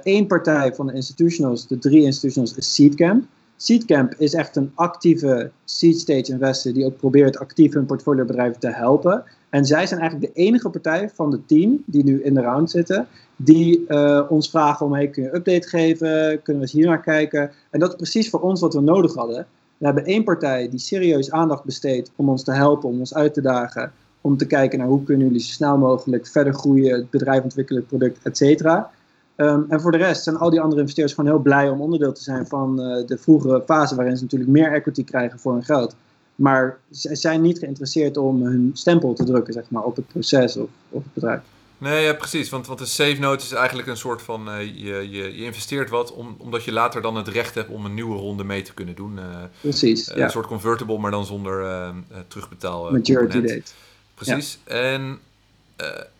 Eén 0.03 0.21
uh, 0.21 0.27
partij 0.27 0.75
van 0.75 0.87
de 0.87 0.93
institutionals, 0.93 1.67
de 1.67 1.77
drie 1.77 2.03
institutionals, 2.03 2.55
is 2.55 2.73
Seedcamp. 2.73 3.25
Seedcamp 3.55 4.13
is 4.17 4.33
echt 4.33 4.55
een 4.55 4.71
actieve 4.75 5.51
seed 5.65 5.99
stage 5.99 6.31
investor 6.31 6.73
die 6.73 6.85
ook 6.85 6.97
probeert 6.97 7.37
actief 7.37 7.73
hun 7.73 7.85
portfoliobedrijven 7.85 8.59
te 8.59 8.69
helpen. 8.69 9.23
En 9.49 9.65
zij 9.65 9.87
zijn 9.87 9.99
eigenlijk 9.99 10.33
de 10.33 10.41
enige 10.41 10.69
partij 10.69 11.09
van 11.13 11.31
het 11.31 11.47
team 11.47 11.83
die 11.85 12.03
nu 12.03 12.23
in 12.23 12.33
de 12.33 12.41
round 12.41 12.69
zitten, 12.69 13.07
die 13.35 13.85
uh, 13.87 14.21
ons 14.29 14.49
vragen 14.49 14.85
om, 14.85 14.93
hey, 14.93 15.07
kun 15.07 15.23
je 15.23 15.35
update 15.35 15.67
geven? 15.67 16.07
Kunnen 16.41 16.43
we 16.45 16.61
eens 16.61 16.71
hier 16.71 16.85
naar 16.85 17.01
kijken? 17.01 17.51
En 17.69 17.79
dat 17.79 17.89
is 17.89 17.95
precies 17.95 18.29
voor 18.29 18.41
ons 18.41 18.61
wat 18.61 18.73
we 18.73 18.81
nodig 18.81 19.13
hadden. 19.13 19.47
We 19.77 19.85
hebben 19.85 20.05
één 20.05 20.23
partij 20.23 20.69
die 20.69 20.79
serieus 20.79 21.31
aandacht 21.31 21.63
besteedt 21.63 22.11
om 22.15 22.29
ons 22.29 22.43
te 22.43 22.51
helpen, 22.51 22.89
om 22.89 22.99
ons 22.99 23.13
uit 23.13 23.33
te 23.33 23.41
dagen, 23.41 23.91
om 24.21 24.37
te 24.37 24.45
kijken 24.45 24.79
naar 24.79 24.87
hoe 24.87 25.03
kunnen 25.03 25.27
jullie 25.27 25.41
zo 25.41 25.51
snel 25.51 25.77
mogelijk 25.77 26.27
verder 26.27 26.53
groeien, 26.53 26.95
het 26.95 27.09
bedrijf 27.09 27.43
ontwikkelen, 27.43 27.81
het 27.81 27.89
product, 27.89 28.19
et 28.23 28.37
cetera. 28.37 28.89
Um, 29.35 29.65
en 29.69 29.81
voor 29.81 29.91
de 29.91 29.97
rest 29.97 30.23
zijn 30.23 30.37
al 30.37 30.49
die 30.49 30.61
andere 30.61 30.81
investeerders 30.81 31.15
gewoon 31.15 31.31
heel 31.31 31.41
blij 31.41 31.69
om 31.69 31.81
onderdeel 31.81 32.13
te 32.13 32.23
zijn 32.23 32.47
van 32.47 32.81
uh, 32.81 33.07
de 33.07 33.17
vroegere 33.17 33.63
fase 33.65 33.95
waarin 33.95 34.17
ze 34.17 34.23
natuurlijk 34.23 34.51
meer 34.51 34.71
equity 34.71 35.03
krijgen 35.03 35.39
voor 35.39 35.53
hun 35.53 35.63
geld. 35.63 35.95
Maar 36.35 36.77
ze 36.91 37.15
zijn 37.15 37.41
niet 37.41 37.59
geïnteresseerd 37.59 38.17
om 38.17 38.41
hun 38.41 38.69
stempel 38.73 39.13
te 39.13 39.23
drukken 39.23 39.53
zeg 39.53 39.69
maar, 39.69 39.83
op 39.83 39.95
het 39.95 40.07
proces 40.07 40.57
of 40.57 40.69
op 40.89 41.03
het 41.03 41.13
bedrijf. 41.13 41.41
Nee, 41.77 42.03
ja, 42.03 42.13
precies. 42.13 42.49
Want, 42.49 42.67
want 42.67 42.79
een 42.79 42.87
safe 42.87 43.19
note 43.19 43.43
is 43.43 43.51
eigenlijk 43.51 43.87
een 43.87 43.97
soort 43.97 44.21
van... 44.21 44.49
Uh, 44.49 44.61
je, 44.61 45.09
je, 45.09 45.35
je 45.37 45.43
investeert 45.43 45.89
wat 45.89 46.13
om, 46.13 46.35
omdat 46.37 46.63
je 46.63 46.71
later 46.71 47.01
dan 47.01 47.15
het 47.15 47.27
recht 47.27 47.55
hebt 47.55 47.69
om 47.69 47.85
een 47.85 47.93
nieuwe 47.93 48.17
ronde 48.17 48.43
mee 48.43 48.61
te 48.61 48.73
kunnen 48.73 48.95
doen. 48.95 49.17
Uh, 49.17 49.23
precies, 49.61 50.09
uh, 50.09 50.15
Een 50.15 50.29
soort 50.29 50.47
convertible, 50.47 50.97
maar 50.97 51.11
dan 51.11 51.25
zonder 51.25 51.93
terugbetaal. 52.27 52.91
Maturity 52.91 53.41
date. 53.41 53.71
Precies. 54.13 54.59
Ja. 54.65 54.73
En 54.73 55.19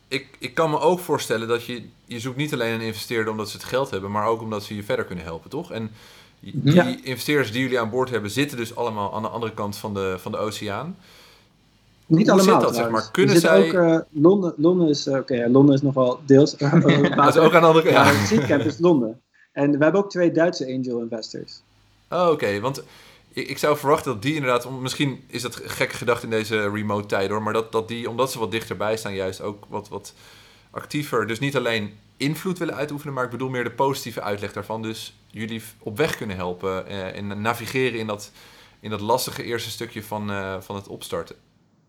ik, 0.08 0.28
ik 0.40 0.54
kan 0.54 0.70
me 0.70 0.80
ook 0.80 1.00
voorstellen 1.00 1.48
dat 1.48 1.66
je... 1.66 1.84
Je 2.06 2.20
zoekt 2.20 2.38
niet 2.38 2.54
alleen 2.54 2.74
een 2.74 2.82
investeerder 2.82 3.32
omdat 3.32 3.50
ze 3.50 3.58
het 3.58 3.66
geld 3.66 3.90
hebben... 3.90 4.12
maar 4.12 4.26
ook 4.26 4.42
omdat 4.42 4.64
ze 4.64 4.76
je 4.76 4.84
verder 4.84 5.06
kunnen 5.06 5.26
helpen, 5.26 5.50
toch? 5.50 5.72
En 5.72 5.92
die 6.40 6.74
ja. 6.74 6.96
investeerders 7.04 7.52
die 7.52 7.62
jullie 7.62 7.80
aan 7.80 7.90
boord 7.90 8.10
hebben... 8.10 8.32
zitten 8.32 8.58
dus 8.58 8.76
allemaal 8.76 9.16
aan 9.16 9.22
de 9.22 9.28
andere 9.28 9.54
kant 9.54 9.78
van 9.78 9.94
de, 9.94 10.16
van 10.20 10.32
de 10.32 10.38
oceaan... 10.38 10.98
Niet 12.08 12.30
Hoe 12.30 12.40
allemaal. 12.40 12.60
Zit 12.60 12.70
dat, 12.70 12.76
zeg 12.76 12.90
maar? 12.90 13.12
Kunnen 13.12 13.40
zij... 13.40 13.68
ook, 13.68 13.74
uh, 13.74 14.00
Londen, 14.10 14.54
Londen 14.58 14.88
is, 14.88 15.08
uh, 15.08 15.14
oké, 15.14 15.34
okay, 15.34 15.50
Londen 15.50 15.76
is 15.76 15.82
nog 15.82 15.94
wel 15.94 16.20
deels. 16.26 16.56
Uh, 16.58 16.72
dat 17.16 17.36
is 17.36 17.42
ook 17.42 17.54
aan 17.54 17.62
de 17.62 17.68
andere 17.68 17.92
kant. 17.92 18.08
Ja, 18.08 18.26
Seedcamp 18.26 18.62
is 18.62 18.80
Londen. 18.80 19.22
En 19.52 19.72
we 19.72 19.84
hebben 19.84 20.02
ook 20.02 20.10
twee 20.10 20.32
Duitse 20.32 20.66
angel 20.66 21.00
investors. 21.00 21.62
Oh, 22.10 22.22
oké. 22.22 22.32
Okay. 22.32 22.62
Want 22.62 22.84
ik, 23.34 23.48
ik, 23.48 23.58
zou 23.58 23.78
verwachten 23.78 24.12
dat 24.12 24.22
die 24.22 24.36
inderdaad, 24.36 24.70
misschien 24.70 25.24
is 25.28 25.42
dat 25.42 25.56
gekke 25.56 25.96
gedacht 25.96 26.24
in 26.24 26.30
deze 26.30 26.70
remote 26.70 27.08
tijd 27.08 27.30
hoor, 27.30 27.42
maar 27.42 27.54
dat, 27.54 27.72
dat 27.72 27.88
die, 27.88 28.10
omdat 28.10 28.32
ze 28.32 28.40
wat 28.40 28.52
dichterbij 28.52 28.98
staan, 28.98 29.14
juist 29.14 29.42
ook 29.42 29.66
wat, 29.70 29.90
wat 29.90 30.14
actiever. 30.72 31.28
Dus 31.28 31.40
niet 31.40 31.58
alleen 31.58 31.94
invloed 32.18 32.58
willen 32.58 32.76
uitoefenen, 32.76 33.14
maar 33.14 33.24
ik 33.24 33.32
bedoel 33.32 33.50
meer 33.50 33.64
de 33.64 33.72
positieve 33.72 34.22
uitleg 34.22 34.54
daarvan. 34.54 34.82
Dus 34.82 35.18
jullie 35.28 35.62
op 35.80 35.98
weg 35.98 36.18
kunnen 36.18 36.36
helpen 36.36 36.88
en 37.14 37.42
navigeren 37.42 38.00
in 38.00 38.08
dat, 38.08 38.32
in 38.80 38.90
dat 38.90 39.02
lastige 39.02 39.44
eerste 39.44 39.70
stukje 39.70 40.04
van, 40.04 40.32
van 40.64 40.76
het 40.76 40.88
opstarten. 40.88 41.36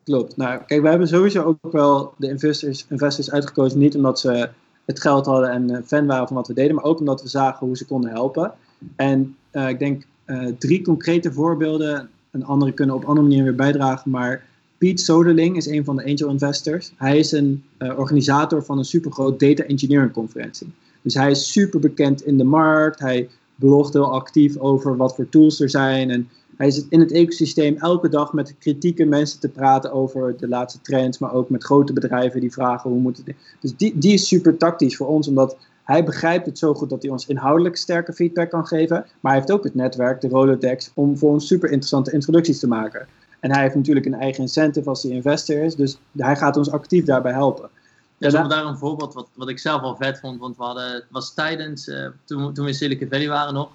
Klopt. 0.09 0.37
Nou, 0.37 0.61
kijk, 0.67 0.83
we 0.83 0.89
hebben 0.89 1.09
sowieso 1.09 1.43
ook 1.43 1.73
wel 1.73 2.15
de 2.17 2.29
investors, 2.29 2.87
investors 2.89 3.31
uitgekozen. 3.31 3.79
Niet 3.79 3.97
omdat 3.97 4.21
ze 4.21 4.49
het 4.85 5.01
geld 5.01 5.27
hadden 5.27 5.51
en 5.51 5.85
fan 5.87 6.07
waren 6.07 6.27
van 6.27 6.37
wat 6.37 6.49
we 6.49 6.55
deden, 6.55 6.75
maar 6.75 6.85
ook 6.85 6.99
omdat 6.99 7.23
we 7.23 7.29
zagen 7.29 7.67
hoe 7.67 7.77
ze 7.77 7.87
konden 7.87 8.11
helpen. 8.11 8.53
En 8.97 9.37
uh, 9.53 9.69
ik 9.69 9.79
denk 9.79 10.07
uh, 10.27 10.47
drie 10.59 10.83
concrete 10.83 11.33
voorbeelden. 11.33 12.09
Een 12.31 12.45
andere 12.45 12.73
kunnen 12.73 12.95
op 12.95 13.05
andere 13.05 13.21
manieren 13.21 13.47
weer 13.47 13.55
bijdragen. 13.55 14.11
Maar 14.11 14.45
Piet 14.79 15.01
Soderling 15.01 15.57
is 15.57 15.67
een 15.67 15.85
van 15.85 15.97
de 15.97 16.05
angel 16.05 16.29
investors. 16.29 16.93
Hij 16.97 17.19
is 17.19 17.33
een 17.33 17.65
organisator 17.79 18.65
van 18.65 18.79
een 18.79 18.85
supergroot 18.85 19.41
data 19.41 19.63
engineering 19.63 20.13
conferentie. 20.13 20.73
Dus 21.03 21.15
hij 21.15 21.31
is 21.31 21.53
super 21.53 21.81
bekend 21.81 22.23
in 22.23 22.39
de 22.39 22.45
markt. 22.45 22.99
Hij 22.99 23.29
blogt 23.55 23.93
heel 23.93 24.13
actief 24.13 24.57
over 24.57 24.97
wat 24.97 25.15
voor 25.15 25.29
tools 25.29 25.61
er 25.61 25.71
zijn. 25.71 26.11
En 26.11 26.29
hij 26.59 26.71
zit 26.71 26.87
in 26.89 27.01
het 27.01 27.13
ecosysteem 27.13 27.77
elke 27.77 28.09
dag 28.09 28.33
met 28.33 28.55
kritieke 28.59 29.05
mensen 29.05 29.41
te 29.41 29.49
praten 29.49 29.93
over 29.93 30.37
de 30.37 30.49
laatste 30.49 30.81
trends, 30.81 31.19
maar 31.19 31.33
ook 31.33 31.51
met 31.51 31.65
grote 31.65 31.93
bedrijven 31.93 32.41
die 32.41 32.53
vragen 32.53 32.91
hoe 32.91 33.01
moeten. 33.01 33.25
Dus 33.61 33.77
die, 33.77 33.99
die 33.99 34.13
is 34.13 34.29
super 34.29 34.57
tactisch 34.57 34.97
voor 34.97 35.07
ons, 35.07 35.29
omdat 35.29 35.57
hij 35.85 36.05
begrijpt 36.05 36.47
het 36.47 36.59
zo 36.59 36.75
goed 36.75 36.91
dat 36.91 37.03
hij 37.03 37.11
ons 37.11 37.27
inhoudelijk 37.27 37.77
sterke 37.77 38.13
feedback 38.13 38.51
kan 38.51 38.67
geven, 38.67 38.97
maar 39.21 39.33
hij 39.33 39.41
heeft 39.41 39.53
ook 39.53 39.65
het 39.65 39.75
netwerk, 39.75 40.21
de 40.21 40.29
Rolodex, 40.29 40.91
om 40.95 41.19
voor 41.19 41.31
ons 41.31 41.47
super 41.47 41.69
interessante 41.69 42.13
introducties 42.13 42.59
te 42.59 42.69
maken. 42.69 43.07
En 43.41 43.53
hij 43.53 43.63
heeft 43.63 43.75
natuurlijk 43.75 44.07
een 44.07 44.15
eigen 44.15 44.43
incentive 44.43 44.89
als 44.89 45.03
hij 45.03 45.13
investor 45.13 45.57
is, 45.57 45.75
dus 45.75 45.99
hij 46.17 46.37
gaat 46.37 46.57
ons 46.57 46.71
actief 46.71 47.05
daarbij 47.05 47.33
helpen. 47.33 47.69
Ja, 48.17 48.31
dus 48.31 48.49
daar 48.49 48.65
een 48.65 48.79
voorbeeld 48.79 49.15
wat, 49.15 49.29
wat 49.35 49.49
ik 49.49 49.59
zelf 49.59 49.83
al 49.83 49.97
vet 49.97 50.19
vond, 50.19 50.41
want 50.41 50.57
we 50.57 50.63
hadden, 50.63 50.93
het 50.93 51.07
was 51.11 51.35
tijdens, 51.35 51.89
uh, 51.89 52.07
toen, 52.25 52.55
toen 52.55 52.65
we 52.65 52.71
in 52.71 52.77
Silicon 52.77 53.09
Valley 53.09 53.29
waren 53.29 53.55
nog, 53.55 53.71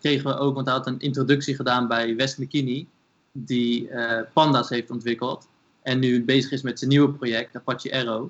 kregen 0.00 0.30
we 0.30 0.36
ook, 0.36 0.54
want 0.54 0.66
hij 0.66 0.76
had 0.76 0.86
een 0.86 0.98
introductie 0.98 1.54
gedaan 1.54 1.88
bij 1.88 2.16
Wes 2.16 2.36
McKinney, 2.36 2.86
die 3.32 3.88
uh, 3.88 4.20
Panda's 4.32 4.68
heeft 4.68 4.90
ontwikkeld. 4.90 5.48
En 5.82 5.98
nu 5.98 6.24
bezig 6.24 6.50
is 6.50 6.62
met 6.62 6.78
zijn 6.78 6.90
nieuwe 6.90 7.12
project, 7.12 7.56
Apache 7.56 7.92
Arrow. 7.92 8.28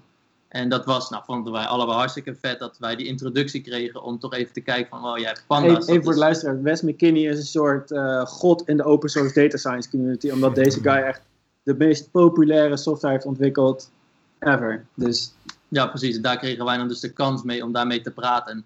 En 0.49 0.69
dat 0.69 0.85
was, 0.85 1.11
nou, 1.11 1.23
vonden 1.27 1.53
wij 1.53 1.65
allebei 1.65 1.97
hartstikke 1.97 2.35
vet 2.35 2.59
dat 2.59 2.79
wij 2.79 2.97
die 2.97 3.07
introductie 3.07 3.61
kregen 3.61 4.03
om 4.03 4.19
toch 4.19 4.35
even 4.35 4.53
te 4.53 4.61
kijken 4.61 4.89
van, 4.89 5.11
oh, 5.11 5.19
jij 5.19 5.27
hebt 5.27 5.45
panda's. 5.47 5.71
Even, 5.71 5.89
even 5.89 6.05
voor 6.05 6.13
de 6.13 6.19
luisteraar, 6.19 6.63
Wes 6.63 6.83
McKinney 6.83 7.23
is 7.23 7.39
een 7.39 7.45
soort 7.45 7.91
uh, 7.91 8.27
god 8.27 8.69
in 8.69 8.77
de 8.77 8.85
open 8.85 9.09
source 9.09 9.41
data 9.41 9.57
science 9.57 9.91
community, 9.91 10.31
omdat 10.31 10.55
deze 10.55 10.81
guy 10.81 10.97
echt 11.03 11.23
de 11.63 11.75
meest 11.75 12.11
populaire 12.11 12.77
software 12.77 13.15
heeft 13.15 13.27
ontwikkeld 13.27 13.91
ever. 14.39 14.87
Dus... 14.95 15.33
Ja, 15.71 15.87
precies. 15.87 16.21
Daar 16.21 16.39
kregen 16.39 16.65
wij 16.65 16.77
dan 16.77 16.89
dus 16.89 17.01
de 17.01 17.13
kans 17.13 17.43
mee 17.43 17.65
om 17.65 17.73
daarmee 17.73 18.01
te 18.01 18.11
praten. 18.11 18.65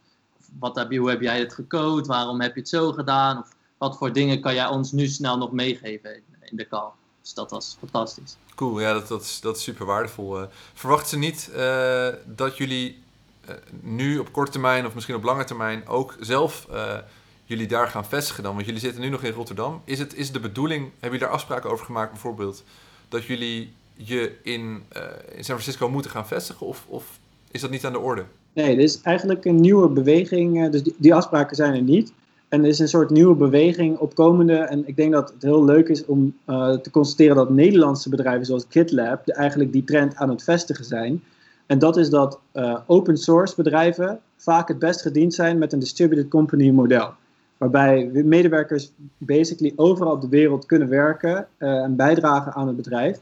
Wat 0.59 0.77
heb 0.77 0.91
je, 0.91 0.99
hoe 0.99 1.11
heb 1.11 1.21
jij 1.21 1.39
het 1.39 1.55
gecode? 1.55 2.07
Waarom 2.07 2.41
heb 2.41 2.55
je 2.55 2.61
het 2.61 2.69
zo 2.69 2.93
gedaan? 2.93 3.39
Of 3.39 3.49
wat 3.79 3.97
voor 3.97 4.13
dingen 4.13 4.41
kan 4.41 4.55
jij 4.55 4.67
ons 4.67 4.93
nu 4.93 5.07
snel 5.07 5.39
nog 5.39 5.53
meegeven 5.53 6.15
in 6.41 6.57
de 6.57 6.69
call? 6.69 6.91
Dus 7.23 7.35
dat 7.35 7.51
was 7.51 7.77
fantastisch. 7.79 8.37
Cool, 8.55 8.81
ja, 8.81 8.93
dat, 8.93 9.09
dat, 9.09 9.23
is, 9.23 9.41
dat 9.41 9.57
is 9.57 9.63
super 9.63 9.87
waardevol. 9.87 10.41
Uh, 10.41 10.47
verwachten 10.75 11.09
ze 11.09 11.19
niet 11.19 11.51
uh, 11.55 12.09
dat 12.25 12.57
jullie 12.57 13.03
uh, 13.49 13.55
nu 13.81 14.19
op 14.19 14.33
korte 14.33 14.51
termijn 14.51 14.87
of 14.87 14.95
misschien 14.95 15.17
op 15.17 15.23
lange 15.23 15.45
termijn 15.45 15.89
ook 15.89 16.17
zelf 16.21 16.67
jullie 17.45 17.67
daar 17.67 17.89
gaan 17.89 18.05
vestigen 18.05 18.43
dan? 18.43 18.55
Want 18.55 18.67
jullie 18.67 18.81
zitten 18.81 19.01
nu 19.01 19.09
nog 19.09 19.23
in 19.23 19.33
Rotterdam. 19.33 19.83
Is 19.85 19.99
het 19.99 20.15
is 20.15 20.33
de 20.33 20.41
bedoeling, 20.41 20.83
hebben 20.83 21.01
jullie 21.01 21.19
daar 21.19 21.29
afspraken 21.29 21.71
over 21.71 21.85
gemaakt 21.85 22.11
bijvoorbeeld, 22.11 22.65
dat 23.09 23.25
jullie 23.25 23.75
je 23.95 24.39
in, 24.43 24.85
in 25.29 25.45
San 25.45 25.59
Francisco 25.59 25.89
moeten 25.89 26.11
gaan 26.11 26.27
vestigen? 26.27 26.67
Of, 26.67 26.85
of 26.89 27.05
is 27.51 27.61
dat 27.61 27.71
niet 27.71 27.85
aan 27.87 27.93
de 27.93 27.99
orde? 27.99 28.25
Nee, 28.53 28.77
dit 28.77 28.85
is 28.85 29.01
eigenlijk 29.01 29.45
een 29.45 29.61
nieuwe 29.61 29.89
beweging. 29.89 30.71
Dus 30.71 30.83
die, 30.97 31.15
afspraken 31.15 31.57
zijn 31.57 31.75
er 31.75 31.83
niet. 31.83 32.13
En 32.49 32.63
er 32.63 32.69
is 32.69 32.79
een 32.79 32.89
soort 32.89 33.11
nieuwe 33.11 33.35
beweging 33.35 33.99
opkomende. 33.99 34.57
En 34.57 34.83
ik 34.87 34.97
denk 34.97 35.13
dat 35.13 35.33
het 35.33 35.43
heel 35.43 35.65
leuk 35.65 35.89
is 35.89 36.05
om 36.05 36.35
uh, 36.47 36.73
te 36.73 36.91
constateren 36.91 37.37
dat 37.37 37.51
Nederlandse 37.51 38.09
bedrijven 38.09 38.47
zoals 38.47 38.67
GitLab 38.69 39.29
eigenlijk 39.29 39.73
die 39.73 39.85
trend 39.85 40.17
aan 40.17 40.29
het 40.29 40.43
vestigen 40.43 40.85
zijn. 40.85 41.23
En 41.67 41.79
dat 41.79 41.97
is 41.97 42.11
dat 42.11 42.39
uh, 42.55 42.79
open 42.87 43.17
source 43.17 43.55
bedrijven 43.57 44.21
vaak 44.37 44.69
het 44.69 44.79
best 44.79 45.03
gediend 45.03 45.35
zijn 45.35 45.59
met 45.59 45.73
een 45.73 45.79
distributed 45.79 46.29
company 46.29 46.71
model. 46.71 47.11
Waarbij 47.57 48.11
medewerkers 48.13 48.93
basically 49.19 49.73
overal 49.77 50.13
op 50.13 50.21
de 50.21 50.29
wereld 50.29 50.67
kunnen 50.67 50.89
werken 50.89 51.47
en 51.59 51.97
bijdragen 51.97 52.53
aan 52.53 52.67
het 52.67 52.77
bedrijf. 52.77 53.21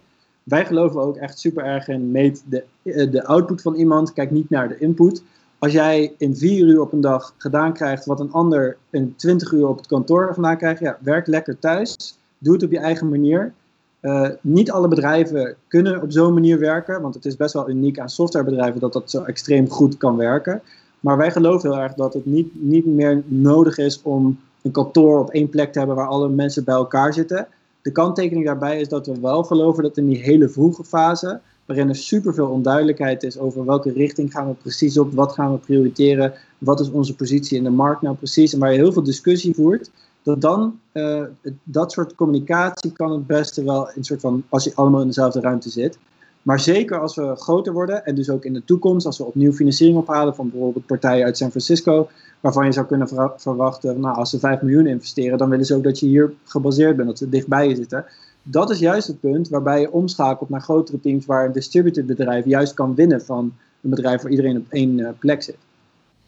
Wij 0.51 0.67
geloven 0.67 1.01
ook 1.01 1.17
echt 1.17 1.39
super 1.39 1.65
erg 1.65 1.89
in 1.89 2.11
meet 2.11 2.43
de, 2.47 2.65
de 3.11 3.25
output 3.25 3.63
van 3.63 3.75
iemand, 3.75 4.13
kijk 4.13 4.31
niet 4.31 4.51
naar 4.51 4.69
de 4.69 4.79
input 4.79 5.23
als 5.61 5.73
jij 5.73 6.15
in 6.19 6.37
vier 6.37 6.67
uur 6.67 6.81
op 6.81 6.93
een 6.93 7.01
dag 7.01 7.35
gedaan 7.39 7.73
krijgt 7.73 8.05
wat 8.05 8.21
een 8.21 8.33
ander 8.33 8.77
in 8.91 9.15
twintig 9.17 9.53
uur 9.53 9.69
op 9.69 9.77
het 9.77 9.87
kantoor 9.87 10.35
vandaan 10.35 10.57
krijgt, 10.57 10.81
ja, 10.81 10.99
werk 11.01 11.27
lekker 11.27 11.59
thuis. 11.59 12.19
Doe 12.39 12.53
het 12.53 12.63
op 12.63 12.71
je 12.71 12.79
eigen 12.79 13.09
manier. 13.09 13.53
Uh, 14.01 14.29
niet 14.41 14.71
alle 14.71 14.89
bedrijven 14.89 15.55
kunnen 15.69 16.03
op 16.03 16.13
zo'n 16.13 16.35
manier 16.35 16.59
werken, 16.59 17.03
want 17.03 17.15
het 17.15 17.25
is 17.25 17.37
best 17.37 17.53
wel 17.53 17.71
uniek 17.71 17.99
aan 17.99 18.09
softwarebedrijven 18.09 18.81
dat 18.81 18.93
dat 18.93 19.11
zo 19.11 19.23
extreem 19.23 19.69
goed 19.69 19.97
kan 19.97 20.17
werken. 20.17 20.63
Maar 21.01 21.17
wij 21.17 21.31
geloven 21.31 21.71
heel 21.71 21.81
erg 21.81 21.95
dat 21.95 22.15
het 22.15 22.27
niet, 22.27 22.63
niet 22.63 22.87
meer 22.87 23.23
nodig 23.27 23.79
is 23.79 24.03
om 24.03 24.41
een 24.63 24.71
kantoor 24.71 25.19
op 25.19 25.31
één 25.31 25.49
plek 25.49 25.73
te 25.73 25.79
hebben 25.79 25.97
waar 25.97 26.09
alle 26.09 26.29
mensen 26.29 26.65
bij 26.65 26.75
elkaar 26.75 27.13
zitten. 27.13 27.47
De 27.83 27.93
kanttekening 27.93 28.45
daarbij 28.45 28.81
is 28.81 28.89
dat 28.89 29.07
we 29.07 29.21
wel 29.21 29.43
geloven 29.43 29.83
dat 29.83 29.97
in 29.97 30.07
die 30.07 30.23
hele 30.23 30.49
vroege 30.49 30.85
fase 30.85 31.41
waarin 31.67 31.89
er 31.89 31.97
superveel 31.97 32.49
onduidelijkheid 32.49 33.23
is 33.23 33.39
over 33.39 33.65
welke 33.65 33.93
richting 33.93 34.33
gaan 34.33 34.49
we 34.49 34.55
precies 34.55 34.99
op, 34.99 35.13
wat 35.13 35.33
gaan 35.33 35.53
we 35.53 35.59
prioriteren, 35.59 36.33
wat 36.59 36.81
is 36.81 36.91
onze 36.91 37.15
positie 37.15 37.57
in 37.57 37.65
de 37.65 37.71
markt 37.71 38.03
nou 38.03 38.17
precies, 38.17 38.53
en 38.53 38.59
waar 38.59 38.73
je 38.73 38.79
heel 38.79 38.93
veel 38.93 39.03
discussie 39.03 39.55
voert, 39.55 39.91
dat 40.23 40.41
dan 40.41 40.79
uh, 40.93 41.23
dat 41.63 41.93
soort 41.93 42.15
communicatie 42.15 42.93
kan 42.93 43.11
het 43.11 43.27
beste 43.27 43.65
wel 43.65 43.91
in 43.95 44.05
soort 44.05 44.21
van, 44.21 44.43
als 44.49 44.65
je 44.65 44.75
allemaal 44.75 45.01
in 45.01 45.07
dezelfde 45.07 45.41
ruimte 45.41 45.71
zit. 45.71 45.99
Maar 46.43 46.61
zeker 46.61 47.01
als 47.01 47.17
we 47.17 47.37
groter 47.37 47.73
worden 47.73 48.05
en 48.05 48.15
dus 48.15 48.31
ook 48.31 48.45
in 48.45 48.53
de 48.53 48.65
toekomst, 48.65 49.07
als 49.07 49.19
we 49.19 49.25
opnieuw 49.25 49.53
financiering 49.53 49.99
ophalen 49.99 50.35
van 50.35 50.51
bijvoorbeeld 50.51 50.87
partijen 50.87 51.25
uit 51.25 51.37
San 51.37 51.51
Francisco, 51.51 52.09
waarvan 52.41 52.65
je 52.65 52.73
zou 52.73 52.87
kunnen 52.87 53.09
verwachten, 53.37 54.01
nou 54.01 54.17
als 54.17 54.31
ze 54.31 54.39
5 54.39 54.61
miljoen 54.63 54.87
investeren, 54.87 55.39
dan 55.39 55.49
willen 55.49 55.67
ze 55.67 55.75
ook 55.75 55.85
dat 55.85 55.99
je 55.99 56.07
hier 56.07 56.33
gebaseerd 56.45 56.97
bent, 56.97 57.09
dat 57.09 57.19
ze 57.19 57.29
dichtbij 57.29 57.69
je 57.69 57.75
zitten 57.75 58.05
dat 58.43 58.71
is 58.71 58.79
juist 58.79 59.07
het 59.07 59.21
punt 59.21 59.49
waarbij 59.49 59.81
je 59.81 59.91
omschakelt 59.91 60.49
naar 60.49 60.61
grotere 60.61 61.01
teams 61.01 61.27
waar 61.27 61.45
een 61.45 61.53
distributed 61.53 62.07
bedrijf 62.07 62.45
juist 62.45 62.75
kan 62.75 62.95
winnen 62.95 63.25
van 63.25 63.57
een 63.83 63.91
bedrijf 63.91 64.23
waar 64.23 64.31
iedereen 64.31 64.57
op 64.57 64.67
één 64.71 64.99
uh, 64.99 65.09
plek 65.19 65.43
zit. 65.43 65.57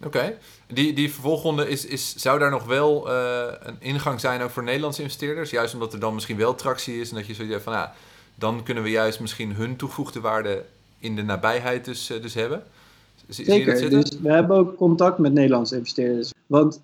Oké, 0.05 0.39
die, 0.67 0.93
die 0.93 1.13
vervolgronde 1.13 1.69
is, 1.69 1.87
is, 1.87 2.17
zou 2.17 2.39
daar 2.39 2.51
nog 2.51 2.65
wel 2.65 3.09
uh, 3.09 3.45
een 3.61 3.77
ingang 3.79 4.21
zijn 4.21 4.43
ook 4.43 4.51
voor 4.51 4.63
Nederlandse 4.63 5.03
investeerders? 5.03 5.51
Juist 5.51 5.75
omdat 5.75 5.93
er 5.93 6.01
dan 6.01 6.15
misschien 6.15 6.37
wel 6.37 6.55
tractie 6.55 7.01
is 7.01 7.11
en 7.11 7.17
dat 7.17 7.27
je 7.27 7.35
zoiets 7.35 7.63
van, 7.63 7.73
ja, 7.73 7.95
dan 8.35 8.63
kunnen 8.63 8.83
we 8.83 8.91
juist 8.91 9.21
misschien 9.21 9.55
hun 9.55 9.77
toegevoegde 9.77 10.21
waarde 10.21 10.65
in 10.99 11.17
de 11.17 11.23
nabijheid 11.23 11.85
dus, 11.85 12.11
uh, 12.11 12.23
dus 12.23 12.35
hebben. 12.35 12.63
Zeker, 13.29 13.91
dus 13.91 14.21
we 14.23 14.33
hebben 14.33 14.57
ook 14.57 14.77
contact 14.77 15.19
met 15.19 15.33
Nederlandse 15.33 15.77
investeerders. 15.77 16.33
Want 16.47 16.81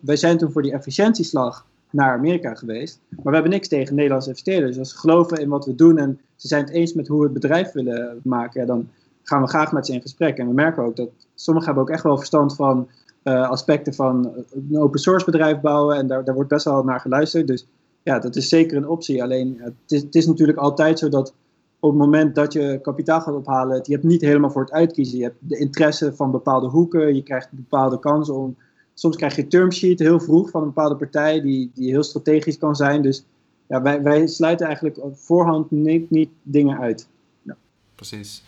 wij 0.00 0.16
zijn 0.16 0.38
toen 0.38 0.52
voor 0.52 0.62
die 0.62 0.72
efficiëntieslag 0.72 1.66
naar 1.90 2.12
Amerika 2.12 2.54
geweest. 2.54 3.00
Maar 3.08 3.24
we 3.24 3.32
hebben 3.32 3.50
niks 3.50 3.68
tegen 3.68 3.94
Nederlandse 3.94 4.28
investeerders. 4.28 4.70
Dus 4.70 4.78
als 4.78 4.90
ze 4.90 4.98
geloven 4.98 5.40
in 5.40 5.48
wat 5.48 5.64
we 5.64 5.74
doen 5.74 5.98
en 5.98 6.20
ze 6.36 6.48
zijn 6.48 6.64
het 6.64 6.72
eens 6.72 6.92
met 6.92 7.08
hoe 7.08 7.18
we 7.18 7.24
het 7.24 7.32
bedrijf 7.32 7.72
willen 7.72 8.20
maken, 8.22 8.66
dan 8.66 8.88
gaan 9.22 9.42
we 9.42 9.48
graag 9.48 9.72
met 9.72 9.86
ze 9.86 9.92
in 9.92 10.00
gesprek. 10.00 10.38
En 10.38 10.46
we 10.46 10.52
merken 10.52 10.82
ook 10.82 10.96
dat 10.96 11.08
sommigen 11.34 11.68
hebben 11.68 11.84
ook 11.84 11.94
echt 11.94 12.02
wel 12.02 12.16
verstand 12.16 12.54
van 12.54 12.88
uh, 13.24 13.48
aspecten 13.48 13.94
van 13.94 14.32
een 14.52 14.78
open 14.78 15.00
source 15.00 15.24
bedrijf 15.24 15.60
bouwen. 15.60 15.96
En 15.96 16.06
daar, 16.06 16.24
daar 16.24 16.34
wordt 16.34 16.50
best 16.50 16.64
wel 16.64 16.84
naar 16.84 17.00
geluisterd. 17.00 17.46
Dus 17.46 17.66
ja, 18.08 18.18
dat 18.18 18.36
is 18.36 18.48
zeker 18.48 18.76
een 18.76 18.88
optie. 18.88 19.22
Alleen 19.22 19.56
het 19.60 19.74
is, 19.86 20.02
het 20.02 20.14
is 20.14 20.26
natuurlijk 20.26 20.58
altijd 20.58 20.98
zo 20.98 21.08
dat 21.08 21.34
op 21.80 21.90
het 21.90 21.98
moment 21.98 22.34
dat 22.34 22.52
je 22.52 22.78
kapitaal 22.82 23.20
gaat 23.20 23.34
ophalen, 23.34 23.80
je 23.82 23.92
hebt 23.92 24.04
niet 24.04 24.20
helemaal 24.20 24.50
voor 24.50 24.62
het 24.62 24.72
uitkiezen. 24.72 25.18
Je 25.18 25.24
hebt 25.24 25.36
de 25.40 25.58
interesse 25.58 26.14
van 26.14 26.30
bepaalde 26.30 26.66
hoeken, 26.66 27.14
je 27.14 27.22
krijgt 27.22 27.48
bepaalde 27.50 27.98
kansen 27.98 28.34
om 28.34 28.56
soms 28.94 29.16
krijg 29.16 29.36
je 29.36 29.46
term 29.46 29.72
sheet 29.72 29.98
heel 29.98 30.20
vroeg 30.20 30.50
van 30.50 30.60
een 30.60 30.66
bepaalde 30.66 30.96
partij 30.96 31.40
die, 31.40 31.70
die 31.74 31.90
heel 31.90 32.02
strategisch 32.02 32.58
kan 32.58 32.76
zijn. 32.76 33.02
Dus 33.02 33.24
ja, 33.66 33.82
wij, 33.82 34.02
wij 34.02 34.26
sluiten 34.26 34.66
eigenlijk 34.66 35.02
op 35.02 35.18
voorhand 35.18 35.70
niet, 35.70 36.10
niet 36.10 36.30
dingen 36.42 36.78
uit. 36.78 37.08
Ja. 37.42 37.56
Precies. 37.94 38.42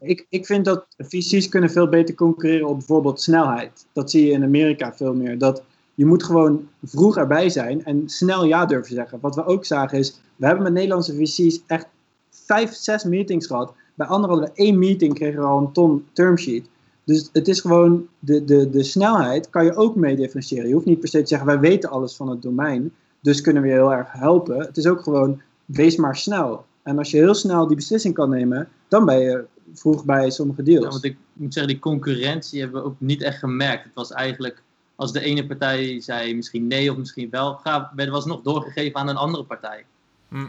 Ik, 0.00 0.26
ik 0.28 0.46
vind 0.46 0.64
dat 0.64 0.86
VC's 0.96 1.48
kunnen 1.48 1.70
veel 1.70 1.88
beter 1.88 2.14
concurreren 2.14 2.68
op 2.68 2.76
bijvoorbeeld 2.76 3.20
snelheid. 3.20 3.86
Dat 3.92 4.10
zie 4.10 4.26
je 4.26 4.32
in 4.32 4.42
Amerika 4.42 4.94
veel 4.94 5.14
meer. 5.14 5.38
Dat 5.38 5.62
je 5.94 6.06
moet 6.06 6.22
gewoon 6.22 6.68
vroeg 6.82 7.16
erbij 7.16 7.48
zijn 7.48 7.84
en 7.84 8.08
snel 8.08 8.44
ja 8.44 8.66
durven 8.66 8.94
zeggen. 8.94 9.18
Wat 9.20 9.34
we 9.34 9.44
ook 9.44 9.64
zagen 9.64 9.98
is, 9.98 10.20
we 10.36 10.46
hebben 10.46 10.64
met 10.64 10.72
Nederlandse 10.72 11.14
VC's 11.14 11.62
echt 11.66 11.86
vijf, 12.30 12.74
zes 12.74 13.04
meetings 13.04 13.46
gehad. 13.46 13.72
Bij 13.94 14.06
anderen 14.06 14.36
hadden 14.36 14.54
we 14.54 14.62
één 14.62 14.78
meeting, 14.78 15.14
kregen 15.14 15.40
we 15.40 15.46
al 15.46 15.58
een 15.58 15.72
ton 15.72 16.06
term 16.12 16.38
sheet. 16.38 16.68
Dus 17.04 17.28
het 17.32 17.48
is 17.48 17.60
gewoon, 17.60 18.06
de, 18.18 18.44
de, 18.44 18.70
de 18.70 18.82
snelheid 18.82 19.50
kan 19.50 19.64
je 19.64 19.76
ook 19.76 19.96
mee 19.96 20.16
differentiëren. 20.16 20.68
Je 20.68 20.74
hoeft 20.74 20.86
niet 20.86 21.00
per 21.00 21.08
se 21.08 21.20
te 21.20 21.26
zeggen, 21.26 21.46
wij 21.46 21.60
weten 21.60 21.90
alles 21.90 22.16
van 22.16 22.28
het 22.28 22.42
domein, 22.42 22.92
dus 23.20 23.40
kunnen 23.40 23.62
we 23.62 23.68
je 23.68 23.74
heel 23.74 23.92
erg 23.92 24.12
helpen. 24.12 24.58
Het 24.58 24.76
is 24.76 24.86
ook 24.86 25.02
gewoon, 25.02 25.40
wees 25.64 25.96
maar 25.96 26.16
snel. 26.16 26.64
En 26.82 26.98
als 26.98 27.10
je 27.10 27.16
heel 27.16 27.34
snel 27.34 27.66
die 27.66 27.76
beslissing 27.76 28.14
kan 28.14 28.30
nemen, 28.30 28.68
dan 28.88 29.04
ben 29.04 29.18
je 29.18 29.44
vroeg 29.74 30.04
bij 30.04 30.30
sommige 30.30 30.62
deals. 30.62 30.84
Ja, 30.84 30.90
want 30.90 31.04
ik 31.04 31.16
moet 31.32 31.52
zeggen, 31.52 31.72
die 31.72 31.82
concurrentie 31.82 32.60
hebben 32.60 32.82
we 32.82 32.86
ook 32.86 32.96
niet 32.98 33.22
echt 33.22 33.38
gemerkt. 33.38 33.84
Het 33.84 33.94
was 33.94 34.12
eigenlijk, 34.12 34.62
als 35.02 35.12
de 35.12 35.20
ene 35.20 35.46
partij 35.46 36.00
zei 36.00 36.34
misschien 36.34 36.66
nee 36.66 36.90
of 36.90 36.96
misschien 36.96 37.30
wel, 37.30 37.60
werd 37.94 38.08
was 38.08 38.24
nog 38.24 38.42
doorgegeven 38.42 39.00
aan 39.00 39.08
een 39.08 39.16
andere 39.16 39.44
partij. 39.44 39.84
Hm. 40.28 40.46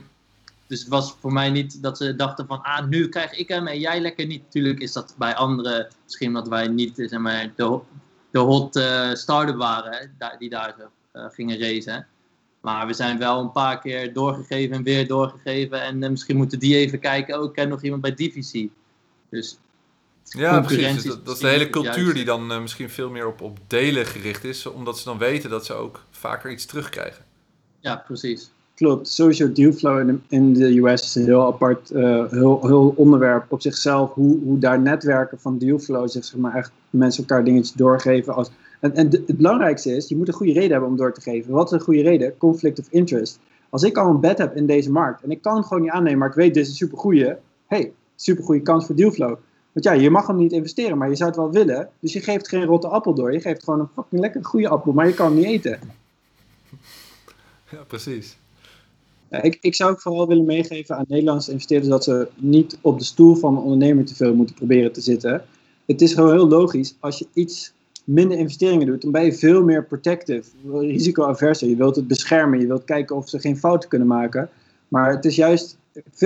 Dus 0.68 0.80
het 0.80 0.90
was 0.90 1.16
voor 1.20 1.34
mij 1.34 1.50
niet 1.50 1.82
dat 1.82 1.98
ze 1.98 2.16
dachten 2.16 2.48
van, 2.48 2.62
ah, 2.62 2.88
nu 2.88 3.10
krijg 3.10 3.32
ik 3.38 3.48
hem 3.48 3.68
en 3.68 3.80
jij 3.80 4.02
lekker 4.02 4.26
niet. 4.26 4.52
Tuurlijk 4.52 4.80
is 4.80 4.94
dat 4.94 5.16
bij 5.18 5.36
anderen, 5.36 5.88
misschien 6.04 6.28
omdat 6.28 6.48
wij 6.48 6.68
niet 6.68 6.94
zeg 6.96 7.20
maar, 7.20 7.52
de, 7.56 7.80
de 8.32 8.40
hot 8.40 8.76
uh, 8.76 9.14
start-up 9.14 9.58
waren, 9.58 10.16
die 10.40 10.50
daar 10.50 10.76
zo 10.78 10.90
uh, 11.20 11.26
gingen 11.30 11.60
racen. 11.60 12.08
Maar 12.62 12.88
we 12.88 12.94
zijn 12.94 13.18
wel 13.18 13.40
een 13.40 13.52
paar 13.52 13.80
keer 13.80 14.14
doorgegeven 14.14 14.76
en 14.76 14.84
weer 14.84 15.08
doorgegeven. 15.08 15.82
En 15.82 16.04
uh, 16.04 16.10
misschien 16.10 16.38
moeten 16.38 16.60
die 16.60 16.76
even 16.76 17.00
kijken, 17.00 17.40
oh, 17.40 17.46
ik 17.46 17.54
ken 17.54 17.70
nog 17.70 17.82
iemand 17.82 18.02
bij 18.02 18.14
Divisie. 18.14 18.72
Dus 19.30 19.58
ja, 20.24 20.62
precies. 20.62 20.94
Dus 20.94 21.04
dat, 21.04 21.26
dat, 21.26 21.36
is 21.36 21.42
de 21.42 21.48
hele 21.48 21.70
cultuur 21.70 22.14
die 22.14 22.26
dan 22.26 22.62
misschien 22.62 22.90
veel 22.90 23.10
meer 23.10 23.28
op, 23.28 23.42
op 23.42 23.60
delen 23.68 24.06
gericht 24.06 24.44
is. 24.44 24.66
Omdat 24.66 24.98
ze 24.98 25.04
dan 25.04 25.18
weten 25.18 25.50
dat 25.50 25.66
ze 25.66 25.74
ook 25.74 26.04
vaker 26.12 26.52
iets 26.52 26.66
terugkrijgen. 26.66 27.26
Ja, 27.80 27.96
precies. 27.96 28.52
Klopt, 28.76 29.08
sowieso 29.08 29.52
dealflow 29.52 30.00
in 30.00 30.08
de, 30.08 30.18
in 30.28 30.54
de 30.54 30.78
US 30.78 31.02
is 31.02 31.16
een 31.16 31.24
heel 31.24 31.46
apart 31.46 31.92
uh, 31.92 32.30
heel, 32.30 32.60
heel 32.68 32.94
onderwerp 32.96 33.52
op 33.52 33.62
zichzelf. 33.62 34.14
Hoe, 34.14 34.40
hoe 34.44 34.60
daar 34.60 34.80
netwerken 34.80 35.40
van 35.40 35.58
dealflow 35.58 36.10
zich 36.10 36.26
zeg 36.26 36.40
maar 36.40 36.56
echt 36.56 36.72
mensen 36.90 37.24
elkaar 37.24 37.44
dingetjes 37.44 37.76
doorgeven. 37.76 38.34
Als, 38.34 38.50
en 38.80 38.96
en 38.96 39.10
het 39.10 39.38
belangrijkste 39.38 39.96
is, 39.96 40.10
je 40.10 40.16
moet 40.16 40.28
een 40.28 40.34
goede 40.34 40.54
reden 40.54 40.72
hebben 40.72 40.90
om 40.90 40.98
door 40.98 41.14
te 41.14 41.22
geven. 41.22 41.52
Wat 41.52 41.66
is 41.66 41.72
een 41.72 41.80
goede 41.80 42.02
reden? 42.02 42.38
Conflict 42.38 42.80
of 42.80 42.88
interest. 42.90 43.40
Als 43.70 43.84
ik 43.84 43.98
al 43.98 44.10
een 44.10 44.20
bed 44.20 44.38
heb 44.38 44.56
in 44.56 44.66
deze 44.66 44.92
markt 44.92 45.24
en 45.24 45.32
ik 45.32 45.42
kan 45.42 45.56
het 45.56 45.66
gewoon 45.66 45.84
niet 45.84 45.92
aannemen, 45.92 46.20
maar 46.20 46.30
ik 46.30 46.36
weet 46.36 46.54
dit 46.54 46.64
is 46.64 46.70
een 46.70 46.76
supergoeie. 46.76 47.36
hey, 47.68 47.92
supergoeie 48.16 48.62
kans 48.62 48.86
voor 48.86 48.96
dealflow. 48.96 49.38
Want 49.74 49.86
ja, 49.86 49.92
je 49.92 50.10
mag 50.10 50.28
hem 50.28 50.36
niet 50.38 50.52
investeren, 50.52 50.98
maar 50.98 51.10
je 51.10 51.16
zou 51.16 51.30
het 51.30 51.40
wel 51.40 51.52
willen. 51.52 51.90
Dus 52.00 52.14
je 52.14 52.22
geeft 52.22 52.48
geen 52.48 52.66
rotte 52.66 52.88
appel 52.88 53.14
door. 53.14 53.34
Je 53.34 53.40
geeft 53.40 53.64
gewoon 53.64 53.80
een 53.80 53.90
fucking 53.94 54.22
lekker 54.22 54.46
goede 54.46 54.68
appel, 54.68 54.92
maar 54.94 55.08
je 55.08 55.14
kan 55.14 55.26
hem 55.26 55.36
niet 55.36 55.46
eten. 55.46 55.80
Ja, 57.70 57.84
precies. 57.88 58.38
ik, 59.30 59.58
ik 59.62 59.76
zou 59.76 59.92
ook 59.92 60.02
vooral 60.02 60.28
willen 60.28 60.46
meegeven 60.46 60.96
aan 60.96 61.06
Nederlandse 61.08 61.52
investeerders 61.52 61.92
dat 61.92 62.04
ze 62.04 62.28
niet 62.36 62.78
op 62.82 63.00
de 63.00 63.06
stoel 63.06 63.36
van 63.36 63.56
een 63.56 63.62
ondernemer 63.62 64.06
te 64.06 64.16
veel 64.16 64.36
moeten 64.36 64.56
proberen 64.56 64.92
te 64.92 65.02
zitten. 65.02 65.46
Het 65.86 66.02
is 66.02 66.14
gewoon 66.14 66.34
heel 66.34 66.48
logisch. 66.48 66.96
Als 67.00 67.20
je 67.20 67.28
iets 67.34 67.74
minder 68.04 68.38
investeringen 68.38 68.88
doet, 68.88 69.02
dan 69.02 69.12
ben 69.12 69.26
je 69.26 69.34
veel 69.34 69.64
meer 69.64 69.86
protective, 69.86 70.50
risicoaverser. 70.72 71.70
Je 71.70 71.76
wilt 71.76 71.96
het 71.96 72.08
beschermen, 72.08 72.60
je 72.60 72.68
wilt 72.68 72.84
kijken 72.84 73.16
of 73.16 73.30
ze 73.30 73.40
geen 73.40 73.58
fouten 73.58 73.90
kunnen 73.90 74.08
maken. 74.08 74.50
Maar 74.88 75.12
het 75.12 75.26
is 75.26 75.36
juist 75.36 75.78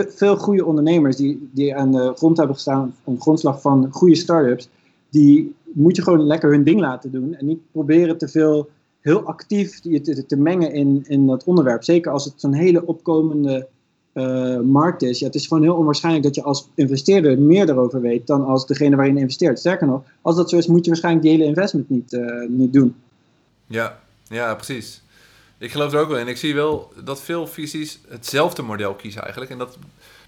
veel 0.07 0.37
goede 0.37 0.65
ondernemers 0.65 1.15
die, 1.15 1.49
die 1.53 1.75
aan 1.75 1.91
de 1.91 2.13
grond 2.15 2.37
hebben 2.37 2.55
gestaan, 2.55 2.95
op 3.03 3.21
grondslag 3.21 3.61
van 3.61 3.87
goede 3.91 4.15
start-ups, 4.15 4.69
die 5.09 5.55
moet 5.63 5.95
je 5.95 6.01
gewoon 6.01 6.27
lekker 6.27 6.51
hun 6.51 6.63
ding 6.63 6.79
laten 6.79 7.11
doen 7.11 7.35
en 7.35 7.45
niet 7.45 7.59
proberen 7.71 8.17
te 8.17 8.27
veel 8.27 8.69
heel 9.01 9.23
actief 9.23 9.79
je 9.83 10.01
te, 10.01 10.25
te, 10.25 10.35
mengen 10.35 10.73
in, 10.73 11.03
in 11.07 11.27
dat 11.27 11.43
onderwerp. 11.43 11.83
Zeker 11.83 12.11
als 12.11 12.25
het 12.25 12.33
zo'n 12.37 12.53
hele 12.53 12.85
opkomende 12.85 13.67
uh, 14.13 14.59
markt 14.59 15.01
is. 15.01 15.19
Ja, 15.19 15.25
het 15.25 15.35
is 15.35 15.47
gewoon 15.47 15.63
heel 15.63 15.75
onwaarschijnlijk 15.75 16.23
dat 16.25 16.35
je 16.35 16.43
als 16.43 16.69
investeerder 16.75 17.39
meer 17.39 17.69
erover 17.69 18.01
weet 18.01 18.27
dan 18.27 18.45
als 18.45 18.67
degene 18.67 18.95
waarin 18.95 19.13
je 19.13 19.19
investeert. 19.19 19.59
Sterker 19.59 19.87
nog, 19.87 20.03
als 20.21 20.35
dat 20.35 20.49
zo 20.49 20.57
is, 20.57 20.67
moet 20.67 20.83
je 20.83 20.89
waarschijnlijk 20.89 21.25
die 21.25 21.35
hele 21.35 21.49
investment 21.49 21.89
niet, 21.89 22.13
uh, 22.13 22.47
niet 22.47 22.73
doen. 22.73 22.95
Ja, 23.67 23.99
ja, 24.23 24.55
precies. 24.55 25.01
Ik 25.57 25.71
geloof 25.71 25.93
er 25.93 25.99
ook 25.99 26.09
wel 26.09 26.17
in. 26.17 26.27
Ik 26.27 26.37
zie 26.37 26.55
wel 26.55 26.93
dat 27.03 27.21
veel 27.21 27.47
visies 27.47 27.99
hetzelfde 28.07 28.61
model 28.61 28.95
kiezen 28.95 29.21
eigenlijk. 29.21 29.51
En 29.51 29.57
dat, 29.57 29.77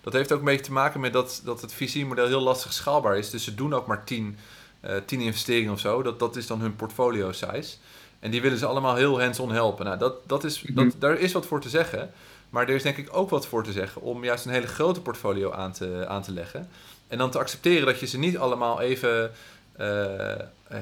dat 0.02 0.14
heeft 0.14 0.32
ook 0.32 0.40
een 0.40 0.46
beetje 0.46 0.66
te 0.66 0.72
maken 0.72 1.00
met 1.00 1.14
dat, 1.14 1.42
dat 1.44 1.62
het 1.62 1.74
visiemodel 1.74 2.28
heel 2.28 2.42
lastig 2.42 2.74
schaalbaar 2.74 3.18
is. 3.18 3.30
Dus 3.30 3.44
ze 3.44 3.56
doen 3.56 3.74
ook 3.74 3.88
maar 3.88 4.04
10 4.04 4.38
uh, 4.86 4.92
tien 5.06 5.22
investeringen 5.22 5.74
of 5.74 5.80
zo. 5.80 6.02
Dat, 6.02 6.20
dat 6.20 6.36
is 6.36 6.48
dan 6.48 6.62
hun 6.62 6.76
portfolio 6.76 7.32
size. 7.32 7.76
En 8.20 8.32
die 8.32 8.42
willen 8.42 8.58
ze 8.58 8.66
allemaal 8.66 8.96
heel 8.96 9.22
hands-on 9.22 9.52
helpen. 9.52 9.86
Nou, 9.86 9.98
dat, 9.98 10.14
dat 10.28 10.44
is, 10.44 10.64
dat, 10.68 10.86
mhm. 10.86 11.00
daar 11.00 11.20
is 11.20 11.32
wat 11.32 11.46
voor 11.46 11.62
te 11.62 11.70
zeggen. 11.70 12.12
Maar 12.50 12.68
er 12.68 12.76
is 12.76 12.84
denk 12.84 12.98
ik 12.98 13.10
ook 13.12 13.30
wat 13.30 13.48
voor 13.48 13.64
te 13.64 13.72
zeggen 13.72 14.02
om 14.02 14.24
juist 14.24 14.46
een 14.46 14.52
hele 14.52 14.68
grote 14.68 15.02
portfolio 15.02 15.52
aan 15.52 15.72
te, 15.72 16.06
aan 16.08 16.22
te 16.22 16.32
leggen. 16.32 16.70
En 17.08 17.18
dan 17.18 17.32
te 17.32 17.40
accepteren 17.40 17.86
dat 17.86 18.00
je 18.00 18.06
ze 18.06 18.20
niet 18.20 18.38
allemaal 18.38 18.82
even 18.82 19.32
uh, 19.80 19.86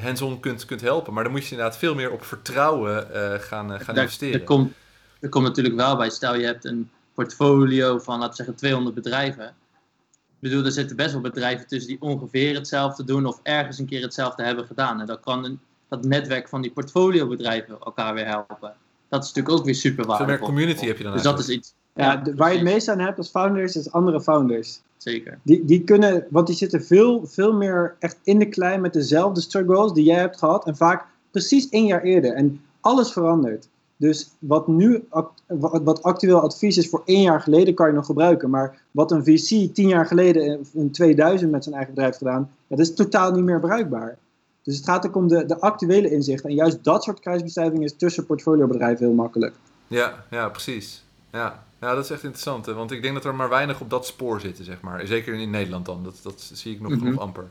hands-on 0.02 0.40
kunt, 0.40 0.66
kunt 0.66 0.82
helpen. 0.82 1.14
Maar 1.14 1.24
dan 1.24 1.32
moet 1.32 1.46
je 1.46 1.52
inderdaad 1.52 1.78
veel 1.78 1.96
meer 1.96 2.12
op 2.12 2.24
vertrouwen 2.24 3.08
uh, 3.14 3.34
gaan, 3.34 3.70
gaan 3.80 3.96
daar, 3.96 4.04
investeren. 4.04 4.40
Er 4.40 4.46
komt, 4.46 4.74
er 5.20 5.30
komt 5.30 5.46
natuurlijk 5.46 5.76
wel 5.76 5.98
bij, 5.98 6.10
stel 6.10 6.36
je 6.36 6.46
hebt 6.46 6.66
een 6.66 6.90
portfolio 7.14 8.00
van, 8.00 8.14
laten 8.14 8.30
we 8.30 8.36
zeggen, 8.36 8.56
200 8.56 8.96
bedrijven. 8.96 9.46
Ik 9.46 10.50
bedoel, 10.50 10.66
er 10.66 10.72
zitten 10.72 10.96
best 10.96 11.12
wel 11.12 11.22
bedrijven 11.22 11.68
tussen 11.68 11.90
die 11.90 12.02
ongeveer 12.02 12.56
hetzelfde 12.56 13.04
doen 13.04 13.26
of 13.26 13.40
ergens 13.44 13.80
een 13.80 13.86
keer 13.86 14.02
hetzelfde 14.02 14.44
hebben 14.44 14.66
gedaan. 14.66 15.00
En 15.00 15.06
dan 15.06 15.20
kan 15.20 15.44
een, 15.44 15.60
dat 15.90 16.06
netwerk 16.06 16.50
van 16.50 16.62
die 16.62 16.72
portfoliobedrijven 16.72 17.80
elkaar 17.80 18.14
weer 18.14 18.26
helpen. 18.26 18.74
Dat 19.10 19.24
is 19.24 19.28
natuurlijk 19.28 19.58
ook 19.58 19.66
weer 19.66 19.76
super 19.76 20.06
waardevol. 20.06 20.36
Veel 20.36 20.38
meer 20.38 20.56
community 20.56 20.86
heb 20.86 20.98
je 20.98 21.04
dan 21.04 21.14
Dus 21.14 21.22
dat 21.22 21.40
is 21.40 21.50
iets. 21.50 21.74
Ja, 21.96 22.22
waar 22.36 22.50
je 22.50 22.56
het 22.56 22.68
meest 22.68 22.88
aan 22.88 23.00
hebt 23.00 23.18
als 23.18 23.30
founders, 23.30 23.76
is 23.76 23.92
andere 23.92 24.22
founders. 24.22 24.82
Zeker. 24.98 25.40
Die, 25.44 25.66
die 25.66 25.84
kunnen, 25.84 26.26
want 26.30 26.48
die 26.48 26.56
zitten 26.56 26.84
veel, 26.84 27.26
veel 27.26 27.54
meer 27.54 27.96
echt 28.00 28.18
in 28.24 28.40
de 28.40 28.50
klei 28.50 28.78
met 28.78 28.94
dezelfde 28.94 29.42
struggles 29.42 29.94
die 29.94 30.04
jij 30.04 30.20
hebt 30.20 30.38
gehad. 30.38 30.66
En 30.66 30.76
vaak 30.76 31.06
precies 31.32 31.70
één 31.70 31.86
jaar 31.86 32.02
eerder. 32.02 32.34
En 32.34 32.62
alles 32.82 33.12
verandert. 33.12 33.68
Dus 33.98 34.30
wat 34.40 34.68
nu, 34.68 35.08
wat 35.50 36.04
actueel 36.04 36.40
advies 36.40 36.78
is 36.78 36.90
voor 36.90 37.02
één 37.06 37.22
jaar 37.22 37.42
geleden, 37.42 37.74
kan 37.74 37.88
je 37.88 37.94
nog 37.94 38.06
gebruiken. 38.06 38.50
Maar 38.50 38.82
wat 38.92 39.12
een 39.12 39.24
VC 39.24 39.74
tien 39.74 39.88
jaar 39.88 40.06
geleden 40.06 40.66
in 40.74 40.92
2000 40.92 41.52
met 41.52 41.64
zijn 41.64 41.76
eigen 41.76 41.94
bedrijf 41.94 42.18
gedaan, 42.18 42.52
dat 42.68 42.80
is 42.80 42.94
totaal 42.94 43.32
niet 43.32 43.44
meer 43.44 43.60
bruikbaar. 43.60 44.18
Dus 44.64 44.76
het 44.76 44.86
gaat 44.86 45.08
ook 45.08 45.16
om 45.16 45.28
de, 45.28 45.46
de 45.46 45.60
actuele 45.60 46.12
inzichten. 46.12 46.50
En 46.50 46.56
juist 46.56 46.84
dat 46.84 47.04
soort 47.04 47.20
kruisbestuiving 47.20 47.84
is 47.84 47.96
tussen 47.98 48.26
portfoliobedrijven 48.26 49.06
heel 49.06 49.16
makkelijk. 49.16 49.56
Ja, 49.88 50.26
ja 50.30 50.50
precies. 50.50 51.04
Ja. 51.32 51.64
Ja, 51.82 51.96
dat 51.96 52.04
is 52.04 52.10
echt 52.10 52.24
interessant. 52.24 52.66
Hè? 52.66 52.74
Want 52.74 52.92
ik 52.92 53.02
denk 53.02 53.14
dat 53.14 53.26
er 53.26 53.36
maar 53.36 53.50
weinig 53.50 53.82
op 53.82 53.90
dat 53.90 54.06
spoor 54.06 54.40
zitten, 54.40 54.66
zeg 54.66 54.82
maar. 54.82 55.08
Zeker 55.08 55.34
in 55.34 55.50
Nederland 55.50 55.86
dan. 55.86 56.04
Dat, 56.04 56.20
dat 56.24 56.52
zie 56.54 56.74
ik 56.74 56.82
nog, 56.82 56.92
mm 56.92 57.04
nog 57.04 57.20
amper. 57.20 57.50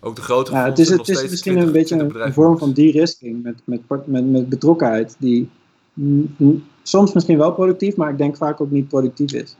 Ook 0.00 0.16
de 0.16 0.22
grote 0.22 0.52
ja, 0.52 0.64
het 0.64 0.78
is, 0.78 0.88
het 0.88 1.08
is 1.08 1.30
misschien 1.30 1.58
een 1.58 1.72
beetje 1.72 1.98
een, 1.98 2.32
vorm 2.32 2.58
van 2.58 2.72
de-risking 2.72 3.42
met, 3.42 3.60
met, 3.64 3.80
met, 4.06 4.30
met 4.30 4.48
betrokkenheid. 4.48 5.16
Die 5.18 5.50
soms 6.82 7.12
misschien 7.12 7.38
wel 7.38 7.52
productief, 7.52 7.96
maar 7.96 8.10
ik 8.10 8.18
denk 8.18 8.36
vaak 8.36 8.60
ook 8.60 8.70
niet 8.70 8.88
productief 8.88 9.32
is. 9.32 9.56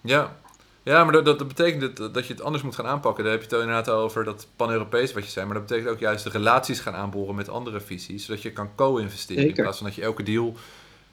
Ja, 0.00 0.36
ja, 0.82 1.04
maar 1.04 1.12
dat, 1.12 1.24
dat 1.24 1.48
betekent 1.48 1.96
dat, 1.96 2.14
dat 2.14 2.26
je 2.26 2.32
het 2.32 2.42
anders 2.42 2.62
moet 2.62 2.74
gaan 2.74 2.86
aanpakken. 2.86 3.24
Daar 3.24 3.32
heb 3.32 3.42
je 3.42 3.48
het 3.48 3.58
inderdaad 3.58 3.88
over 3.90 4.24
dat 4.24 4.46
pan-Europees 4.56 5.12
wat 5.12 5.24
je 5.24 5.30
zei. 5.30 5.46
Maar 5.46 5.54
dat 5.54 5.66
betekent 5.66 5.90
ook 5.90 5.98
juist 5.98 6.24
de 6.24 6.30
relaties 6.30 6.80
gaan 6.80 6.94
aanboren 6.94 7.34
met 7.34 7.48
andere 7.48 7.80
visies. 7.80 8.24
Zodat 8.24 8.42
je 8.42 8.52
kan 8.52 8.68
co-investeren. 8.74 9.46
In 9.46 9.52
plaats 9.52 9.76
van 9.76 9.86
dat 9.86 9.96
je 9.96 10.02
elke 10.02 10.22
deal... 10.22 10.54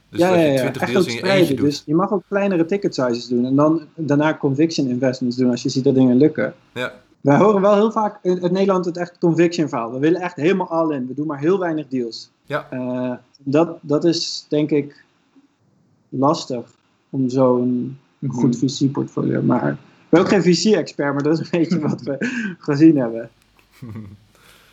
Dus 0.10 0.20
ja, 0.20 0.30
dat 0.30 0.40
je 0.40 0.58
20 0.58 0.82
ja, 0.82 0.88
deals 0.88 1.08
in 1.08 1.14
je 1.14 1.32
eentje 1.32 1.56
doet. 1.56 1.66
Dus 1.66 1.84
je 1.86 1.96
mag 1.96 2.12
ook 2.12 2.24
kleinere 2.28 2.66
ticket 2.66 2.96
sizes 2.96 3.28
doen. 3.28 3.46
En 3.46 3.56
dan 3.56 3.82
daarna 3.96 4.38
conviction 4.38 4.88
investments 4.88 5.38
doen 5.38 5.52
als 5.52 5.64
je 5.64 5.70
ziet 5.70 5.84
dat 5.84 5.96
dingen 5.96 6.18
lukken. 6.18 6.54
Ja. 6.74 6.94
Wij 7.22 7.38
horen 7.38 7.62
wel 7.62 7.76
heel 7.76 7.92
vaak 7.92 8.20
in, 8.22 8.40
Nederland 8.52 8.86
het 8.86 8.98
echt 8.98 9.18
conviction 9.20 9.70
verhaal. 9.70 9.92
We 9.92 10.00
willen 10.00 10.22
echt 10.22 10.36
helemaal 10.36 10.70
all 10.70 10.96
in. 10.96 11.08
We 11.08 11.14
doen 11.14 11.28
maar 11.28 11.40
heel 11.40 11.60
weinig 11.60 11.88
deals. 11.88 12.30
Ja. 12.46 12.68
Uh, 12.74 13.14
dat, 13.38 13.78
dat 13.82 14.04
is 14.04 14.46
denk 14.50 14.72
ik 14.72 15.04
lastig 16.10 16.66
om 17.10 17.30
zo'n 17.30 17.98
een 18.22 18.30
goed 18.30 18.62
mhm. 18.62 18.68
VC-portfolio. 18.68 19.42
Maar 19.42 19.72
ik 19.72 19.78
ben 20.10 20.20
ook 20.20 20.28
geen 20.28 20.44
VC-expert, 20.44 21.14
maar 21.14 21.24
dat 21.24 21.40
is 21.40 21.40
een 21.40 21.60
beetje 21.60 21.80
wat 21.80 22.02
we 22.02 22.18
gezien 22.60 22.98
hebben. 22.98 23.30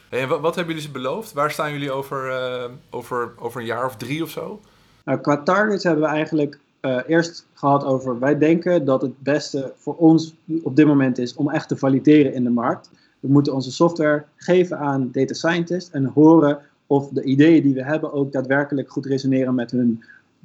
en 0.08 0.28
wat, 0.28 0.40
wat, 0.40 0.54
hebben 0.54 0.74
jullie 0.74 0.88
ze 0.88 0.94
beloofd? 0.94 1.32
Waar 1.32 1.50
staan 1.50 1.72
jullie 1.72 1.92
over, 1.92 2.28
uh, 2.28 2.70
over, 2.90 3.32
over 3.38 3.60
een 3.60 3.66
jaar 3.66 3.86
of 3.86 3.96
drie 3.96 4.22
of 4.22 4.30
zo? 4.30 4.60
Nou, 5.04 5.20
qua 5.20 5.42
targets 5.42 5.84
hebben 5.84 6.04
we 6.04 6.10
eigenlijk 6.10 6.58
uh, 6.80 7.00
eerst 7.06 7.46
gehad 7.54 7.84
over... 7.84 8.18
wij 8.18 8.38
denken 8.38 8.84
dat 8.84 9.02
het 9.02 9.22
beste 9.22 9.72
voor 9.76 9.96
ons 9.96 10.34
op 10.62 10.76
dit 10.76 10.86
moment 10.86 11.18
is 11.18 11.34
om 11.34 11.50
echt 11.50 11.68
te 11.68 11.76
valideren 11.76 12.34
in 12.34 12.44
de 12.44 12.50
markt. 12.50 12.90
We 13.20 13.28
moeten 13.28 13.54
onze 13.54 13.72
software 13.72 14.24
geven 14.36 14.78
aan 14.78 15.08
data 15.12 15.34
scientists 15.34 15.90
en 15.90 16.04
horen 16.04 16.58
of 16.86 17.08
de 17.08 17.22
ideeën 17.22 17.62
die 17.62 17.74
we 17.74 17.84
hebben 17.84 18.12
ook 18.12 18.32
daadwerkelijk 18.32 18.90
goed 18.90 19.06
resoneren 19.06 19.54
met 19.54 19.70
hun 19.70 20.02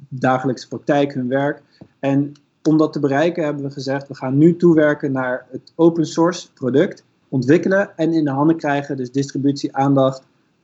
dagelijkse 0.08 0.68
praktijk, 0.68 1.14
hun 1.14 1.28
werk. 1.28 1.62
En 1.98 2.32
om 2.62 2.76
dat 2.76 2.92
te 2.92 3.00
bereiken 3.00 3.44
hebben 3.44 3.62
we 3.62 3.70
gezegd, 3.70 4.08
we 4.08 4.14
gaan 4.14 4.38
nu 4.38 4.56
toewerken 4.56 5.12
naar 5.12 5.46
het 5.50 5.72
open 5.74 6.06
source 6.06 6.52
product, 6.52 7.04
ontwikkelen 7.28 7.96
en 7.96 8.12
in 8.12 8.24
de 8.24 8.30
handen 8.30 8.56
krijgen, 8.56 8.96
dus 8.96 9.10
distributie, 9.10 9.76
aandacht 9.76 10.22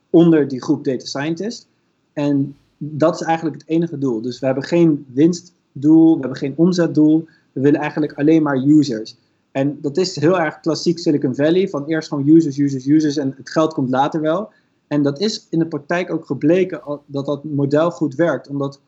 onder 0.09 0.47
die 0.47 0.61
groep 0.61 0.83
data 0.83 1.05
scientists. 1.05 1.67
En 2.13 2.55
dat 2.77 3.15
is 3.15 3.21
eigenlijk 3.21 3.55
het 3.55 3.69
enige 3.69 3.97
doel. 3.97 4.21
Dus 4.21 4.39
we 4.39 4.45
hebben 4.45 4.63
geen 4.63 5.05
winstdoel, 5.13 6.13
we 6.13 6.19
hebben 6.19 6.37
geen 6.37 6.53
omzetdoel, 6.55 7.27
we 7.51 7.61
willen 7.61 7.79
eigenlijk 7.79 8.13
alleen 8.13 8.43
maar 8.43 8.57
users. 8.57 9.15
En 9.51 9.77
dat 9.81 9.97
is 9.97 10.15
heel 10.15 10.39
erg 10.39 10.59
klassiek 10.59 10.99
Silicon 10.99 11.35
Valley, 11.35 11.67
van 11.67 11.85
eerst 11.85 12.07
gewoon 12.07 12.27
users, 12.27 12.57
users, 12.57 12.85
users 12.85 13.17
en 13.17 13.33
het 13.37 13.49
geld 13.49 13.73
komt 13.73 13.89
later 13.89 14.21
wel. 14.21 14.49
En 14.87 15.03
dat 15.03 15.19
is 15.19 15.47
in 15.49 15.59
de 15.59 15.67
praktijk 15.67 16.11
ook 16.11 16.25
gebleken 16.25 16.81
dat 17.05 17.25
dat 17.25 17.43
model 17.43 17.91
goed 17.91 18.15
werkt, 18.15 18.47
omdat 18.47 18.79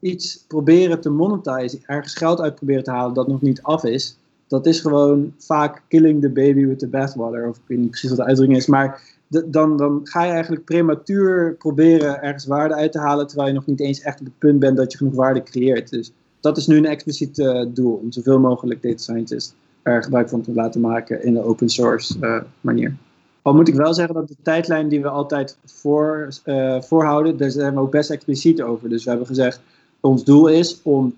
iets 0.00 0.44
proberen 0.48 1.00
te 1.00 1.10
monetizen, 1.10 1.80
ergens 1.86 2.14
geld 2.14 2.40
uit 2.40 2.54
proberen 2.54 2.84
te 2.84 2.90
halen 2.90 3.14
dat 3.14 3.28
nog 3.28 3.42
niet 3.42 3.62
af 3.62 3.84
is, 3.84 4.16
dat 4.46 4.66
is 4.66 4.80
gewoon 4.80 5.32
vaak 5.38 5.82
killing 5.88 6.20
the 6.20 6.28
baby 6.28 6.66
with 6.66 6.78
the 6.78 6.88
bathwater. 6.88 7.48
Of 7.48 7.56
ik 7.56 7.62
weet 7.66 7.78
niet 7.78 7.90
precies 7.90 8.08
wat 8.08 8.18
de 8.18 8.24
uitdrukking 8.24 8.58
is, 8.58 8.66
maar 8.66 9.02
dan, 9.28 9.76
dan 9.76 10.00
ga 10.02 10.24
je 10.24 10.32
eigenlijk 10.32 10.64
prematuur 10.64 11.54
proberen 11.58 12.22
ergens 12.22 12.46
waarde 12.46 12.74
uit 12.74 12.92
te 12.92 12.98
halen, 12.98 13.26
terwijl 13.26 13.48
je 13.48 13.54
nog 13.54 13.66
niet 13.66 13.80
eens 13.80 14.00
echt 14.00 14.20
op 14.20 14.26
het 14.26 14.38
punt 14.38 14.58
bent 14.58 14.76
dat 14.76 14.92
je 14.92 14.98
genoeg 14.98 15.14
waarde 15.14 15.42
creëert. 15.42 15.90
Dus 15.90 16.12
dat 16.40 16.56
is 16.56 16.66
nu 16.66 16.76
een 16.76 16.86
expliciet 16.86 17.38
uh, 17.38 17.64
doel, 17.68 18.00
om 18.02 18.12
zoveel 18.12 18.40
mogelijk 18.40 18.82
data 18.82 18.96
scientists 18.96 19.54
er 19.82 20.02
gebruik 20.02 20.28
van 20.28 20.40
te 20.40 20.52
laten 20.52 20.80
maken 20.80 21.24
in 21.24 21.34
de 21.34 21.42
open 21.42 21.68
source 21.68 22.16
uh, 22.20 22.40
manier. 22.60 22.96
Al 23.42 23.54
moet 23.54 23.68
ik 23.68 23.74
wel 23.74 23.94
zeggen 23.94 24.14
dat 24.14 24.28
de 24.28 24.36
tijdlijn 24.42 24.88
die 24.88 25.02
we 25.02 25.08
altijd 25.08 25.58
voor, 25.64 26.28
uh, 26.44 26.80
voorhouden, 26.80 27.36
daar 27.36 27.50
zijn 27.50 27.74
we 27.74 27.80
ook 27.80 27.90
best 27.90 28.10
expliciet 28.10 28.62
over. 28.62 28.88
Dus 28.88 29.04
we 29.04 29.08
hebben 29.08 29.26
gezegd, 29.26 29.60
ons 30.00 30.24
doel 30.24 30.46
is 30.46 30.80
om 30.82 31.14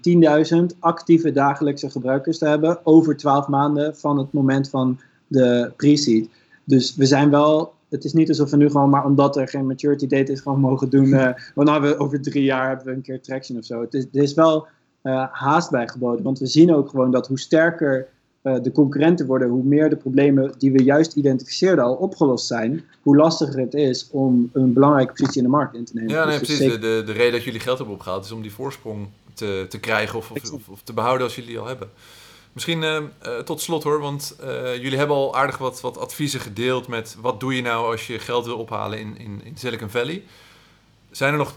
10.000 0.53 0.79
actieve 0.79 1.33
dagelijkse 1.33 1.91
gebruikers 1.91 2.39
te 2.39 2.47
hebben 2.47 2.79
over 2.83 3.17
12 3.17 3.49
maanden 3.49 3.97
van 3.97 4.19
het 4.19 4.33
moment 4.33 4.69
van 4.69 4.99
de 5.27 5.73
pre-seed. 5.77 6.29
Dus 6.65 6.97
we 6.97 7.07
zijn 7.07 7.31
wel, 7.31 7.73
het 7.89 8.05
is 8.05 8.13
niet 8.13 8.29
alsof 8.29 8.51
we 8.51 8.57
nu 8.57 8.71
gewoon 8.71 8.91
maar 8.91 9.05
omdat 9.05 9.37
er 9.37 9.49
geen 9.49 9.67
maturity 9.67 10.07
date 10.07 10.33
is, 10.33 10.41
gewoon 10.41 10.61
mogen 10.61 10.91
doen. 10.91 11.07
Uh, 11.07 11.29
want 11.55 11.69
nou, 11.69 11.83
we 11.83 11.99
over 11.99 12.23
drie 12.23 12.45
jaar 12.45 12.69
hebben 12.69 12.87
we 12.87 12.93
een 12.93 13.03
keer 13.03 13.21
traction 13.21 13.59
of 13.59 13.65
zo. 13.65 13.81
Het 13.81 13.95
is, 13.95 14.07
er 14.13 14.23
is 14.23 14.35
wel 14.35 14.67
uh, 15.03 15.27
haast 15.31 15.71
bij 15.71 15.89
geboden, 15.89 16.25
want 16.25 16.39
we 16.39 16.47
zien 16.47 16.75
ook 16.75 16.89
gewoon 16.89 17.11
dat 17.11 17.27
hoe 17.27 17.39
sterker 17.39 18.09
uh, 18.43 18.63
de 18.63 18.73
concurrenten 18.73 19.27
worden, 19.27 19.49
hoe 19.49 19.65
meer 19.65 19.91
de 19.91 19.97
problemen 19.97 20.53
die 20.59 20.73
we 20.73 20.83
juist 20.83 21.17
identificeerden 21.17 21.85
al 21.85 21.95
opgelost 21.95 22.47
zijn, 22.47 22.85
hoe 23.03 23.17
lastiger 23.17 23.61
het 23.61 23.75
is 23.75 24.09
om 24.11 24.51
een 24.53 24.73
belangrijke 24.73 25.13
positie 25.13 25.37
in 25.37 25.43
de 25.43 25.57
markt 25.57 25.75
in 25.75 25.85
te 25.85 25.95
nemen. 25.95 26.11
Ja, 26.11 26.25
nee, 26.25 26.39
dus 26.39 26.49
precies. 26.49 26.73
De, 26.73 26.79
de, 26.79 27.03
de, 27.07 27.13
reden 27.13 27.33
dat 27.33 27.45
jullie 27.45 27.61
geld 27.61 27.79
hebben 27.79 27.95
opgehaald 27.95 28.25
is 28.25 28.33
om 28.33 28.43
die 28.43 28.53
voorsprong 28.53 29.09
te, 29.35 29.67
te 29.69 29.81
krijgen 29.81 30.19
of, 30.19 30.31
of, 30.31 30.69
of, 30.69 30.83
te 30.83 30.93
behouden 30.93 31.27
als 31.27 31.35
jullie 31.35 31.51
die 31.51 31.59
al 31.59 31.67
hebben. 31.67 31.89
Misschien 32.59 32.83
uh, 32.83 32.97
uh, 33.27 33.39
tot 33.39 33.61
slot 33.61 33.83
hoor, 33.83 34.01
want 34.01 34.37
jullie 34.81 34.99
hebben 34.99 35.17
al 35.17 35.37
aardig 35.37 35.59
wat, 35.59 35.81
wat 35.81 35.99
adviezen 35.99 36.41
gedeeld 36.41 36.89
met 36.89 37.17
wat 37.21 37.41
doe 37.41 37.57
je 37.57 37.63
nou 37.63 37.91
als 37.91 38.07
je 38.07 38.19
geld 38.19 38.45
wil 38.45 38.59
ophalen 38.59 38.99
in, 38.99 39.19
in, 39.19 39.41
in 39.45 39.57
Silicon 39.57 39.91
Valley. 39.91 40.23
Zijn 41.11 41.33
er 41.33 41.39
nog 41.39 41.55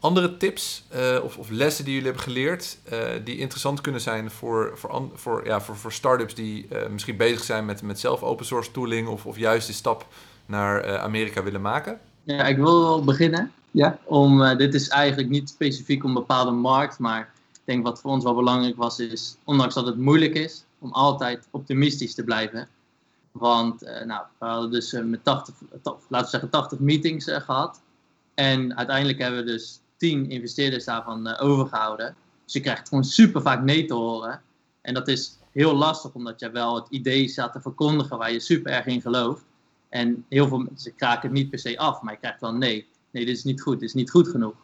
Andere 0.00 0.36
tips 0.36 0.84
of, 1.22 1.36
of, 1.36 1.50
lessen 1.50 1.84
die 1.84 1.94
jullie 1.94 2.08
hebben 2.08 2.26
geleerd, 2.26 2.78
die 3.24 3.38
interessant 3.38 3.80
kunnen 3.80 4.00
zijn 4.00 4.30
voor, 4.30 4.72
voor, 4.74 5.10
voor, 5.14 5.46
ja, 5.46 5.60
voor, 5.60 5.76
voor 5.76 5.92
start-ups 5.92 6.34
die 6.34 6.68
misschien 6.90 7.16
bezig 7.16 7.44
zijn 7.44 7.64
met, 7.64 7.82
met 7.82 8.00
zelf 8.00 8.22
open 8.22 8.46
source 8.46 8.70
tooling 8.70 9.08
of, 9.08 9.26
of 9.26 9.38
juist 9.38 9.66
de 9.66 9.72
stap 9.72 10.06
naar 10.46 10.98
Amerika 10.98 11.42
willen 11.42 11.60
maken? 11.60 11.98
Ja, 12.22 12.44
ik 12.44 12.56
wil 12.56 12.82
wel 12.82 13.04
beginnen. 13.04 13.52
Ja. 13.70 13.98
Om, 14.04 14.56
dit 14.56 14.74
is 14.74 14.88
eigenlijk 14.88 15.28
niet 15.28 15.48
specifiek 15.48 16.04
om 16.04 16.08
een 16.08 16.14
bepaalde 16.14 16.50
markt, 16.50 16.98
maar 16.98 17.32
denk 17.68 17.84
wat 17.84 18.00
voor 18.00 18.10
ons 18.10 18.24
wel 18.24 18.34
belangrijk 18.34 18.76
was, 18.76 18.98
is 18.98 19.36
ondanks 19.44 19.74
dat 19.74 19.86
het 19.86 19.98
moeilijk 19.98 20.34
is, 20.34 20.64
om 20.78 20.92
altijd 20.92 21.48
optimistisch 21.50 22.14
te 22.14 22.24
blijven. 22.24 22.68
Want 23.32 23.80
nou, 23.80 24.22
we 24.38 24.46
hadden 24.46 24.70
dus 24.70 24.92
met 24.92 25.24
80, 25.24 25.54
laten 25.82 26.00
we 26.08 26.26
zeggen 26.26 26.50
80 26.50 26.78
meetings 26.78 27.24
gehad. 27.30 27.80
En 28.34 28.76
uiteindelijk 28.76 29.18
hebben 29.18 29.44
we 29.44 29.50
dus 29.50 29.80
tien 29.96 30.30
investeerders 30.30 30.84
daarvan 30.84 31.38
overgehouden. 31.38 32.16
Dus 32.44 32.52
je 32.52 32.60
krijgt 32.60 32.88
gewoon 32.88 33.04
super 33.04 33.42
vaak 33.42 33.62
nee 33.62 33.84
te 33.84 33.94
horen. 33.94 34.42
En 34.80 34.94
dat 34.94 35.08
is 35.08 35.38
heel 35.52 35.74
lastig, 35.74 36.14
omdat 36.14 36.40
je 36.40 36.50
wel 36.50 36.74
het 36.74 36.86
idee 36.90 37.28
staat 37.28 37.52
te 37.52 37.60
verkondigen 37.60 38.18
waar 38.18 38.32
je 38.32 38.40
super 38.40 38.72
erg 38.72 38.86
in 38.86 39.00
gelooft. 39.00 39.44
En 39.88 40.24
heel 40.28 40.48
veel 40.48 40.58
mensen 40.58 40.94
kraken 40.94 41.22
het 41.22 41.32
niet 41.32 41.50
per 41.50 41.58
se 41.58 41.78
af, 41.78 42.02
maar 42.02 42.12
je 42.12 42.18
krijgt 42.18 42.40
wel 42.40 42.54
nee. 42.54 42.86
Nee, 43.10 43.24
dit 43.24 43.36
is 43.36 43.44
niet 43.44 43.60
goed, 43.60 43.80
dit 43.80 43.88
is 43.88 43.94
niet 43.94 44.10
goed 44.10 44.28
genoeg. 44.28 44.54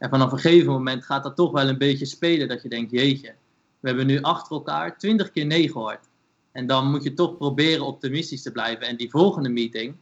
En 0.00 0.10
vanaf 0.10 0.32
een 0.32 0.38
gegeven 0.38 0.72
moment 0.72 1.04
gaat 1.04 1.22
dat 1.22 1.36
toch 1.36 1.52
wel 1.52 1.68
een 1.68 1.78
beetje 1.78 2.04
spelen, 2.04 2.48
dat 2.48 2.62
je 2.62 2.68
denkt, 2.68 2.90
jeetje, 2.90 3.34
we 3.80 3.88
hebben 3.88 4.06
nu 4.06 4.20
achter 4.20 4.52
elkaar 4.52 4.98
twintig 4.98 5.30
keer 5.30 5.46
nee 5.46 5.70
gehoord. 5.70 6.08
En 6.52 6.66
dan 6.66 6.90
moet 6.90 7.02
je 7.02 7.14
toch 7.14 7.36
proberen 7.36 7.86
optimistisch 7.86 8.42
te 8.42 8.52
blijven. 8.52 8.86
En 8.86 8.96
die 8.96 9.10
volgende 9.10 9.48
meeting, 9.48 9.94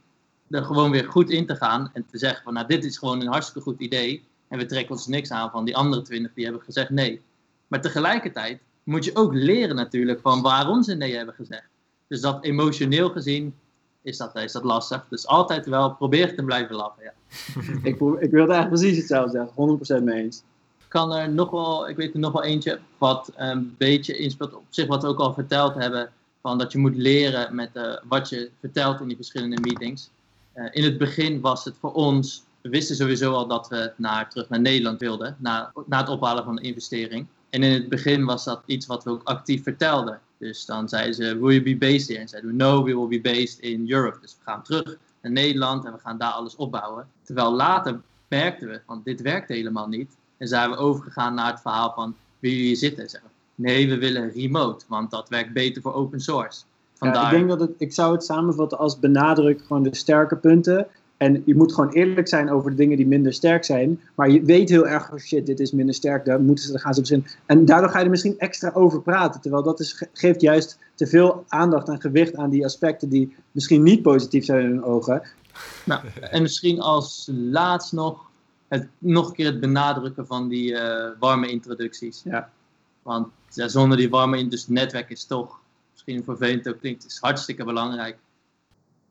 er 0.49 0.63
gewoon 0.63 0.91
weer 0.91 1.05
goed 1.09 1.29
in 1.29 1.45
te 1.45 1.55
gaan 1.55 1.89
en 1.93 2.05
te 2.11 2.17
zeggen 2.17 2.43
van, 2.43 2.53
nou, 2.53 2.67
dit 2.67 2.85
is 2.85 2.97
gewoon 2.97 3.21
een 3.21 3.27
hartstikke 3.27 3.61
goed 3.61 3.79
idee. 3.79 4.23
En 4.47 4.57
we 4.57 4.65
trekken 4.65 4.91
ons 4.91 5.07
niks 5.07 5.31
aan 5.31 5.51
van 5.51 5.65
die 5.65 5.75
andere 5.75 6.01
twintig 6.01 6.33
die 6.33 6.43
hebben 6.43 6.63
gezegd 6.63 6.89
nee. 6.89 7.21
Maar 7.67 7.81
tegelijkertijd 7.81 8.61
moet 8.83 9.05
je 9.05 9.15
ook 9.15 9.33
leren 9.33 9.75
natuurlijk 9.75 10.21
van 10.21 10.41
waarom 10.41 10.83
ze 10.83 10.95
nee 10.95 11.15
hebben 11.15 11.35
gezegd. 11.35 11.67
Dus 12.07 12.21
dat 12.21 12.43
emotioneel 12.43 13.09
gezien 13.09 13.53
is 14.01 14.17
dat, 14.17 14.35
is 14.35 14.51
dat 14.51 14.63
lastig. 14.63 15.05
Dus 15.09 15.27
altijd 15.27 15.65
wel 15.65 15.95
probeer 15.95 16.35
te 16.35 16.43
blijven 16.43 16.75
lachen. 16.75 17.03
Ja. 17.03 17.13
ik, 17.89 17.95
ik 18.19 18.31
wilde 18.31 18.53
eigenlijk 18.53 18.69
precies 18.69 18.97
hetzelfde 18.97 19.47
zeggen, 19.55 20.01
100% 20.01 20.03
mee 20.03 20.23
eens. 20.23 20.43
Kan 20.87 21.13
er 21.13 21.29
nog 21.29 21.49
wel, 21.49 21.89
ik 21.89 21.95
weet 21.95 22.13
er 22.13 22.19
nog 22.19 22.31
wel 22.31 22.43
eentje, 22.43 22.79
wat 22.97 23.31
een 23.35 23.75
beetje 23.77 24.17
inspeelt 24.17 24.53
op 24.53 24.63
zich 24.69 24.87
wat 24.87 25.01
we 25.01 25.07
ook 25.07 25.19
al 25.19 25.33
verteld 25.33 25.75
hebben. 25.75 26.11
Van 26.41 26.57
dat 26.57 26.71
je 26.71 26.77
moet 26.77 26.95
leren 26.95 27.55
met 27.55 27.69
uh, 27.73 27.95
wat 28.03 28.29
je 28.29 28.51
vertelt 28.59 29.01
in 29.01 29.07
die 29.07 29.15
verschillende 29.15 29.59
meetings. 29.61 30.09
Uh, 30.55 30.67
in 30.71 30.83
het 30.83 30.97
begin 30.97 31.41
was 31.41 31.65
het 31.65 31.75
voor 31.79 31.93
ons 31.93 32.43
we 32.61 32.69
wisten 32.69 32.95
sowieso 32.95 33.33
al 33.33 33.47
dat 33.47 33.67
we 33.67 33.91
naar, 33.95 34.29
terug 34.29 34.49
naar 34.49 34.61
Nederland 34.61 34.99
wilden, 34.99 35.35
na, 35.39 35.71
na 35.85 35.97
het 35.97 36.09
ophalen 36.09 36.43
van 36.43 36.55
de 36.55 36.61
investering. 36.61 37.27
En 37.49 37.63
in 37.63 37.71
het 37.71 37.89
begin 37.89 38.25
was 38.25 38.43
dat 38.43 38.61
iets 38.65 38.85
wat 38.85 39.03
we 39.03 39.09
ook 39.09 39.23
actief 39.23 39.63
vertelden. 39.63 40.19
Dus 40.39 40.65
dan 40.65 40.89
zeiden 40.89 41.13
ze, 41.13 41.39
will 41.39 41.61
you 41.61 41.63
be 41.63 41.77
based 41.77 42.07
here? 42.07 42.19
En 42.19 42.27
zeiden 42.27 42.51
we, 42.51 42.55
no, 42.55 42.83
we 42.83 42.95
will 42.95 43.07
be 43.07 43.21
based 43.21 43.59
in 43.59 43.91
Europe. 43.91 44.17
Dus 44.21 44.37
we 44.39 44.51
gaan 44.51 44.63
terug 44.63 44.97
naar 45.21 45.31
Nederland 45.31 45.85
en 45.85 45.91
we 45.91 45.99
gaan 45.99 46.17
daar 46.17 46.31
alles 46.31 46.55
opbouwen. 46.55 47.07
Terwijl 47.23 47.53
later 47.53 48.01
merkten 48.27 48.67
we, 48.67 48.81
van 48.85 49.01
dit 49.03 49.21
werkt 49.21 49.47
helemaal 49.47 49.87
niet. 49.87 50.17
En 50.37 50.47
zijn 50.47 50.69
we 50.69 50.75
overgegaan 50.75 51.33
naar 51.33 51.51
het 51.51 51.61
verhaal 51.61 51.93
van, 51.93 52.15
wil 52.39 52.51
je 52.51 52.57
hier 52.57 52.75
zitten? 52.75 53.09
Zeggen, 53.09 53.29
nee, 53.55 53.89
we 53.89 53.97
willen 53.97 54.31
remote, 54.31 54.85
want 54.87 55.11
dat 55.11 55.29
werkt 55.29 55.53
beter 55.53 55.81
voor 55.81 55.93
open 55.93 56.19
source. 56.19 56.63
Vandaar... 56.93 57.21
Ja, 57.21 57.29
ik 57.29 57.35
denk 57.35 57.49
dat 57.49 57.59
het, 57.59 57.71
ik 57.77 57.93
zou 57.93 58.13
het 58.13 58.23
samenvatten 58.23 58.77
als 58.77 58.99
benadruk 58.99 59.61
gewoon 59.61 59.83
de 59.83 59.95
sterke 59.95 60.35
punten 60.35 60.87
en 61.19 61.41
je 61.45 61.55
moet 61.55 61.73
gewoon 61.73 61.91
eerlijk 61.91 62.27
zijn 62.27 62.49
over 62.49 62.69
de 62.69 62.75
dingen 62.75 62.97
die 62.97 63.07
minder 63.07 63.33
sterk 63.33 63.65
zijn. 63.65 63.99
Maar 64.15 64.29
je 64.29 64.43
weet 64.43 64.69
heel 64.69 64.87
erg, 64.87 65.11
oh 65.11 65.17
shit, 65.19 65.45
dit 65.45 65.59
is 65.59 65.71
minder 65.71 65.95
sterk, 65.95 66.25
daar, 66.25 66.41
moeten 66.41 66.65
ze, 66.65 66.71
daar 66.71 66.81
gaan 66.81 66.93
ze 66.93 66.99
op 66.99 67.05
zin. 67.05 67.25
En 67.45 67.65
daardoor 67.65 67.89
ga 67.89 67.97
je 67.97 68.03
er 68.03 68.09
misschien 68.09 68.37
extra 68.37 68.71
over 68.73 69.01
praten. 69.01 69.41
Terwijl 69.41 69.63
dat 69.63 69.79
is, 69.79 70.03
geeft 70.13 70.41
juist 70.41 70.79
te 70.95 71.07
veel 71.07 71.45
aandacht 71.47 71.87
en 71.87 72.01
gewicht 72.01 72.35
aan 72.35 72.49
die 72.49 72.65
aspecten 72.65 73.09
die 73.09 73.35
misschien 73.51 73.83
niet 73.83 74.01
positief 74.01 74.45
zijn 74.45 74.59
in 74.59 74.69
hun 74.69 74.83
ogen. 74.83 75.21
Nou, 75.85 76.01
en 76.21 76.41
misschien 76.41 76.79
als 76.79 77.29
laatst 77.31 77.93
nog, 77.93 78.29
het, 78.67 78.87
nog 78.97 79.27
een 79.27 79.33
keer 79.33 79.45
het 79.45 79.59
benadrukken 79.59 80.27
van 80.27 80.47
die 80.47 80.71
uh, 80.71 81.05
warme 81.19 81.47
introducties. 81.47 82.21
Ja. 82.23 82.49
Want 83.03 83.27
ja, 83.49 83.67
zonder 83.67 83.97
die 83.97 84.09
warme 84.09 84.47
dus 84.47 84.61
het 84.61 84.69
netwerk 84.69 85.09
is 85.09 85.25
toch, 85.25 85.59
misschien 85.91 86.23
vervelend 86.23 86.69
ook 86.69 86.79
klinkt, 86.79 87.05
is 87.05 87.17
hartstikke 87.21 87.63
belangrijk 87.63 88.17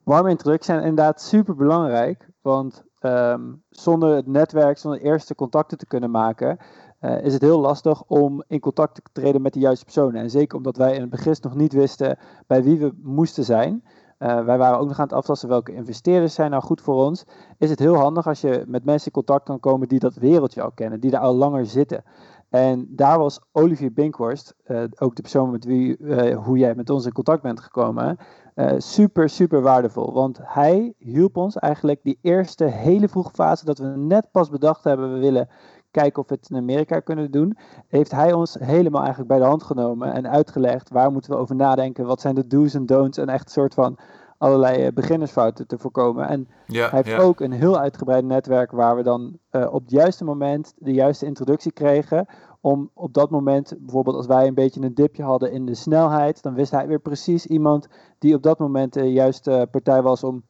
warme 0.09 0.31
introducties 0.31 0.67
zijn 0.67 0.79
inderdaad 0.79 1.21
super 1.21 1.55
belangrijk. 1.55 2.29
Want 2.43 2.85
ehm, 2.99 3.53
zonder 3.69 4.15
het 4.15 4.27
netwerk, 4.27 4.79
zonder 4.79 5.01
eerste 5.01 5.35
contacten 5.35 5.79
te 5.79 5.87
kunnen 5.87 6.11
maken, 6.11 6.59
uh, 7.01 7.23
is 7.23 7.33
het 7.33 7.43
heel 7.43 7.61
lastig 7.61 8.03
om 8.03 8.43
in 8.47 8.61
contact 8.61 8.95
te 8.95 9.03
treden 9.13 9.43
met 9.43 9.53
de 9.53 9.61
juiste 9.61 9.85
personen. 9.85 10.21
En 10.21 10.31
zeker 10.31 10.57
omdat 10.57 10.77
wij 10.77 10.95
in 10.95 11.01
het 11.01 11.11
begin 11.11 11.37
nog 11.41 11.55
niet 11.55 11.73
wisten 11.73 12.19
bij 12.47 12.63
wie 12.63 12.79
we 12.79 12.93
moesten 13.03 13.45
zijn. 13.45 13.85
Uh, 14.19 14.45
wij 14.45 14.59
waren 14.59 14.79
ook 14.79 14.89
nog 14.89 14.99
aan 14.99 15.05
het 15.05 15.13
aftasten 15.13 15.49
welke 15.49 15.75
investeerders 15.75 16.35
zijn 16.35 16.51
nou 16.51 16.63
goed 16.63 16.81
voor 16.81 16.95
ons. 16.95 17.25
Is 17.59 17.71
het 17.71 17.79
heel 17.79 17.95
handig 17.95 18.27
als 18.27 18.41
je 18.41 18.65
met 18.67 18.85
mensen 18.85 19.07
in 19.07 19.13
contact 19.13 19.45
kan 19.45 19.61
komen 19.61 19.89
die 19.89 19.99
dat 19.99 20.15
wereldje 20.15 20.63
al 20.63 20.73
kennen, 20.73 21.01
die 21.01 21.11
daar 21.11 21.21
al 21.21 21.35
langer 21.35 21.67
zitten. 21.67 22.05
En 22.49 22.87
daar 22.91 23.19
was 23.19 23.41
Olivier 23.53 23.93
Binkhorst, 23.93 24.55
uh, 24.67 24.83
ook 24.99 25.17
de 25.17 25.23
persoon 25.23 25.51
met 25.51 25.65
wie, 25.65 25.97
hoe 26.35 26.59
jij 26.59 26.75
met 26.75 26.91
ons 26.91 27.07
in 27.07 27.13
contact 27.13 27.43
bent 27.43 27.61
gekomen, 27.61 28.19
uh, 28.55 28.73
super, 28.79 29.29
super 29.29 29.63
waardevol. 29.63 30.13
Want 30.13 30.39
hij 30.43 30.95
hielp 30.99 31.37
ons 31.37 31.57
eigenlijk 31.57 32.03
die 32.03 32.19
eerste 32.23 32.65
hele 32.65 33.09
vroege 33.09 33.31
fase 33.31 33.65
dat 33.65 33.79
we 33.79 33.87
net 33.87 34.31
pas 34.31 34.49
bedacht 34.49 34.85
hebben, 34.85 35.13
we 35.13 35.19
willen 35.19 35.49
kijken 35.91 36.23
of 36.23 36.29
we 36.29 36.35
het 36.35 36.51
in 36.51 36.57
Amerika 36.57 37.01
kunnen 37.01 37.31
doen, 37.31 37.57
heeft 37.89 38.11
hij 38.11 38.33
ons 38.33 38.57
helemaal 38.61 39.01
eigenlijk 39.01 39.31
bij 39.31 39.39
de 39.39 39.45
hand 39.45 39.63
genomen 39.63 40.13
en 40.13 40.29
uitgelegd 40.29 40.91
waar 40.91 41.13
moeten 41.13 41.31
we 41.31 41.37
over 41.37 41.55
nadenken, 41.57 42.07
wat 42.07 42.21
zijn 42.21 42.35
de 42.35 42.47
do's 42.47 42.75
en 42.75 42.87
don'ts 42.87 43.19
en 43.19 43.29
echt 43.29 43.45
een 43.45 43.51
soort 43.51 43.75
van 43.75 43.99
allerlei 44.39 44.84
eh, 44.84 44.93
beginnersfouten 44.93 45.66
te 45.66 45.78
voorkomen. 45.78 46.28
En 46.28 46.49
hij 46.66 46.89
heeft 46.91 47.18
ook 47.18 47.41
een 47.41 47.53
heel 47.53 47.78
uitgebreid 47.78 48.24
netwerk 48.24 48.70
waar 48.70 48.97
we 48.97 49.03
dan 49.03 49.39
uh, 49.53 49.72
op 49.72 49.82
het 49.82 49.91
juiste 49.91 50.24
moment 50.24 50.74
de 50.76 50.93
juiste 50.93 51.26
introductie 51.26 51.72
kregen 51.72 52.26
om 52.61 52.91
op 52.95 53.14
dat 53.14 53.30
moment, 53.30 53.74
bijvoorbeeld 53.78 54.16
als 54.16 54.26
wij 54.26 54.47
een 54.47 54.55
beetje 54.55 54.80
een 54.80 54.95
dipje 54.95 55.22
hadden 55.22 55.53
in 55.53 55.66
de 55.66 55.74
snelheid, 55.74 56.43
dan 56.43 56.55
wist 56.55 56.70
hij 56.70 56.86
weer 56.86 57.01
precies 57.01 57.47
iemand 57.47 57.89
die 58.18 58.34
op 58.34 58.43
dat 58.43 58.59
moment 58.59 58.93
de 58.93 59.12
juiste 59.12 59.68
partij 59.70 60.03
was 60.03 60.24
om 60.24 60.43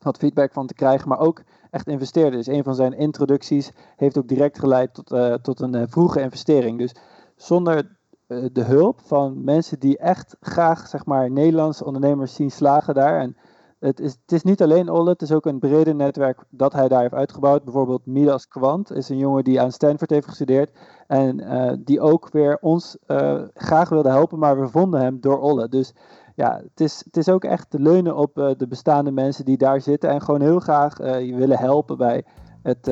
wat 0.00 0.16
feedback 0.16 0.52
van 0.52 0.66
te 0.66 0.74
krijgen, 0.74 1.08
maar 1.08 1.18
ook 1.18 1.42
echt 1.70 1.86
investeerde. 1.86 2.36
Dus 2.36 2.46
een 2.46 2.64
van 2.64 2.74
zijn 2.74 2.92
introducties 2.92 3.72
heeft 3.96 4.18
ook 4.18 4.28
direct 4.28 4.58
geleid 4.58 4.94
tot, 4.94 5.12
uh, 5.12 5.34
tot 5.34 5.60
een 5.60 5.76
uh, 5.76 5.82
vroege 5.86 6.20
investering. 6.20 6.78
Dus 6.78 6.94
zonder 7.36 7.97
de 8.28 8.64
hulp 8.64 9.00
van 9.00 9.44
mensen 9.44 9.78
die 9.78 9.98
echt 9.98 10.36
graag 10.40 10.86
zeg 10.86 11.04
maar, 11.04 11.30
Nederlandse 11.30 11.84
ondernemers 11.84 12.34
zien 12.34 12.50
slagen 12.50 12.94
daar. 12.94 13.20
En 13.20 13.36
het 13.78 14.00
is, 14.00 14.12
het 14.22 14.32
is 14.32 14.42
niet 14.42 14.62
alleen 14.62 14.90
Olle, 14.90 15.10
het 15.10 15.22
is 15.22 15.32
ook 15.32 15.46
een 15.46 15.58
breder 15.58 15.94
netwerk 15.94 16.44
dat 16.50 16.72
hij 16.72 16.88
daar 16.88 17.00
heeft 17.00 17.14
uitgebouwd. 17.14 17.64
Bijvoorbeeld 17.64 18.06
Midas 18.06 18.48
Kwant 18.48 18.92
is 18.92 19.08
een 19.08 19.18
jongen 19.18 19.44
die 19.44 19.60
aan 19.60 19.72
Stanford 19.72 20.10
heeft 20.10 20.28
gestudeerd. 20.28 20.70
En 21.06 21.40
uh, 21.40 21.72
die 21.78 22.00
ook 22.00 22.28
weer 22.32 22.58
ons 22.60 22.96
uh, 23.06 23.42
graag 23.54 23.88
wilde 23.88 24.08
helpen, 24.08 24.38
maar 24.38 24.60
we 24.60 24.68
vonden 24.68 25.00
hem 25.00 25.20
door 25.20 25.40
Olle. 25.40 25.68
Dus 25.68 25.94
ja, 26.34 26.60
het 26.62 26.80
is, 26.80 27.02
het 27.04 27.16
is 27.16 27.28
ook 27.28 27.44
echt 27.44 27.70
te 27.70 27.80
leunen 27.80 28.16
op 28.16 28.34
de 28.34 28.66
bestaande 28.68 29.10
mensen 29.10 29.44
die 29.44 29.56
daar 29.56 29.80
zitten. 29.80 30.10
En 30.10 30.22
gewoon 30.22 30.40
heel 30.40 30.60
graag 30.60 30.96
willen 31.36 31.58
helpen 31.58 31.96
bij 31.96 32.24
het 32.62 32.90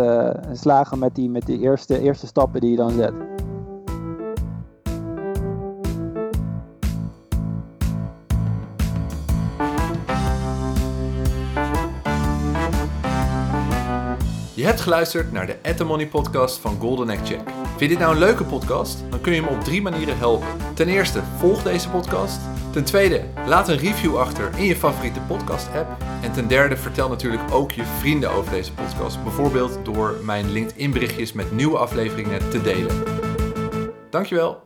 slagen 0.53 0.99
met 0.99 1.15
die, 1.15 1.31
met 1.31 1.47
die 1.47 1.59
eerste, 1.59 2.01
eerste 2.01 2.27
stappen 2.27 2.61
die 2.61 2.71
je 2.71 2.77
dan 2.77 2.91
zet. 2.91 3.46
Hebt 14.67 14.81
geluisterd 14.81 15.33
naar 15.33 15.47
de 15.47 15.57
At 15.63 15.85
Money 15.85 16.07
podcast 16.07 16.59
van 16.59 16.77
Golden 16.81 17.11
Egg 17.11 17.27
Check. 17.27 17.41
Vind 17.67 17.81
je 17.81 17.89
dit 17.89 17.99
nou 17.99 18.13
een 18.13 18.19
leuke 18.19 18.45
podcast? 18.45 19.05
Dan 19.11 19.21
kun 19.21 19.33
je 19.33 19.43
me 19.43 19.49
op 19.49 19.61
drie 19.61 19.83
manieren 19.83 20.19
helpen. 20.19 20.47
Ten 20.75 20.89
eerste, 20.89 21.23
volg 21.39 21.63
deze 21.63 21.89
podcast. 21.89 22.41
Ten 22.73 22.85
tweede, 22.85 23.25
laat 23.47 23.69
een 23.69 23.79
review 23.79 24.17
achter 24.17 24.51
in 24.57 24.65
je 24.65 24.77
favoriete 24.77 25.21
podcast 25.21 25.69
app. 25.75 26.03
En 26.23 26.33
ten 26.33 26.49
derde, 26.49 26.77
vertel 26.77 27.09
natuurlijk 27.09 27.43
ook 27.53 27.73
je 27.73 27.85
vrienden 27.85 28.31
over 28.31 28.51
deze 28.51 28.73
podcast. 28.73 29.23
Bijvoorbeeld 29.23 29.79
door 29.85 30.17
mijn 30.23 30.53
LinkedIn 30.53 30.91
berichtjes 30.91 31.33
met 31.33 31.53
nieuwe 31.53 31.79
afleveringen 31.79 32.51
te 32.51 32.63
delen. 32.63 33.03
Dankjewel. 34.11 34.66